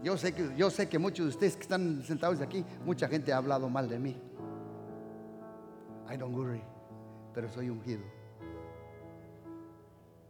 Yo 0.02 0.16
sé 0.16 0.32
que, 0.32 0.56
yo 0.56 0.70
sé 0.70 0.88
que 0.88 0.98
muchos 0.98 1.26
de 1.26 1.30
ustedes 1.32 1.54
que 1.56 1.64
están 1.64 2.02
sentados 2.02 2.40
aquí, 2.40 2.64
mucha 2.82 3.08
gente 3.08 3.30
ha 3.30 3.36
hablado 3.36 3.68
mal 3.68 3.90
de 3.90 3.98
mí. 3.98 4.16
I 6.10 6.16
don't 6.16 6.34
worry, 6.34 6.62
pero 7.34 7.50
soy 7.50 7.68
ungido. 7.68 8.04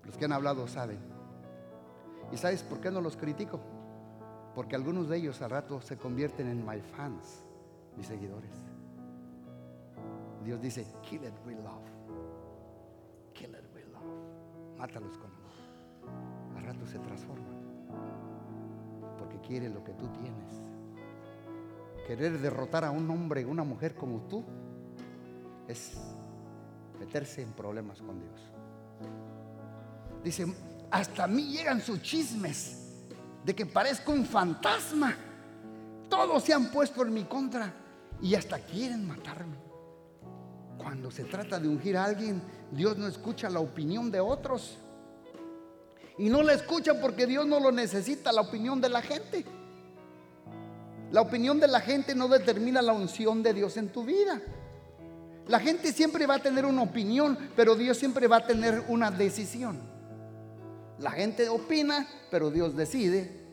Los 0.02 0.16
que 0.16 0.24
han 0.24 0.32
hablado 0.32 0.66
saben. 0.66 0.98
¿Y 2.32 2.36
sabes 2.38 2.64
por 2.64 2.80
qué 2.80 2.90
no 2.90 3.00
los 3.00 3.16
critico? 3.16 3.60
Porque 4.52 4.74
algunos 4.74 5.08
de 5.08 5.18
ellos 5.18 5.40
al 5.42 5.50
rato 5.50 5.80
se 5.80 5.96
convierten 5.96 6.48
en 6.48 6.66
my 6.66 6.80
fans, 6.80 7.44
mis 7.96 8.08
seguidores. 8.08 8.67
Dios 10.48 10.62
dice, 10.62 10.86
kill 11.02 11.22
it 11.24 11.34
with 11.44 11.58
love. 11.58 11.84
Kill 13.34 13.50
it 13.50 13.66
with 13.74 13.84
love. 13.92 14.78
Mátalos 14.78 15.18
con 15.18 15.30
amor. 15.30 16.56
Al 16.56 16.64
rato 16.64 16.86
se 16.86 16.98
transforman. 17.00 17.54
Porque 19.18 19.38
quiere 19.42 19.68
lo 19.68 19.84
que 19.84 19.92
tú 19.92 20.08
tienes. 20.08 20.62
Querer 22.06 22.38
derrotar 22.38 22.86
a 22.86 22.90
un 22.90 23.10
hombre, 23.10 23.44
una 23.44 23.62
mujer 23.62 23.94
como 23.94 24.22
tú, 24.22 24.42
es 25.68 25.98
meterse 26.98 27.42
en 27.42 27.52
problemas 27.52 28.00
con 28.00 28.18
Dios. 28.18 28.40
Dice, 30.24 30.46
hasta 30.90 31.24
a 31.24 31.26
mí 31.26 31.52
llegan 31.52 31.82
sus 31.82 32.00
chismes 32.00 33.04
de 33.44 33.54
que 33.54 33.66
parezco 33.66 34.12
un 34.12 34.24
fantasma. 34.24 35.14
Todos 36.08 36.42
se 36.42 36.54
han 36.54 36.70
puesto 36.70 37.02
en 37.02 37.12
mi 37.12 37.24
contra 37.24 37.70
y 38.22 38.34
hasta 38.34 38.58
quieren 38.60 39.06
matarme. 39.06 39.67
Cuando 40.78 41.10
se 41.10 41.24
trata 41.24 41.58
de 41.58 41.68
ungir 41.68 41.96
a 41.96 42.04
alguien, 42.04 42.40
Dios 42.70 42.96
no 42.96 43.06
escucha 43.08 43.50
la 43.50 43.60
opinión 43.60 44.10
de 44.10 44.20
otros. 44.20 44.78
Y 46.16 46.30
no 46.30 46.42
la 46.42 46.54
escucha 46.54 47.00
porque 47.00 47.26
Dios 47.26 47.46
no 47.46 47.60
lo 47.60 47.70
necesita, 47.70 48.32
la 48.32 48.40
opinión 48.40 48.80
de 48.80 48.88
la 48.88 49.02
gente. 49.02 49.44
La 51.10 51.20
opinión 51.20 51.58
de 51.58 51.68
la 51.68 51.80
gente 51.80 52.14
no 52.14 52.28
determina 52.28 52.80
la 52.80 52.92
unción 52.92 53.42
de 53.42 53.54
Dios 53.54 53.76
en 53.76 53.88
tu 53.88 54.04
vida. 54.04 54.40
La 55.48 55.58
gente 55.58 55.92
siempre 55.92 56.26
va 56.26 56.36
a 56.36 56.42
tener 56.42 56.66
una 56.66 56.82
opinión, 56.82 57.38
pero 57.56 57.74
Dios 57.74 57.96
siempre 57.96 58.26
va 58.26 58.36
a 58.36 58.46
tener 58.46 58.84
una 58.88 59.10
decisión. 59.10 59.80
La 60.98 61.10
gente 61.10 61.48
opina, 61.48 62.06
pero 62.30 62.50
Dios 62.50 62.76
decide. 62.76 63.46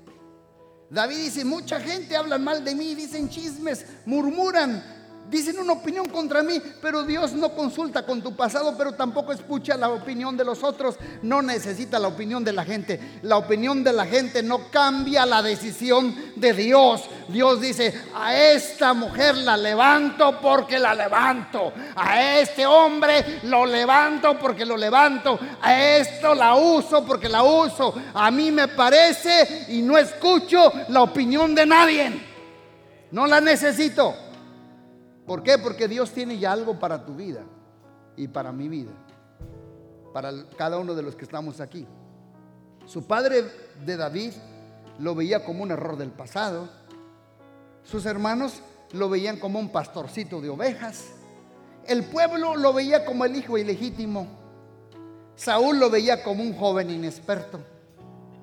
David 0.90 1.16
dice, 1.16 1.46
mucha 1.46 1.80
gente 1.80 2.16
habla 2.16 2.38
mal 2.38 2.64
de 2.64 2.76
mí, 2.76 2.94
dicen 2.94 3.30
chismes, 3.30 3.86
murmuran, 4.06 4.84
Dicen 5.30 5.58
una 5.58 5.74
opinión 5.74 6.08
contra 6.10 6.44
mí, 6.44 6.62
pero 6.82 7.04
Dios 7.04 7.34
no 7.34 7.50
consulta 7.50 8.06
con 8.06 8.22
tu 8.22 8.36
pasado, 8.36 8.76
pero 8.78 8.92
tampoco 8.92 9.32
escucha 9.32 9.76
la 9.76 9.90
opinión 9.90 10.38
de 10.38 10.46
los 10.46 10.64
otros. 10.64 10.98
No 11.24 11.42
necesita 11.42 11.98
la 11.98 12.10
opinión 12.10 12.44
de 12.44 12.54
la 12.54 12.64
gente. 12.64 13.20
La 13.24 13.38
opinión 13.38 13.84
de 13.84 13.92
la 13.92 14.06
gente 14.06 14.44
no 14.44 14.70
cambia 14.70 15.26
la 15.26 15.42
decisión 15.42 16.16
de 16.36 16.54
Dios. 16.54 17.06
Dios 17.28 17.60
dice, 17.60 18.04
a 18.14 18.36
esta 18.36 18.94
mujer 18.94 19.36
la 19.38 19.58
levanto 19.58 20.40
porque 20.40 20.78
la 20.78 20.94
levanto. 20.94 21.74
A 21.96 22.40
este 22.40 22.68
hombre 22.68 23.40
lo 23.44 23.66
levanto 23.66 24.38
porque 24.38 24.64
lo 24.64 24.78
levanto. 24.78 25.40
A 25.60 25.98
esto 25.98 26.36
la 26.36 26.54
uso 26.54 27.04
porque 27.04 27.30
la 27.30 27.42
uso. 27.42 27.96
A 28.14 28.30
mí 28.30 28.52
me 28.52 28.68
parece 28.68 29.66
y 29.70 29.82
no 29.82 29.98
escucho 29.98 30.72
la 30.90 31.02
opinión 31.02 31.56
de 31.56 31.66
nadie. 31.66 32.36
No 33.12 33.26
la 33.26 33.42
necesito. 33.42 34.25
¿Por 35.26 35.42
qué? 35.42 35.58
Porque 35.58 35.88
Dios 35.88 36.12
tiene 36.12 36.38
ya 36.38 36.52
algo 36.52 36.80
para 36.80 37.06
tu 37.06 37.16
vida 37.16 37.44
y 38.16 38.28
para 38.28 38.52
mi 38.52 38.70
vida, 38.70 38.92
para 40.14 40.32
cada 40.58 40.78
uno 40.78 40.94
de 40.94 41.02
los 41.02 41.16
que 41.16 41.26
estamos 41.26 41.60
aquí. 41.60 41.88
Su 42.86 43.06
padre 43.06 43.44
de 43.86 43.98
David 43.98 44.34
lo 45.00 45.16
veía 45.16 45.44
como 45.44 45.64
un 45.64 45.72
error 45.72 45.98
del 45.98 46.12
pasado. 46.12 46.70
Sus 47.84 48.06
hermanos 48.06 48.62
lo 48.94 49.10
veían 49.10 49.38
como 49.40 49.60
un 49.60 49.70
pastorcito 49.70 50.42
de 50.42 50.50
ovejas. 50.50 51.06
El 51.88 52.04
pueblo 52.04 52.56
lo 52.56 52.74
veía 52.74 53.06
como 53.06 53.26
el 53.26 53.36
hijo 53.36 53.58
ilegítimo. 53.58 54.28
Saúl 55.36 55.80
lo 55.80 55.90
veía 55.90 56.24
como 56.24 56.44
un 56.44 56.56
joven 56.56 56.92
inexperto. 56.92 57.60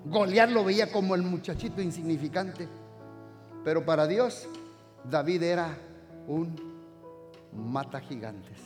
Goliat 0.05 0.51
lo 0.51 0.65
veía 0.65 0.91
como 0.91 1.15
el 1.15 1.23
muchachito 1.23 1.81
insignificante. 1.81 2.69
Pero 3.65 3.85
para 3.85 4.07
Dios, 4.09 4.49
David 5.09 5.43
era 5.45 5.79
un 6.27 6.72
mata 7.53 8.01
gigantes. 8.01 8.59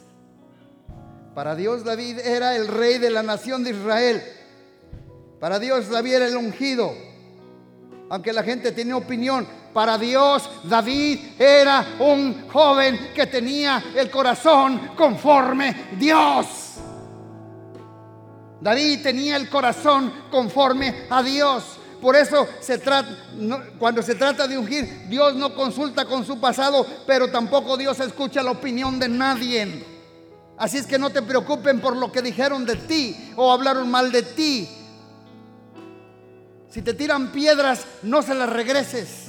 Para 1.34 1.54
Dios 1.54 1.84
David 1.84 2.18
era 2.20 2.56
el 2.56 2.68
rey 2.68 2.98
de 2.98 3.10
la 3.10 3.22
nación 3.22 3.62
de 3.62 3.70
Israel. 3.70 4.22
Para 5.40 5.58
Dios 5.58 5.88
David 5.90 6.14
era 6.14 6.26
el 6.26 6.36
ungido. 6.36 6.92
Aunque 8.08 8.32
la 8.32 8.42
gente 8.42 8.72
tiene 8.72 8.94
opinión, 8.94 9.46
para 9.74 9.98
Dios 9.98 10.48
David 10.64 11.18
era 11.38 11.96
un 11.98 12.48
joven 12.48 13.10
que 13.14 13.26
tenía 13.26 13.82
el 13.94 14.10
corazón 14.10 14.92
conforme 14.96 15.88
Dios. 15.98 16.46
David 18.60 19.02
tenía 19.02 19.36
el 19.36 19.50
corazón 19.50 20.12
conforme 20.30 21.06
a 21.10 21.22
Dios. 21.22 21.78
Por 22.06 22.14
eso 22.14 22.46
se 22.60 22.78
trata, 22.78 23.08
cuando 23.80 24.00
se 24.00 24.14
trata 24.14 24.46
de 24.46 24.56
ungir, 24.56 25.08
Dios 25.08 25.34
no 25.34 25.52
consulta 25.56 26.04
con 26.04 26.24
su 26.24 26.38
pasado, 26.38 26.86
pero 27.04 27.32
tampoco 27.32 27.76
Dios 27.76 27.98
escucha 27.98 28.44
la 28.44 28.52
opinión 28.52 29.00
de 29.00 29.08
nadie. 29.08 29.84
Así 30.56 30.78
es 30.78 30.86
que 30.86 31.00
no 31.00 31.10
te 31.10 31.20
preocupen 31.22 31.80
por 31.80 31.96
lo 31.96 32.12
que 32.12 32.22
dijeron 32.22 32.64
de 32.64 32.76
ti 32.76 33.32
o 33.34 33.50
hablaron 33.50 33.90
mal 33.90 34.12
de 34.12 34.22
ti. 34.22 34.68
Si 36.70 36.80
te 36.80 36.94
tiran 36.94 37.32
piedras, 37.32 37.84
no 38.04 38.22
se 38.22 38.36
las 38.36 38.50
regreses. 38.50 39.24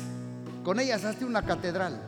Con 0.64 0.80
ellas 0.80 1.04
hazte 1.04 1.26
una 1.26 1.44
catedral. 1.44 2.00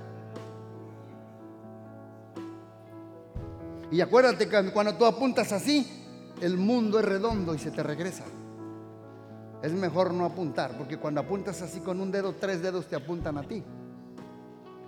Y 3.92 4.02
acuérdate 4.02 4.48
que 4.48 4.72
cuando 4.72 4.94
tú 4.94 5.08
apuntas 5.08 5.52
así, 5.52 6.32
el 6.42 6.58
mundo 6.58 7.00
es 7.00 7.06
redondo 7.06 7.56
y 7.56 7.58
se 7.58 7.72
te 7.72 7.82
regresa 7.82 8.26
es 9.62 9.74
mejor 9.74 10.14
no 10.14 10.26
apuntar, 10.26 10.78
porque 10.78 10.98
cuando 10.98 11.22
apuntas 11.22 11.62
así 11.62 11.80
con 11.82 12.00
un 12.00 12.12
dedo, 12.12 12.34
tres 12.36 12.62
dedos 12.62 12.88
te 12.88 12.96
apuntan 12.96 13.38
a 13.38 13.44
ti. 13.44 13.64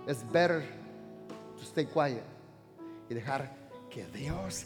Es 0.06 0.24
better 0.32 0.62
to 1.56 1.62
stay 1.62 1.86
quiet 1.86 2.24
y 3.08 3.14
dejar 3.14 3.61
que 3.92 4.06
Dios 4.06 4.64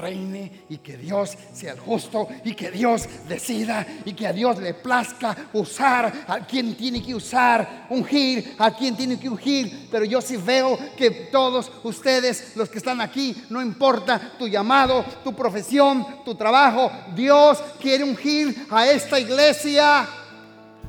reine 0.00 0.64
y 0.68 0.78
que 0.78 0.96
Dios 0.96 1.36
sea 1.52 1.72
el 1.72 1.80
justo 1.80 2.28
y 2.44 2.54
que 2.54 2.70
Dios 2.70 3.08
decida 3.26 3.86
y 4.04 4.12
que 4.12 4.26
a 4.26 4.32
Dios 4.32 4.58
le 4.58 4.74
plazca 4.74 5.48
usar 5.54 6.24
a 6.26 6.40
quien 6.40 6.74
tiene 6.76 7.02
que 7.02 7.14
usar, 7.14 7.86
ungir 7.88 8.54
a 8.58 8.70
quien 8.70 8.94
tiene 8.94 9.18
que 9.18 9.28
ungir. 9.30 9.88
Pero 9.90 10.04
yo 10.04 10.20
sí 10.20 10.36
veo 10.36 10.78
que 10.96 11.10
todos 11.10 11.70
ustedes, 11.84 12.54
los 12.56 12.68
que 12.68 12.78
están 12.78 13.00
aquí, 13.00 13.34
no 13.48 13.62
importa 13.62 14.34
tu 14.38 14.46
llamado, 14.46 15.04
tu 15.24 15.34
profesión, 15.34 16.24
tu 16.24 16.34
trabajo, 16.34 16.90
Dios 17.14 17.58
quiere 17.80 18.04
ungir 18.04 18.66
a 18.70 18.86
esta 18.86 19.18
iglesia. 19.18 20.06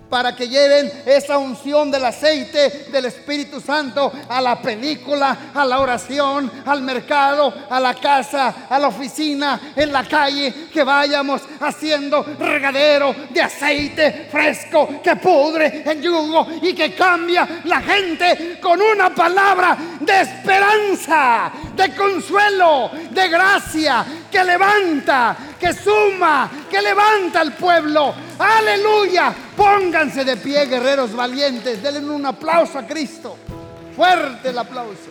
Para 0.10 0.36
que 0.36 0.48
lleven 0.48 0.92
esa 1.06 1.38
unción 1.38 1.92
del 1.92 2.06
aceite 2.06 2.88
del 2.92 3.06
Espíritu 3.06 3.60
Santo 3.60 4.12
a 4.30 4.42
la 4.42 4.62
película, 4.62 5.52
a 5.54 5.66
la 5.66 5.80
oración, 5.80 6.52
al 6.66 6.82
mercado, 6.82 7.54
a 7.70 7.80
la 7.80 7.94
casa, 7.94 8.68
a 8.70 8.80
la 8.80 8.88
oficina, 8.88 9.74
en 9.76 9.92
la 9.92 10.04
calle, 10.04 10.68
que 10.72 10.84
vayamos 10.84 11.42
haciendo 11.60 12.24
regadero 12.40 13.14
de 13.30 13.42
aceite 13.42 14.28
fresco 14.32 15.02
que 15.04 15.16
pudre 15.16 15.84
en 15.86 16.02
yugo 16.02 16.48
y 16.62 16.74
que 16.74 16.94
cambia 16.94 17.62
la 17.66 17.82
gente 17.82 18.60
con 18.62 18.82
una 18.82 19.14
palabra 19.14 19.78
de 20.00 20.22
esperanza, 20.22 21.52
de 21.76 21.96
consuelo, 21.96 22.92
de 23.12 23.28
gracia, 23.28 24.06
que 24.32 24.44
levanta, 24.44 25.36
que 25.60 25.74
suma, 25.74 26.50
que 26.70 26.82
levanta 26.82 27.42
al 27.42 27.54
pueblo. 27.54 28.14
Aleluya. 28.40 29.34
Pónganse 29.56 30.24
de 30.24 30.38
pie, 30.38 30.66
guerreros 30.66 31.14
valientes. 31.14 31.82
Denle 31.82 32.00
un 32.10 32.26
aplauso 32.26 32.80
a 32.80 32.86
Cristo. 32.86 33.38
Fuerte 33.96 34.50
el 34.50 34.58
aplauso. 34.58 35.10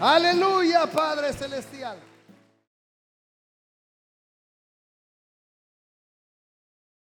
Aleluya, 0.00 0.86
Padre 0.86 1.32
Celestial. 1.32 2.11